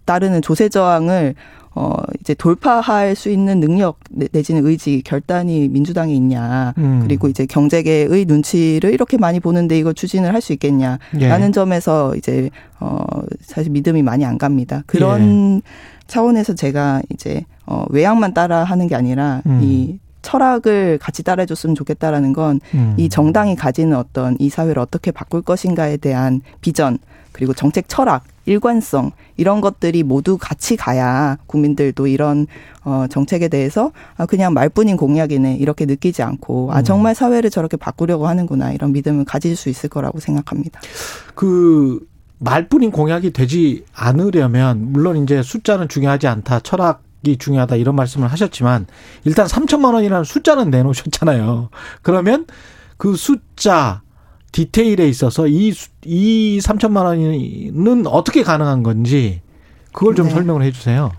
[0.06, 1.34] 따르는 조세 저항을
[1.74, 7.00] 어 이제 돌파할 수 있는 능력 내- 내지는 의지 결단이 민주당에 있냐 음.
[7.02, 11.50] 그리고 이제 경제계의 눈치를 이렇게 많이 보는데 이거 추진을 할 수 있겠냐라는 예.
[11.52, 12.50] 점에서 이제
[12.80, 12.98] 어
[13.40, 14.82] 사실 믿음이 많이 안 갑니다.
[14.86, 15.70] 그런 예.
[16.08, 19.60] 차원에서 제가 이제 어 외양만 따라 하는 게 아니라 음.
[19.62, 22.94] 이 철학을 같이 따라줬으면 좋겠다라는 건 음.
[22.96, 26.98] 이 정당이 가지는 어떤 이 사회를 어떻게 바꿀 것인가에 대한 비전
[27.32, 32.46] 그리고 정책 철학 일관성 이런 것들이 모두 같이 가야 국민들도 이런
[32.84, 36.84] 어 정책에 대해서 아 그냥 말뿐인 공약이네 이렇게 느끼지 않고 아 음.
[36.84, 40.80] 정말 사회를 저렇게 바꾸려고 하는구나 이런 믿음을 가질 수 있을 거라고 생각합니다.
[41.34, 42.00] 그
[42.38, 46.60] 말뿐인 공약이 되지 않으려면 물론 이제 숫자는 중요하지 않다.
[46.60, 48.86] 철학 이 중요하다 이런 말씀을 하셨지만
[49.24, 51.70] 일단 3천만 원이라는 숫자는 내놓으셨잖아요.
[52.02, 52.46] 그러면
[52.96, 54.02] 그 숫자
[54.52, 59.40] 디테일에 있어서 이, 수- 이 3천만 원은 어떻게 가능한 건지
[59.92, 60.32] 그걸 좀 네.
[60.34, 61.10] 설명을 해 주세요.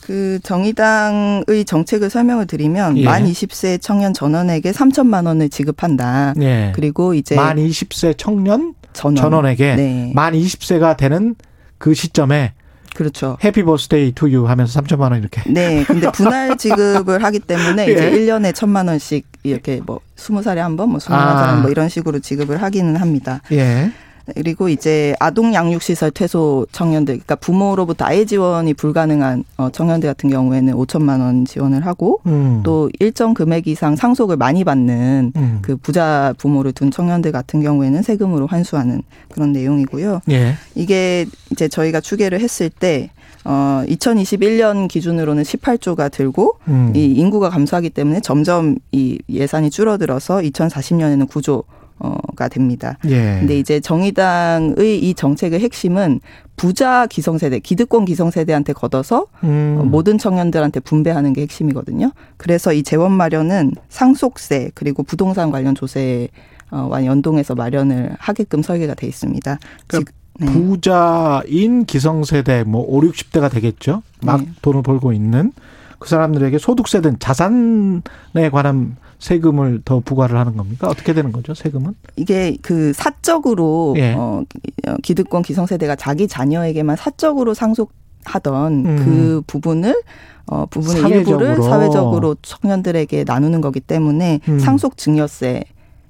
[0.00, 3.04] 그 정의당의 정책을 설명을 드리면 예.
[3.04, 6.32] 만 20세 청년 전원에게 3천만 원을 지급한다.
[6.36, 6.72] 네.
[6.74, 9.16] 그리고 이제 만 20세 청년 전원.
[9.16, 10.12] 전원에게 네.
[10.14, 11.34] 만 20세가 되는
[11.76, 12.54] 그 시점에
[12.98, 13.38] 그렇죠.
[13.44, 15.40] happy birthday to you 하면서 3천만 원 이렇게.
[15.46, 18.10] 네, 근데 분할 지급을 하기 때문에 이제 예.
[18.10, 21.48] 1년에 천만 원씩 이렇게 뭐 20살에 한 번, 뭐 21살에 아.
[21.48, 23.40] 한 번, 뭐 이런 식으로 지급을 하기는 합니다.
[23.52, 23.92] 예.
[24.34, 30.30] 그리고 이제 아동 양육 시설 퇴소 청년들, 그러니까 부모로부터 아예 지원이 불가능한 어, 청년들 같은
[30.30, 32.60] 경우에는 5천만 원 지원을 하고 음.
[32.64, 35.58] 또 일정 금액 이상 상속을 많이 받는 음.
[35.62, 40.20] 그 부자 부모를 둔 청년들 같은 경우에는 세금으로 환수하는 그런 내용이고요.
[40.30, 40.54] 예.
[40.74, 43.10] 이게 이제 저희가 추계를 했을 때
[43.44, 46.92] 어, 2021년 기준으로는 18조가 들고 음.
[46.94, 51.64] 이 인구가 감소하기 때문에 점점 이 예산이 줄어들어서 2040년에는 9조
[52.38, 52.96] 가 됩니다.
[53.06, 53.38] 예.
[53.40, 56.20] 근데 이제 정의당의 이 정책의 핵심은
[56.56, 59.78] 부자 기성세대, 기득권 기성세대한테 걷어서 음.
[59.80, 62.12] 어, 모든 청년들한테 분배하는 게 핵심이거든요.
[62.36, 69.58] 그래서 이 재원 마련은 상속세 그리고 부동산 관련 조세와 연동해서 마련을 하게끔 설계가 돼 있습니다.
[69.86, 70.52] 그러니까 즉, 네.
[70.52, 74.02] 부자인 기성세대 뭐 5, 60대가 되겠죠.
[74.22, 74.48] 막 네.
[74.62, 75.52] 돈을 벌고 있는
[75.98, 80.88] 그 사람들에게 소득세든 자산에 관한 세금을 더 부과를 하는 겁니까?
[80.88, 81.54] 어떻게 되는 거죠?
[81.54, 81.94] 세금은?
[82.16, 84.14] 이게 그 사적으로 예.
[84.16, 84.44] 어,
[85.02, 88.96] 기득권 기성세대가 자기 자녀에게만 사적으로 상속하던 음.
[89.04, 90.00] 그 부분을
[90.46, 91.44] 어 부분의 사회적으로.
[91.44, 94.58] 일부를 사회적으로 청년들에게 나누는 거기 때문에 음.
[94.58, 95.64] 상속 증여세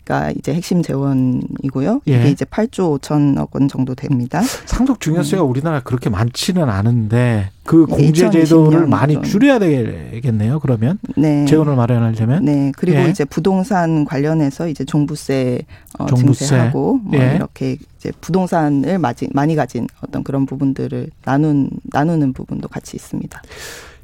[0.08, 2.00] 가 이제 핵심 재원이고요.
[2.08, 2.20] 예.
[2.20, 4.40] 이게 이제 8조 5천억 원 정도 됩니다.
[4.64, 9.22] 상속 증여세가 우리나라 그렇게 많지는 않은데 그 네, 공제 제도를 2020년 많이 좀.
[9.22, 10.60] 줄여야 되겠네요.
[10.60, 11.44] 그러면 네.
[11.44, 12.72] 재원을 마련하려면 네.
[12.78, 13.10] 그리고 예.
[13.10, 15.66] 이제 부동산 관련해서 이제 종부세,
[15.98, 16.46] 어, 종부세.
[16.46, 17.34] 증세하고 뭐 예.
[17.34, 18.98] 이렇게 이제 부동산을
[19.34, 23.42] 많이 가진 어떤 그런 부분들을 나눈 나누는 부분도 같이 있습니다.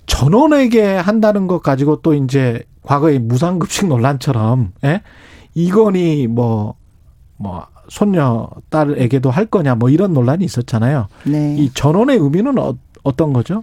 [0.05, 5.01] 전원에게 한다는 것 가지고 또 이제 과거의 무상급식 논란처럼 예?
[5.55, 6.74] 이건희 뭐,
[7.36, 11.09] 뭐, 손녀 딸에게도 할 거냐 뭐 이런 논란이 있었잖아요.
[11.24, 11.56] 네.
[11.59, 13.62] 이 전원의 의미는 어, 어떤 거죠?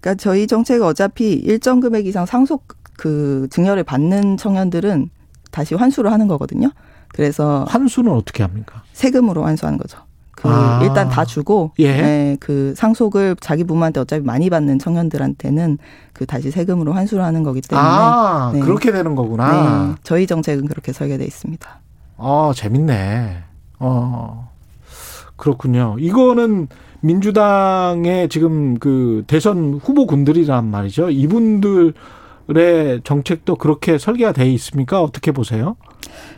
[0.00, 5.08] 그러니까 저희 정책은 어차피 일정 금액 이상 상속 그 증여를 받는 청년들은
[5.50, 6.70] 다시 환수를 하는 거거든요.
[7.08, 8.82] 그래서 환수는 어떻게 합니까?
[8.92, 9.98] 세금으로 환수하는 거죠.
[10.44, 10.78] 그 아.
[10.82, 12.02] 일단 다 주고 예.
[12.02, 15.78] 네, 그 상속을 자기 부모한테 어차피 많이 받는 청년들한테는
[16.12, 18.60] 그 다시 세금으로 환수를 하는 거기 때문에 아, 네.
[18.60, 19.86] 그렇게 되는 거구나.
[19.88, 21.66] 네, 저희 정책은 그렇게 설계돼 있습니다.
[22.18, 23.38] 어, 재밌네.
[23.78, 24.50] 어,
[25.36, 25.96] 그렇군요.
[25.98, 26.68] 이거는
[27.00, 31.08] 민주당의 지금 그 대선 후보군들이란 말이죠.
[31.08, 31.94] 이분들은
[32.48, 35.02] 의 정책도 그렇게 설계가 돼 있습니까?
[35.02, 35.76] 어떻게 보세요?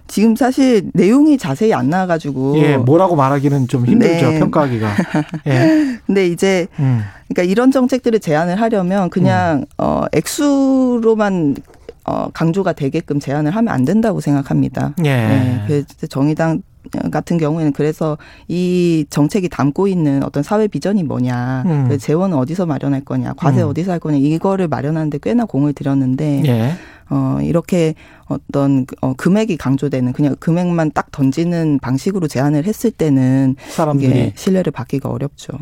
[0.06, 4.38] 지금 사실 내용이 자세히 안 나와가지고 예, 뭐라고 말하기는 좀 힘들죠 네.
[4.38, 4.90] 평가하기가.
[5.48, 5.98] 예.
[6.06, 7.02] 근데 이제 음.
[7.28, 11.56] 그러니까 이런 정책들을 제안을 하려면 그냥 어 액수로만
[12.04, 14.94] 어 강조가 되게끔 제안을 하면 안 된다고 생각합니다.
[15.04, 15.16] 예.
[15.16, 16.62] 네, 그래서 정의당
[17.10, 18.16] 같은 경우에는 그래서
[18.48, 21.86] 이 정책이 담고 있는 어떤 사회 비전이 뭐냐, 음.
[21.88, 23.68] 그 재원은 어디서 마련할 거냐, 과세 음.
[23.68, 26.72] 어디서 할 거냐 이거를 마련하는데 꽤나 공을 들였는데 예.
[27.08, 27.94] 어 이렇게
[28.26, 35.08] 어떤 어 금액이 강조되는 그냥 금액만 딱 던지는 방식으로 제안을 했을 때는 사람들이 신뢰를 받기가
[35.08, 35.52] 어렵죠.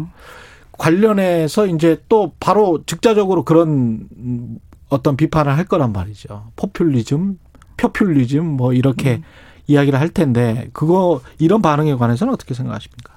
[0.73, 4.59] 관련해서 이제 또 바로 즉자적으로 그런 음,
[4.89, 6.51] 어떤 비판을 할 거란 말이죠.
[6.57, 7.39] 포퓰리즘,
[7.77, 9.21] 표퓰리즘 뭐 이렇게
[9.66, 13.15] 이야기를 할 텐데 그거 이런 반응에 관해서는 어떻게 생각하십니까?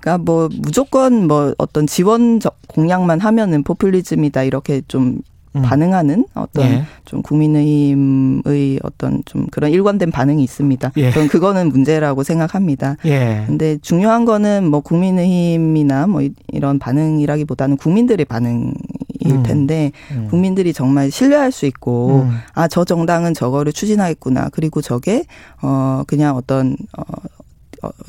[0.00, 5.20] 그러니까 뭐 무조건 뭐 어떤 지원 적- 공약만 하면은 포퓰리즘이다 이렇게 좀
[5.54, 5.62] 음.
[5.62, 6.84] 반응하는 어떤 예.
[7.04, 10.92] 좀 국민의힘의 어떤 좀 그런 일관된 반응이 있습니다.
[10.96, 11.10] 예.
[11.10, 12.96] 저는 그거는 문제라고 생각합니다.
[13.04, 13.44] 예.
[13.46, 18.72] 근데 중요한 거는 뭐 국민의힘이나 뭐 이- 이런 반응이라기보다는 국민들의 반응일
[19.26, 19.42] 음.
[19.42, 20.26] 텐데 음.
[20.30, 22.38] 국민들이 정말 신뢰할 수 있고 음.
[22.54, 25.24] 아저 정당은 저거를 추진하겠구나 그리고 저게
[25.60, 27.21] 어 그냥 어떤 어 어,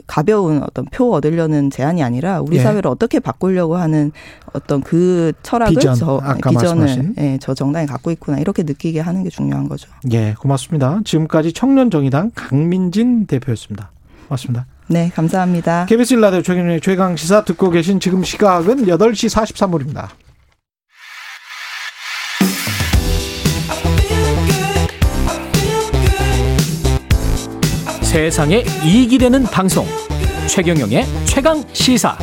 [0.07, 2.63] 가벼운 어떤 표 얻으려는 제안이 아니라 우리 예.
[2.63, 4.11] 사회를 어떻게 바꾸려고 하는
[4.53, 7.13] 어떤 그 철학을 비전, 저 아까 비전을.
[7.17, 9.89] 예, 저 정당이 갖고 있구나 이렇게 느끼게 하는 게 중요한 거죠.
[10.11, 11.01] 예, 고맙습니다.
[11.03, 13.91] 지금까지 청년정의당 강민진 대표였습니다.
[14.27, 14.65] 고맙습니다.
[14.87, 15.85] 네, 감사합니다.
[15.85, 20.09] KBS 일라디오 최경의 최강 시사 듣고 계신 지금 시각은 8시 43분입니다.
[28.13, 29.87] 세상에 이익이 되는 방송
[30.47, 32.15] 최경영의 최강 시사.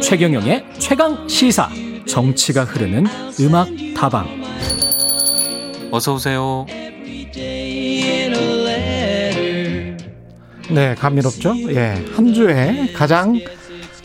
[0.00, 1.68] 최경영의 최강 시사
[2.06, 3.04] 정치가 흐르는
[3.40, 3.66] 음악
[3.96, 4.28] 다방
[5.90, 6.66] 어서 오세요.
[10.70, 11.54] 네, 감미롭죠?
[11.70, 12.04] 예.
[12.14, 13.38] 한 주에 가장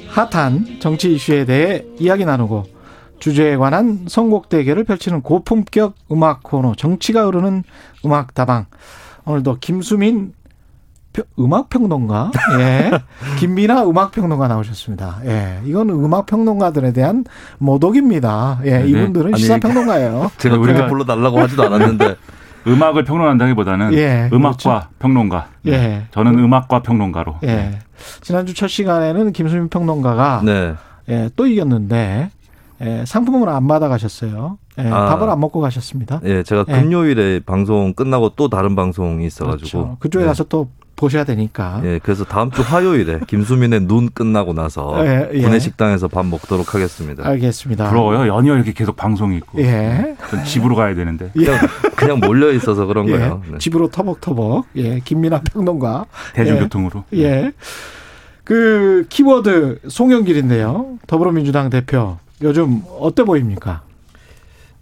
[0.09, 2.65] 핫한 정치 이슈에 대해 이야기 나누고
[3.19, 7.63] 주제에 관한 선곡 대결을 펼치는 고품격 음악 코너 정치가 흐르는
[8.05, 8.65] 음악 다방.
[9.25, 10.33] 오늘도 김수민
[11.13, 12.89] 평- 음악 평론가, 예,
[13.37, 15.19] 김미나 음악 평론가 나오셨습니다.
[15.25, 17.25] 예, 이건 음악 평론가들에 대한
[17.59, 18.61] 모독입니다.
[18.65, 20.31] 예, 네, 이분들은 시사 평론가예요.
[20.37, 22.15] 제가 우리가 그렇게 불러달라고 하지도 않았는데
[22.67, 24.87] 음악을 평론한다기보다는 예, 음악과 그렇죠.
[24.99, 25.47] 평론가.
[25.63, 25.71] 네.
[25.73, 26.01] 예.
[26.11, 27.35] 저는 음악과 평론가로.
[27.43, 27.79] 예,
[28.21, 30.73] 지난주 첫 시간에는 김수민 평론가가 네.
[31.09, 32.29] 예, 또 이겼는데
[32.81, 34.57] 예, 상품을 안 받아가셨어요.
[34.79, 35.05] 예, 아.
[35.05, 36.21] 밥을 안 먹고 가셨습니다.
[36.23, 36.81] 예, 제가 예.
[36.81, 39.97] 금요일에 방송 끝나고 또 다른 방송이 있어가지고 그렇죠.
[39.99, 40.27] 그쪽에 예.
[40.27, 41.81] 가서 또 보셔야 되니까.
[41.83, 45.41] 예, 그래서 다음 주 화요일에 김수민의 눈 끝나고 나서 예, 예.
[45.41, 47.25] 구내식당에서 밥 먹도록 하겠습니다.
[47.27, 47.89] 알겠습니다.
[47.89, 48.27] 부러워요.
[48.33, 49.59] 연이어 이렇게 계속 방송이 있고.
[49.61, 50.15] 예.
[50.29, 51.31] 전 집으로 가야 되는데.
[51.33, 51.59] 그냥,
[51.95, 53.41] 그냥 몰려 있어서 그런 예, 거예요.
[53.51, 53.57] 네.
[53.57, 54.65] 집으로 터벅터벅.
[54.75, 56.05] 예, 김민아 평론가.
[56.33, 57.05] 대중교통으로.
[57.13, 57.23] 예.
[57.23, 57.51] 예.
[58.43, 60.97] 그 키워드 송영길인데요.
[61.07, 62.17] 더불어민주당 대표.
[62.41, 63.81] 요즘 어때 보입니까?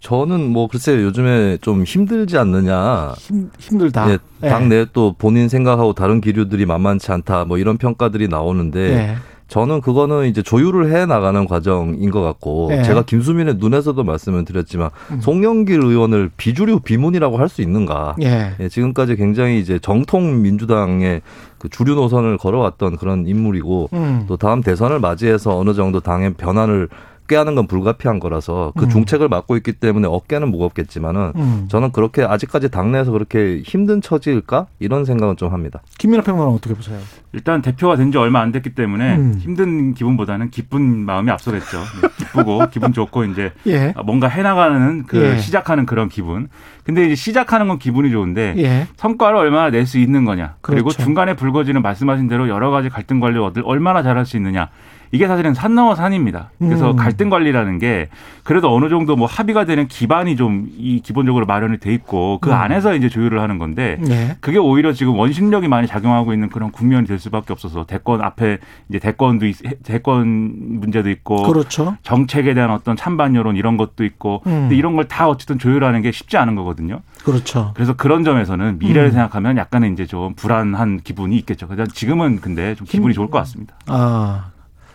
[0.00, 3.12] 저는 뭐 글쎄요 요즘에 좀 힘들지 않느냐.
[3.18, 4.10] 힘, 힘들다.
[4.10, 4.18] 예,
[4.48, 7.44] 당내 또 본인 생각하고 다른 기류들이 만만치 않다.
[7.44, 9.14] 뭐 이런 평가들이 나오는데 예.
[9.48, 12.82] 저는 그거는 이제 조율을 해 나가는 과정인 것 같고 예.
[12.84, 15.20] 제가 김수민의 눈에서도 말씀을 드렸지만 음.
[15.20, 18.14] 송영길 의원을 비주류 비문이라고 할 수 있는가?
[18.22, 18.52] 예.
[18.60, 21.20] 예, 지금까지 굉장히 이제 정통 민주당의
[21.58, 24.24] 그 주류 노선을 걸어왔던 그런 인물이고 음.
[24.28, 26.88] 또 다음 대선을 맞이해서 어느 정도 당의 변화를
[27.30, 28.88] 꾀하는 건 불가피한 거라서 그 음.
[28.90, 31.66] 중책을 맡고 있기 때문에 어깨는 무겁겠지만은 음.
[31.70, 35.80] 저는 그렇게 아직까지 당내에서 그렇게 힘든 처지일까 이런 생각은 좀 합니다.
[35.98, 36.98] 김민아 평론가 어떻게 보세요?
[37.32, 39.34] 일단 대표가 된 지 얼마 안 됐기 때문에 음.
[39.38, 41.78] 힘든 기분보다는 기쁜 마음이 앞서겠죠.
[42.02, 43.94] 네, 기쁘고 기분 좋고 이제 예.
[44.04, 45.38] 뭔가 해나가는 그 예.
[45.38, 46.48] 시작하는 그런 기분.
[46.82, 48.88] 근데 이제 시작하는 건 기분이 좋은데 예.
[48.96, 50.56] 성과를 얼마나 낼 수 있는 거냐.
[50.60, 51.04] 그리고 그렇죠.
[51.04, 54.68] 중간에 불거지는 말씀하신 대로 여러 가지 갈등 관리 를 얼마나 잘할 수 있느냐.
[55.12, 56.50] 이게 사실은 산 넘어 산입니다.
[56.58, 56.96] 그래서 음.
[56.96, 58.08] 갈등 관리라는 게
[58.44, 62.54] 그래도 어느 정도 뭐 합의가 되는 기반이 좀 이 기본적으로 마련이 돼 있고 그 음.
[62.54, 64.36] 안에서 이제 조율을 하는 건데 예.
[64.40, 68.58] 그게 오히려 지금 원심력이 많이 작용하고 있는 그런 국면이 될 수밖에 없어서 대권 앞에
[68.88, 71.96] 이제 대권도 있, 대권 문제도 있고 그렇죠.
[72.02, 74.52] 정책에 대한 어떤 찬반 여론 이런 것도 있고 음.
[74.62, 77.00] 근데 이런 걸 다 어쨌든 조율하는 게 쉽지 않은 거거든요.
[77.24, 77.72] 그렇죠.
[77.74, 79.12] 그래서 그런 점에서는 미래를 음.
[79.12, 81.66] 생각하면 약간은 이제 좀 불안한 기분이 있겠죠.
[81.66, 83.74] 그냥 지금은 근데 좀 기분이 좋을 것 같습니다.
[83.88, 84.49] 아,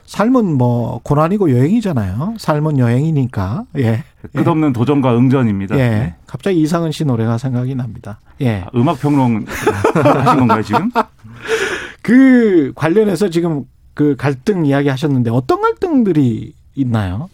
[0.06, 2.36] 삶은 뭐 고난이고 여행이잖아요.
[2.38, 3.65] 삶은 여행이니까.
[3.77, 4.03] 예.
[4.34, 5.76] 끝없는 도전과 응전입니다.
[5.77, 5.90] 예.
[5.90, 6.15] 네.
[6.27, 8.19] 갑자기 이상은 씨 노래가 생각이 납니다.
[8.41, 8.64] 예.
[8.65, 10.91] 아, 음악 평론 하신 건가요 지금?
[12.02, 17.30] 그 관련해서 지금 그 갈등 이야기 하셨는데 어떤 갈등들이 있나요?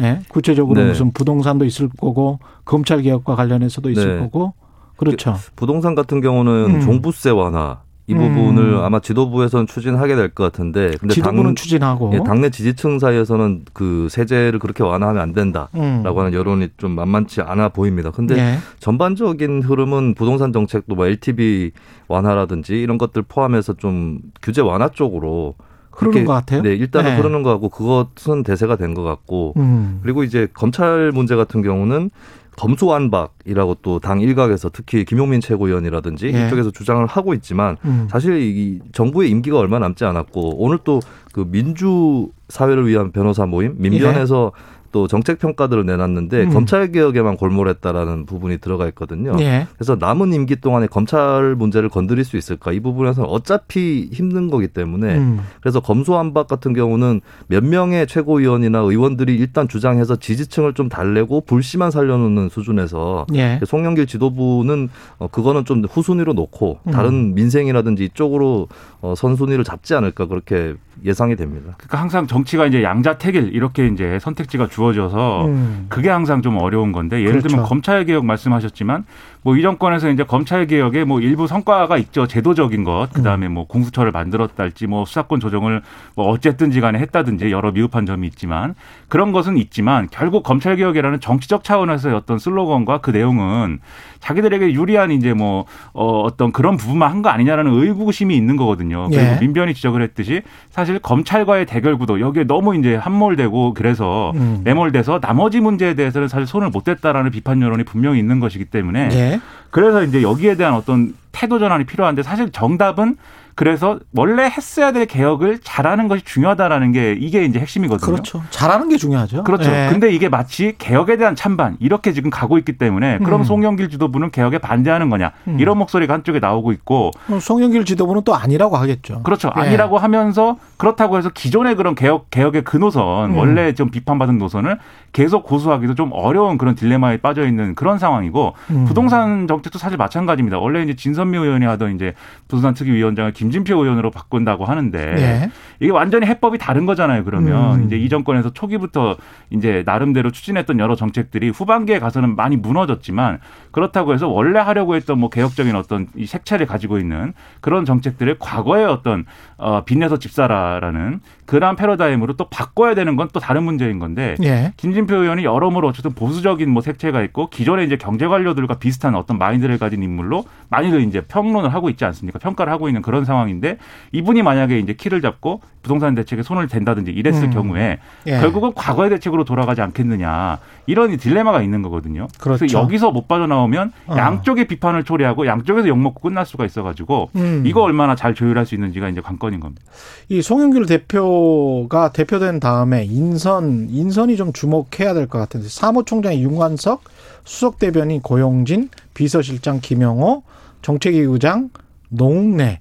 [0.00, 0.20] 예.
[0.28, 0.88] 구체적으로 네.
[0.88, 4.20] 무슨 부동산도 있을 거고 검찰 개혁과 관련해서도 있을 네.
[4.20, 4.54] 거고
[4.96, 5.36] 그렇죠.
[5.56, 6.80] 부동산 같은 경우는 음.
[6.80, 8.18] 종부세 완화 이 음.
[8.34, 12.10] 부분을 아마 지도부에서는 추진하게 될 것 같은데 근데 지도부는 추진하고.
[12.14, 16.18] 예, 당내 지지층 사이에서는 그 세제를 그렇게 완화하면 안 된다라고 음.
[16.18, 18.10] 하는 여론이 좀 만만치 않아 보입니다.
[18.10, 18.58] 근데 예.
[18.80, 21.70] 전반적인 흐름은 부동산 정책도 뭐 LTV
[22.08, 25.54] 완화라든지 이런 것들 포함해서 좀 규제 완화 쪽으로
[25.92, 26.62] 흐르는 것 같아요?
[26.62, 27.16] 네, 일단은 네.
[27.18, 30.00] 흐르는 것 같고 그것은 대세가 된 것 같고 음.
[30.02, 32.10] 그리고 이제 검찰 문제 같은 경우는
[32.56, 36.46] 검수완박이라고 또 당 일각에서 특히 김용민 최고위원이라든지 예.
[36.46, 38.08] 이쪽에서 주장을 하고 있지만 음.
[38.10, 41.00] 사실 이 정부의 임기가 얼마 남지 않았고 오늘 또
[41.32, 44.52] 그 민주 사회를 위한 변호사 모임 민변에서
[44.92, 46.44] 또 정책 평가들을 내놨는데 예.
[46.44, 46.50] 음.
[46.50, 49.34] 검찰 개혁에만 골몰했다라는 부분이 들어가 있거든요.
[49.40, 49.66] 예.
[49.74, 55.16] 그래서 남은 임기 동안에 검찰 문제를 건드릴 수 있을까 이 부분에서는 어차피 힘든 거기 때문에
[55.16, 55.40] 음.
[55.60, 62.50] 그래서 검수완박 같은 경우는 몇 명의 최고위원이나 의원들이 일단 주장해서 지지층을 좀 달래고 불씨만 살려놓는
[62.50, 63.58] 수준에서 예.
[63.66, 66.92] 송영길 지도부는 어, 그거는 좀 후순위로 놓고 음.
[66.92, 68.68] 다른 민생이라든지 이쪽으로
[69.00, 70.74] 어, 선순위를 잡지 않을까 그렇게
[71.04, 71.74] 예상이 됩니다.
[71.78, 75.86] 그러니까 항상 정치가 이제 양자택일 이렇게 이제 선택지가 주 어져서 음.
[75.88, 77.68] 그게 항상 좀 어려운 건데 예를 들면 그렇죠.
[77.68, 79.04] 검찰 개혁 말씀하셨지만
[79.42, 83.66] 뭐 이 정권에서 이제 검찰 개혁에 뭐 일부 성과가 있죠 제도적인 것 그 다음에 뭐
[83.66, 85.82] 공수처를 만들었달지 뭐 수사권 조정을
[86.14, 88.74] 뭐 어쨌든지 간에 했다든지 여러 미흡한 점이 있지만
[89.08, 93.80] 그런 것은 있지만 결국 검찰 개혁이라는 정치적 차원에서의 어떤 슬로건과 그 내용은
[94.20, 99.08] 자기들에게 유리한 이제 뭐 어, 어떤 그런 부분만 한 거 아니냐라는 의구심이 있는 거거든요.
[99.08, 99.38] 그리고 예.
[99.40, 104.60] 민변이 지적을 했듯이 사실 검찰과의 대결 구도 여기에 너무 이제 함몰되고 그래서 음.
[104.64, 109.31] 매몰돼서 나머지 문제에 대해서는 사실 손을 못 댔다라는 비판 여론이 분명히 있는 것이기 때문에 예.
[109.70, 113.16] 그래서 이제 여기에 대한 어떤 태도 전환이 필요한데 사실 정답은
[113.54, 118.10] 그래서 원래 했어야 될 개혁을 잘하는 것이 중요하다라는 게 이게 이제 핵심이거든요.
[118.10, 118.42] 그렇죠.
[118.50, 119.44] 잘하는 게 중요하죠.
[119.44, 119.70] 그렇죠.
[119.70, 119.88] 예.
[119.90, 123.44] 근데 이게 마치 개혁에 대한 찬반 이렇게 지금 가고 있기 때문에 그럼 음.
[123.44, 125.60] 송영길 지도부는 개혁에 반대하는 거냐 음.
[125.60, 127.10] 이런 목소리가 한쪽에 나오고 있고
[127.40, 129.22] 송영길 지도부는 또 아니라고 하겠죠.
[129.22, 129.50] 그렇죠.
[129.56, 129.60] 예.
[129.60, 133.36] 아니라고 하면서 그렇다고 해서 기존의 그런 개혁 개혁의 그 노선 음.
[133.36, 134.78] 원래 좀 비판받은 노선을
[135.12, 138.84] 계속 고수하기도 좀 어려운 그런 딜레마에 빠져 있는 그런 상황이고 음.
[138.86, 140.58] 부동산 정책도 사실 마찬가지입니다.
[140.58, 142.14] 원래 이제 진선 미 의원이 하던 이제
[142.48, 145.50] 부동산 특위 위원장을 김진표 의원으로 바꾼다고 하는데 예.
[145.82, 147.24] 이게 완전히 해법이 다른 거잖아요.
[147.24, 147.84] 그러면 음.
[147.86, 149.16] 이제 이 정권에서 초기부터
[149.50, 153.40] 이제 나름대로 추진했던 여러 정책들이 후반기에 가서는 많이 무너졌지만
[153.72, 158.86] 그렇다고 해서 원래 하려고 했던 뭐 개혁적인 어떤 이 색채를 가지고 있는 그런 정책들을 과거의
[158.86, 159.24] 어떤
[159.56, 164.72] 어 빚내서 집사라라는 그러한 패러다임으로 또 바꿔야 되는 건 또 다른 문제인 건데 예.
[164.76, 169.78] 김진표 의원이 여러모로 어쨌든 보수적인 뭐 색채가 있고 기존에 이제 경제 관료들과 비슷한 어떤 마인드를
[169.78, 172.38] 가진 인물로 많이들 이제 평론을 하고 있지 않습니까?
[172.38, 173.78] 평가를 하고 있는 그런 상황인데
[174.12, 177.50] 이분이 만약에 이제 키를 잡고 부동산 대책에 손을 댄다든지 이랬을 음.
[177.50, 178.38] 경우에 예.
[178.38, 182.28] 결국은 과거의 대책으로 돌아가지 않겠느냐 이런 이 딜레마가 있는 거거든요.
[182.38, 182.64] 그렇죠.
[182.64, 184.14] 래서 여기서 못 빠져나오면 어.
[184.16, 187.64] 양쪽의 비판을 초래하고 양쪽에서 욕먹고 끝날 수가 있어가지고 음.
[187.66, 189.82] 이거 얼마나 잘 조율할 수 있는지가 이제 관건인 겁니다.
[190.28, 197.02] 이 송영길 대표가 대표된 다음에 인선 인선이 좀 주목해야 될 것 같은데 사무총장이 윤관석,
[197.44, 200.42] 수석 대변인 고용진, 비서실장 김영호,
[200.82, 201.70] 정책위의장
[202.10, 202.80] 노웅래.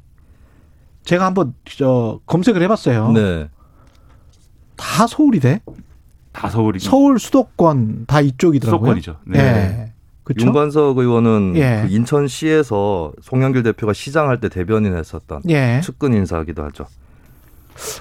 [1.03, 3.11] 제가 한번 저 검색을 해봤어요.
[3.11, 3.49] 네.
[4.75, 5.61] 다 서울이대.
[6.31, 8.79] 다 서울이 서울 수도권 다 이쪽이더라고요.
[8.79, 9.17] 수도권이죠.
[9.25, 9.39] 네.
[9.39, 9.93] 예.
[10.23, 10.45] 그렇죠.
[10.45, 11.83] 윤관석 의원은 예.
[11.85, 15.81] 그 인천시에서 송영길 대표가 시장할 때 대변인 했었던 예.
[15.83, 16.85] 측근 인사기도 하죠.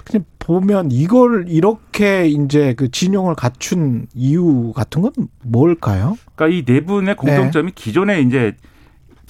[0.05, 5.12] 그냥 보면 이걸 이렇게 이제 그 진용을 갖춘 이유 같은 건
[5.43, 6.16] 뭘까요?
[6.35, 8.55] 그러니까 이 네 분의 공통점이 기존에 이제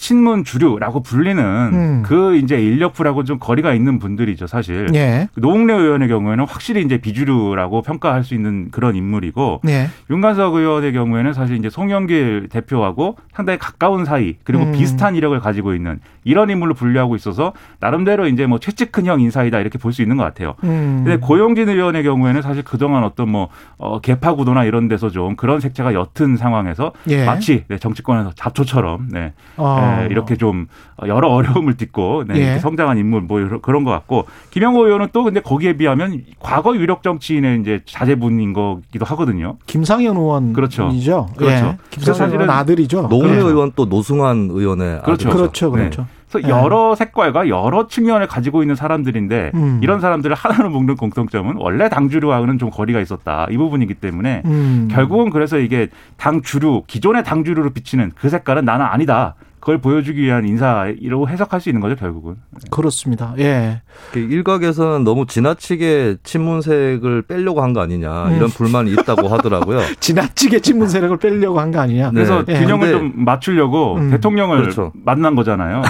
[0.05, 2.03] 친문 주류라고 불리는 음.
[2.07, 4.89] 그 이제 인력풀하고 좀 거리가 있는 분들이죠, 사실.
[4.95, 5.29] 예.
[5.37, 9.89] 노웅래 의원의 경우에는 확실히 이제 비주류라고 평가할 수 있는 그런 인물이고 예.
[10.11, 14.73] 윤관석 의원의 경우에는 사실 이제 송영길 대표하고 상당히 가까운 사이 그리고 음.
[14.73, 19.91] 비슷한 이력을 가지고 있는 이런 인물로 분류하고 있어서 나름대로 이제 뭐 최측근형 인사이다 이렇게 볼
[19.91, 20.55] 수 있는 것 같아요.
[20.63, 21.03] 음.
[21.05, 25.59] 근데 고용진 의원의 경우에는 사실 그동안 어떤 뭐 어, 개파 구도나 이런 데서 좀 그런
[25.59, 27.25] 색채가 옅은 상황에서 예.
[27.27, 29.79] 마치 네, 정치권에서 잡초처럼 네, 어.
[29.81, 30.67] 네, 이렇게 좀
[31.07, 32.59] 여러 어려움을 딛고 네, 예.
[32.59, 37.61] 성장한 인물 뭐 그런 것 같고 김영호 의원은 또 근데 거기에 비하면 과거 유력 정치인의
[37.61, 39.57] 이제 자제분인 거기도 하거든요.
[39.67, 40.55] 김상현 의원이죠.
[40.55, 40.91] 그렇죠.
[40.93, 41.37] 예.
[41.37, 41.77] 그렇죠.
[41.91, 43.09] 김상현 사실은 의원 아들이죠.
[43.09, 43.39] 노웅래 예.
[43.39, 45.29] 의원 또 노승환 의원의 그렇죠.
[45.29, 45.31] 아들이죠.
[45.31, 45.77] 그렇죠, 네.
[45.83, 46.07] 그렇죠.
[46.31, 46.53] 그래서 네.
[46.53, 49.81] 여러 색깔과 여러 측면을 가지고 있는 사람들인데 음.
[49.83, 54.89] 이런 사람들을 하나로 묶는 공통점은 원래 당 주류와는 좀 거리가 있었다 이 부분이기 때문에 음.
[54.91, 59.35] 결국은 그래서 이게 당 주류 기존의 당 주류로 비치는 그 색깔은 나는 아니다.
[59.61, 62.37] 그걸 보여주기 위한 인사라고 해석할 수 있는 거죠 결국은.
[62.71, 63.35] 그렇습니다.
[63.39, 63.83] 예.
[64.13, 68.37] 그 일각에서는 너무 지나치게 친문색을 빼려고 한 거 아니냐 음.
[68.37, 69.81] 이런 불만이 있다고 하더라고요.
[70.01, 72.11] 지나치게 친문 세력을 빼려고 한 거 아니냐.
[72.11, 72.55] 그래서 예.
[72.59, 74.11] 균형을 근데- 좀 맞추려고 음.
[74.11, 74.93] 대통령을 그렇죠.
[75.05, 75.83] 만난 거잖아요.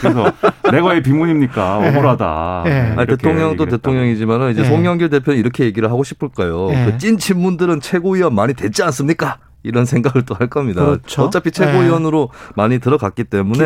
[0.00, 0.32] 그래서
[0.72, 1.80] 내가 왜 비문입니까?
[1.84, 1.88] 예.
[1.90, 2.62] 억울하다.
[2.66, 2.70] 예.
[2.70, 3.66] 네, 아니, 대통령도.
[3.66, 4.64] 대통령이지만 이제 예.
[4.64, 6.70] 송영길 대표는 이렇게 얘기를 하고 싶을까요?
[6.72, 6.84] 예.
[6.92, 9.38] 그찐 친문들은 최고위원 많이 됐지 않습니까?
[9.64, 10.84] 이런 생각을 또 할 겁니다.
[10.84, 11.22] 그렇죠.
[11.24, 13.64] 어차피 최고위원으로 많이 들어갔기 때문에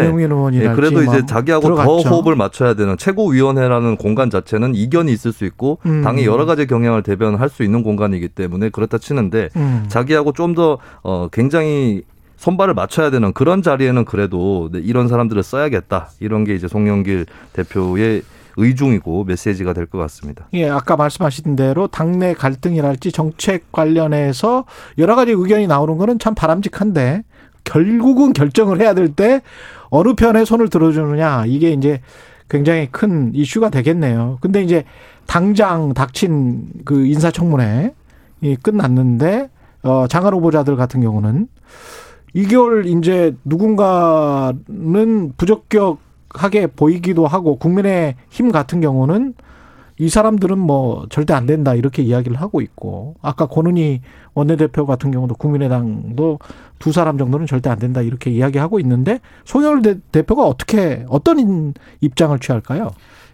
[0.62, 2.02] 예, 그래도 뭐 이제 자기하고 들어갔죠.
[2.02, 6.02] 더 호흡을 맞춰야 되는 최고위원회라는 공간 자체는 이견이 있을 수 있고 음.
[6.02, 9.84] 당의 여러 가지 경향을 대변할 수 있는 공간이기 때문에 그렇다 치는데 음.
[9.88, 12.02] 자기하고 좀 더 어, 굉장히
[12.36, 16.10] 손발을 맞춰야 되는 그런 자리에는 그래도 네, 이런 사람들을 써야겠다.
[16.20, 17.24] 이런 게 이제 송영길
[17.54, 18.22] 대표의
[18.56, 20.46] 의중이고 메시지가 될 것 같습니다.
[20.54, 24.64] 예, 아까 말씀하신 대로 당내 갈등이랄지 정책 관련해서
[24.98, 27.22] 여러 가지 의견이 나오는 거는 참 바람직한데
[27.64, 29.40] 결국은 결정을 해야 될 때
[29.90, 32.00] 어느 편에 손을 들어주느냐 이게 이제
[32.48, 34.38] 굉장히 큰 이슈가 되겠네요.
[34.40, 34.84] 근데 이제
[35.26, 37.94] 당장 닥친 그 인사청문회
[38.42, 39.48] 이 끝났는데
[39.84, 41.48] 어 장관 후보자들 같은 경우는
[42.34, 45.98] 이걸 이제 누군가는 부적격
[46.34, 49.34] 하게 보이기도 하고 국민의 힘 같은 경우는
[49.98, 54.00] 이 사람들은 뭐 절대 안 된다 이렇게 이야기를 하고 있고 아까 권은희
[54.34, 56.38] 원내대표 같은 경우도 국민의당도
[56.78, 61.74] 두 사람 정도는 절대 안 된다 이렇게 이야기하고 있는데 송영일 대- 대표가 어떻게 어떤 인-
[62.00, 62.90] 입장을 취할까요?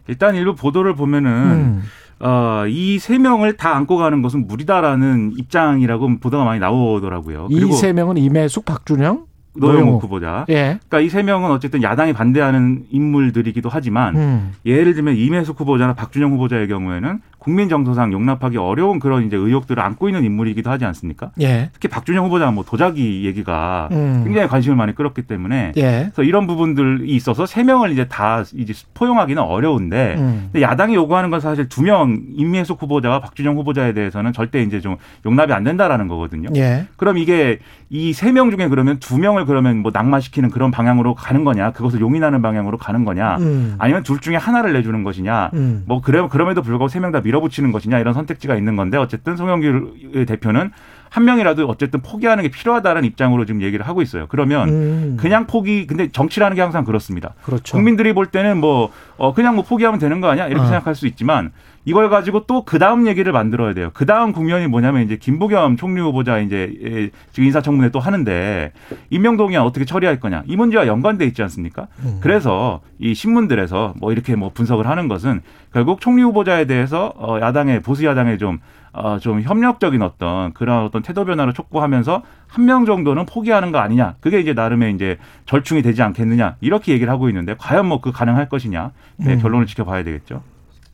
[0.08, 1.82] 일단 일부 보도를 보면은 음.
[2.20, 7.46] 어, 이 세 명을 다 안고 가는 것은 무리다라는 입장이라고 보도가 많이 나오더라고요.
[7.50, 9.26] 이 세 명은 임혜숙, 박준영,
[9.56, 10.02] 노영욱.
[10.02, 10.44] 후보자.
[10.50, 10.78] 예.
[10.88, 14.52] 그러니까 이 세 명은 어쨌든 야당이 반대하는 인물들이기도 하지만 음.
[14.66, 20.08] 예를 들면 임혜숙 후보자나 박준영 후보자의 경우에는 국민 정서상 용납하기 어려운 그런 이제 의혹들을 안고
[20.08, 21.30] 있는 인물이기도 하지 않습니까?
[21.40, 21.70] 예.
[21.72, 24.22] 특히 박준영 후보자는 뭐 도자기 얘기가 음.
[24.24, 26.10] 굉장히 관심을 많이 끌었기 때문에 예.
[26.14, 30.50] 그래서 이런 부분들이 있어서 세 명을 이제 다 이제 포용하기는 어려운데 음.
[30.60, 35.64] 야당이 요구하는 건 사실 두명 임혜숙 후보자와 박준영 후보자에 대해서는 절대 이제 좀 용납이 안
[35.64, 36.50] 된다라는 거거든요.
[36.56, 36.86] 예.
[36.96, 37.58] 그럼 이게
[37.90, 42.00] 이 세 명 중에 그러면 두 명을 그러면 뭐 낙마시키는 그런 방향으로 가는 거냐, 그것을
[42.00, 43.74] 용인하는 방향으로 가는 거냐, 음.
[43.78, 45.82] 아니면 둘 중에 하나를 내주는 것이냐, 음.
[45.86, 50.26] 뭐 그래 그럼에도 불구하고 세 명 다 밀어붙이는 것이냐 이런 선택지가 있는 건데 어쨌든 송영길
[50.26, 50.70] 대표는
[51.10, 54.26] 한 명이라도 어쨌든 포기하는 게 필요하다는 입장으로 지금 얘기를 하고 있어요.
[54.28, 55.16] 그러면 음.
[55.18, 57.32] 그냥 포기, 근데 정치라는 게 항상 그렇습니다.
[57.42, 57.76] 그렇죠.
[57.76, 60.66] 국민들이 볼 때는 뭐 어, 그냥 뭐 포기하면 되는 거 아니야 이렇게 어.
[60.66, 61.50] 생각할 수 있지만
[61.88, 63.90] 이걸 가지고 또 그 다음 얘기를 만들어야 돼요.
[63.94, 68.72] 그 다음 국면이 뭐냐면 이제 김부겸 총리 후보자 이제 예, 지금 인사청문회 또 하는데
[69.10, 71.86] 임명동의안 어떻게 처리할 거냐 이 문제와 연관돼 있지 않습니까?
[72.04, 72.18] 음.
[72.20, 75.40] 그래서 이 신문들에서 뭐 이렇게 뭐 분석을 하는 것은
[75.72, 78.58] 결국 총리 후보자에 대해서 어, 야당의 보수 야당의 좀
[78.92, 84.14] 어, 좀 협력적인 어떤 그런 어떤 태도 변화를 촉구하면서 한 명 정도는 포기하는 거 아니냐.
[84.20, 85.16] 그게 이제 나름의 이제
[85.46, 86.56] 절충이 되지 않겠느냐.
[86.60, 88.90] 이렇게 얘기를 하고 있는데 과연 뭐 그 가능할 것이냐.
[89.18, 89.40] 네, 음.
[89.40, 90.42] 결론을 지켜봐야 되겠죠.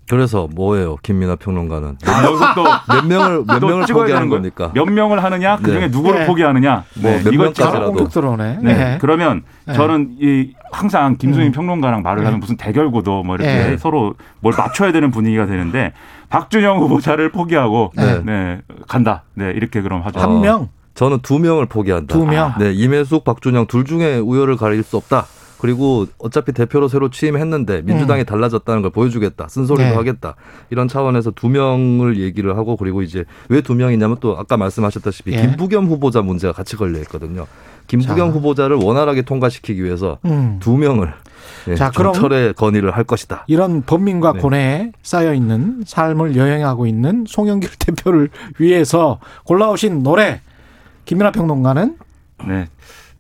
[0.09, 1.97] 그래서 뭐예요, 김민아 평론가는?
[2.07, 4.29] 아, 여기서 또몇 명을 몇또 명을 찍어야 포기하는.
[4.29, 4.71] 겁니까?
[4.75, 5.89] 몇 명을 하느냐, 그 중에 네.
[5.89, 6.27] 누구를 네.
[6.27, 6.85] 포기하느냐.
[6.95, 7.53] 명까지라도.
[7.53, 8.59] 찍어야 쭉 들어오네.
[8.63, 8.71] 네.
[8.71, 8.99] 예.
[9.01, 9.73] 그러면 네.
[9.75, 11.53] 저는 이 항상 김수민 음.
[11.53, 12.25] 평론가랑 말을 네.
[12.27, 13.77] 하면 무슨 대결구도 뭐 이렇게 네.
[13.79, 15.93] 서로 뭘 맞춰야 되는 분위기가 되는데
[16.29, 18.21] 박준영 후보자를 포기하고 네.
[18.25, 18.61] 네.
[18.89, 19.23] 간다.
[19.35, 20.21] 네 이렇게 그럼 하죠.
[20.21, 20.69] 한 명.
[20.95, 22.15] 저는 두 명을 포기한다.
[22.15, 22.55] 두 명.
[22.59, 25.27] 네, 임혜숙, 박준영 둘 중에 우열을 가릴 수 없다.
[25.65, 29.49] 그리고 어차피 대표로 새로 취임했는데 민주당이 달라졌다는 걸 보여주겠다.
[29.49, 29.91] 쓴소리도 음.
[29.93, 29.97] 네.
[29.97, 30.35] 하겠다.
[30.69, 35.41] 이런 차원에서 두 명을 얘기를 하고 그리고 이제 왜 두 명이냐면 또 아까 말씀하셨다시피 예.
[35.41, 37.47] 김부겸 후보자 문제가 같이 걸려 있거든요.
[37.87, 38.25] 김부겸 자.
[38.27, 40.59] 후보자를 원활하게 통과시키기 위해서 음.
[40.61, 41.15] 두 명을
[41.69, 43.45] 예, 자, 그럼 철의 건의를 할 것이다.
[43.47, 44.41] 이런 범민과 네.
[44.41, 48.29] 고뇌에 쌓여 있는 삶을 여행하고 있는 송영길 대표를
[48.59, 50.43] 위해서 골라오신 노래
[51.07, 51.97] 김민아 평론가는
[52.49, 52.67] 네.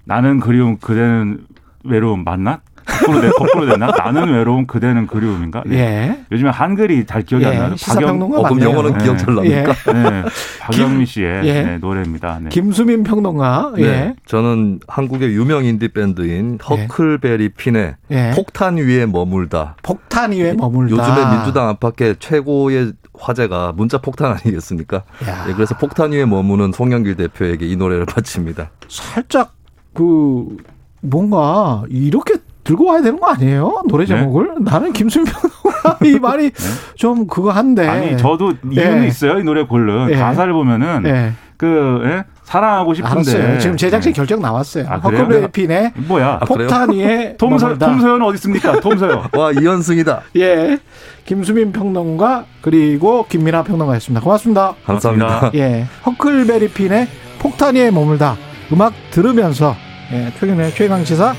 [0.04, 1.46] 나는 그리움 그대는
[1.84, 2.60] 외로움 맞나?
[2.86, 3.86] 거꾸로, 돼, 거꾸로 됐나?
[3.86, 5.62] 나는 외로움 그대는 그리움인가?
[5.66, 5.76] 네.
[5.78, 6.24] 예.
[6.30, 7.76] 요즘에 한글이 잘 기억이 예, 안 나요.
[7.76, 8.60] 시사평론가 어, 그럼.
[8.60, 9.72] 영어는 기억 잘 납니까?
[9.92, 10.24] 네.
[10.60, 11.62] 박영미 씨의 예.
[11.62, 12.40] 네, 노래입니다.
[12.42, 12.50] 네.
[12.50, 13.82] 김수민 평론가 예.
[13.82, 18.32] 네, 저는 한국의 유명 인디 밴드인 허클베리 핀의 예.
[18.34, 19.76] 폭탄 위에 머물다.
[19.82, 20.94] 폭탄 위에 머물다.
[20.94, 25.04] 요즘에 민주당 안팎의 최고의 화제가 문자 폭탄 아니겠습니까?
[25.26, 25.46] 야.
[25.48, 28.70] 예, 그래서 폭탄 위에 머무는 송영길 대표에게 이 노래를 바칩니다.
[28.88, 29.54] 살짝
[29.94, 30.56] 그
[31.04, 33.82] 뭔가 이렇게 들고 와야 되는 거 아니에요?
[33.88, 34.16] 노래 네.
[34.16, 36.50] 제목을 나는 김수민 평론가 이 말이
[36.94, 39.06] 좀 그거 한데 아니 저도 이유는 예.
[39.06, 40.16] 있어요 이 노래 고른 예.
[40.16, 41.32] 가사를 보면은 예.
[41.58, 42.24] 그 예?
[42.42, 43.58] 사랑하고 싶은데 알았어요.
[43.58, 44.86] 지금 제작진 결정 나왔어요.
[44.88, 44.96] 아?
[44.96, 46.40] 허클베리핀의 뭐야?
[46.40, 47.78] 폭탄 위에 톰서.
[47.78, 48.80] 톰서연 어디 있습니까?
[48.80, 49.28] 톰서연.
[49.34, 50.22] 와 이현승이다.
[50.36, 50.78] 예.
[51.24, 54.22] 김수민 평론가 그리고 김민아 평론가였습니다.
[54.22, 54.74] 고맙습니다.
[54.84, 55.52] 감사합니다.
[55.54, 55.86] 예.
[56.04, 57.08] 허클베리핀의
[57.38, 58.36] 폭탄 위에 머물다.
[58.72, 59.74] 음악 들으면서
[60.12, 61.34] 예, 최근의 최강 시사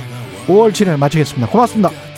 [0.47, 1.47] 5월 7일 마치겠습니다.
[1.47, 2.14] 고맙습니다.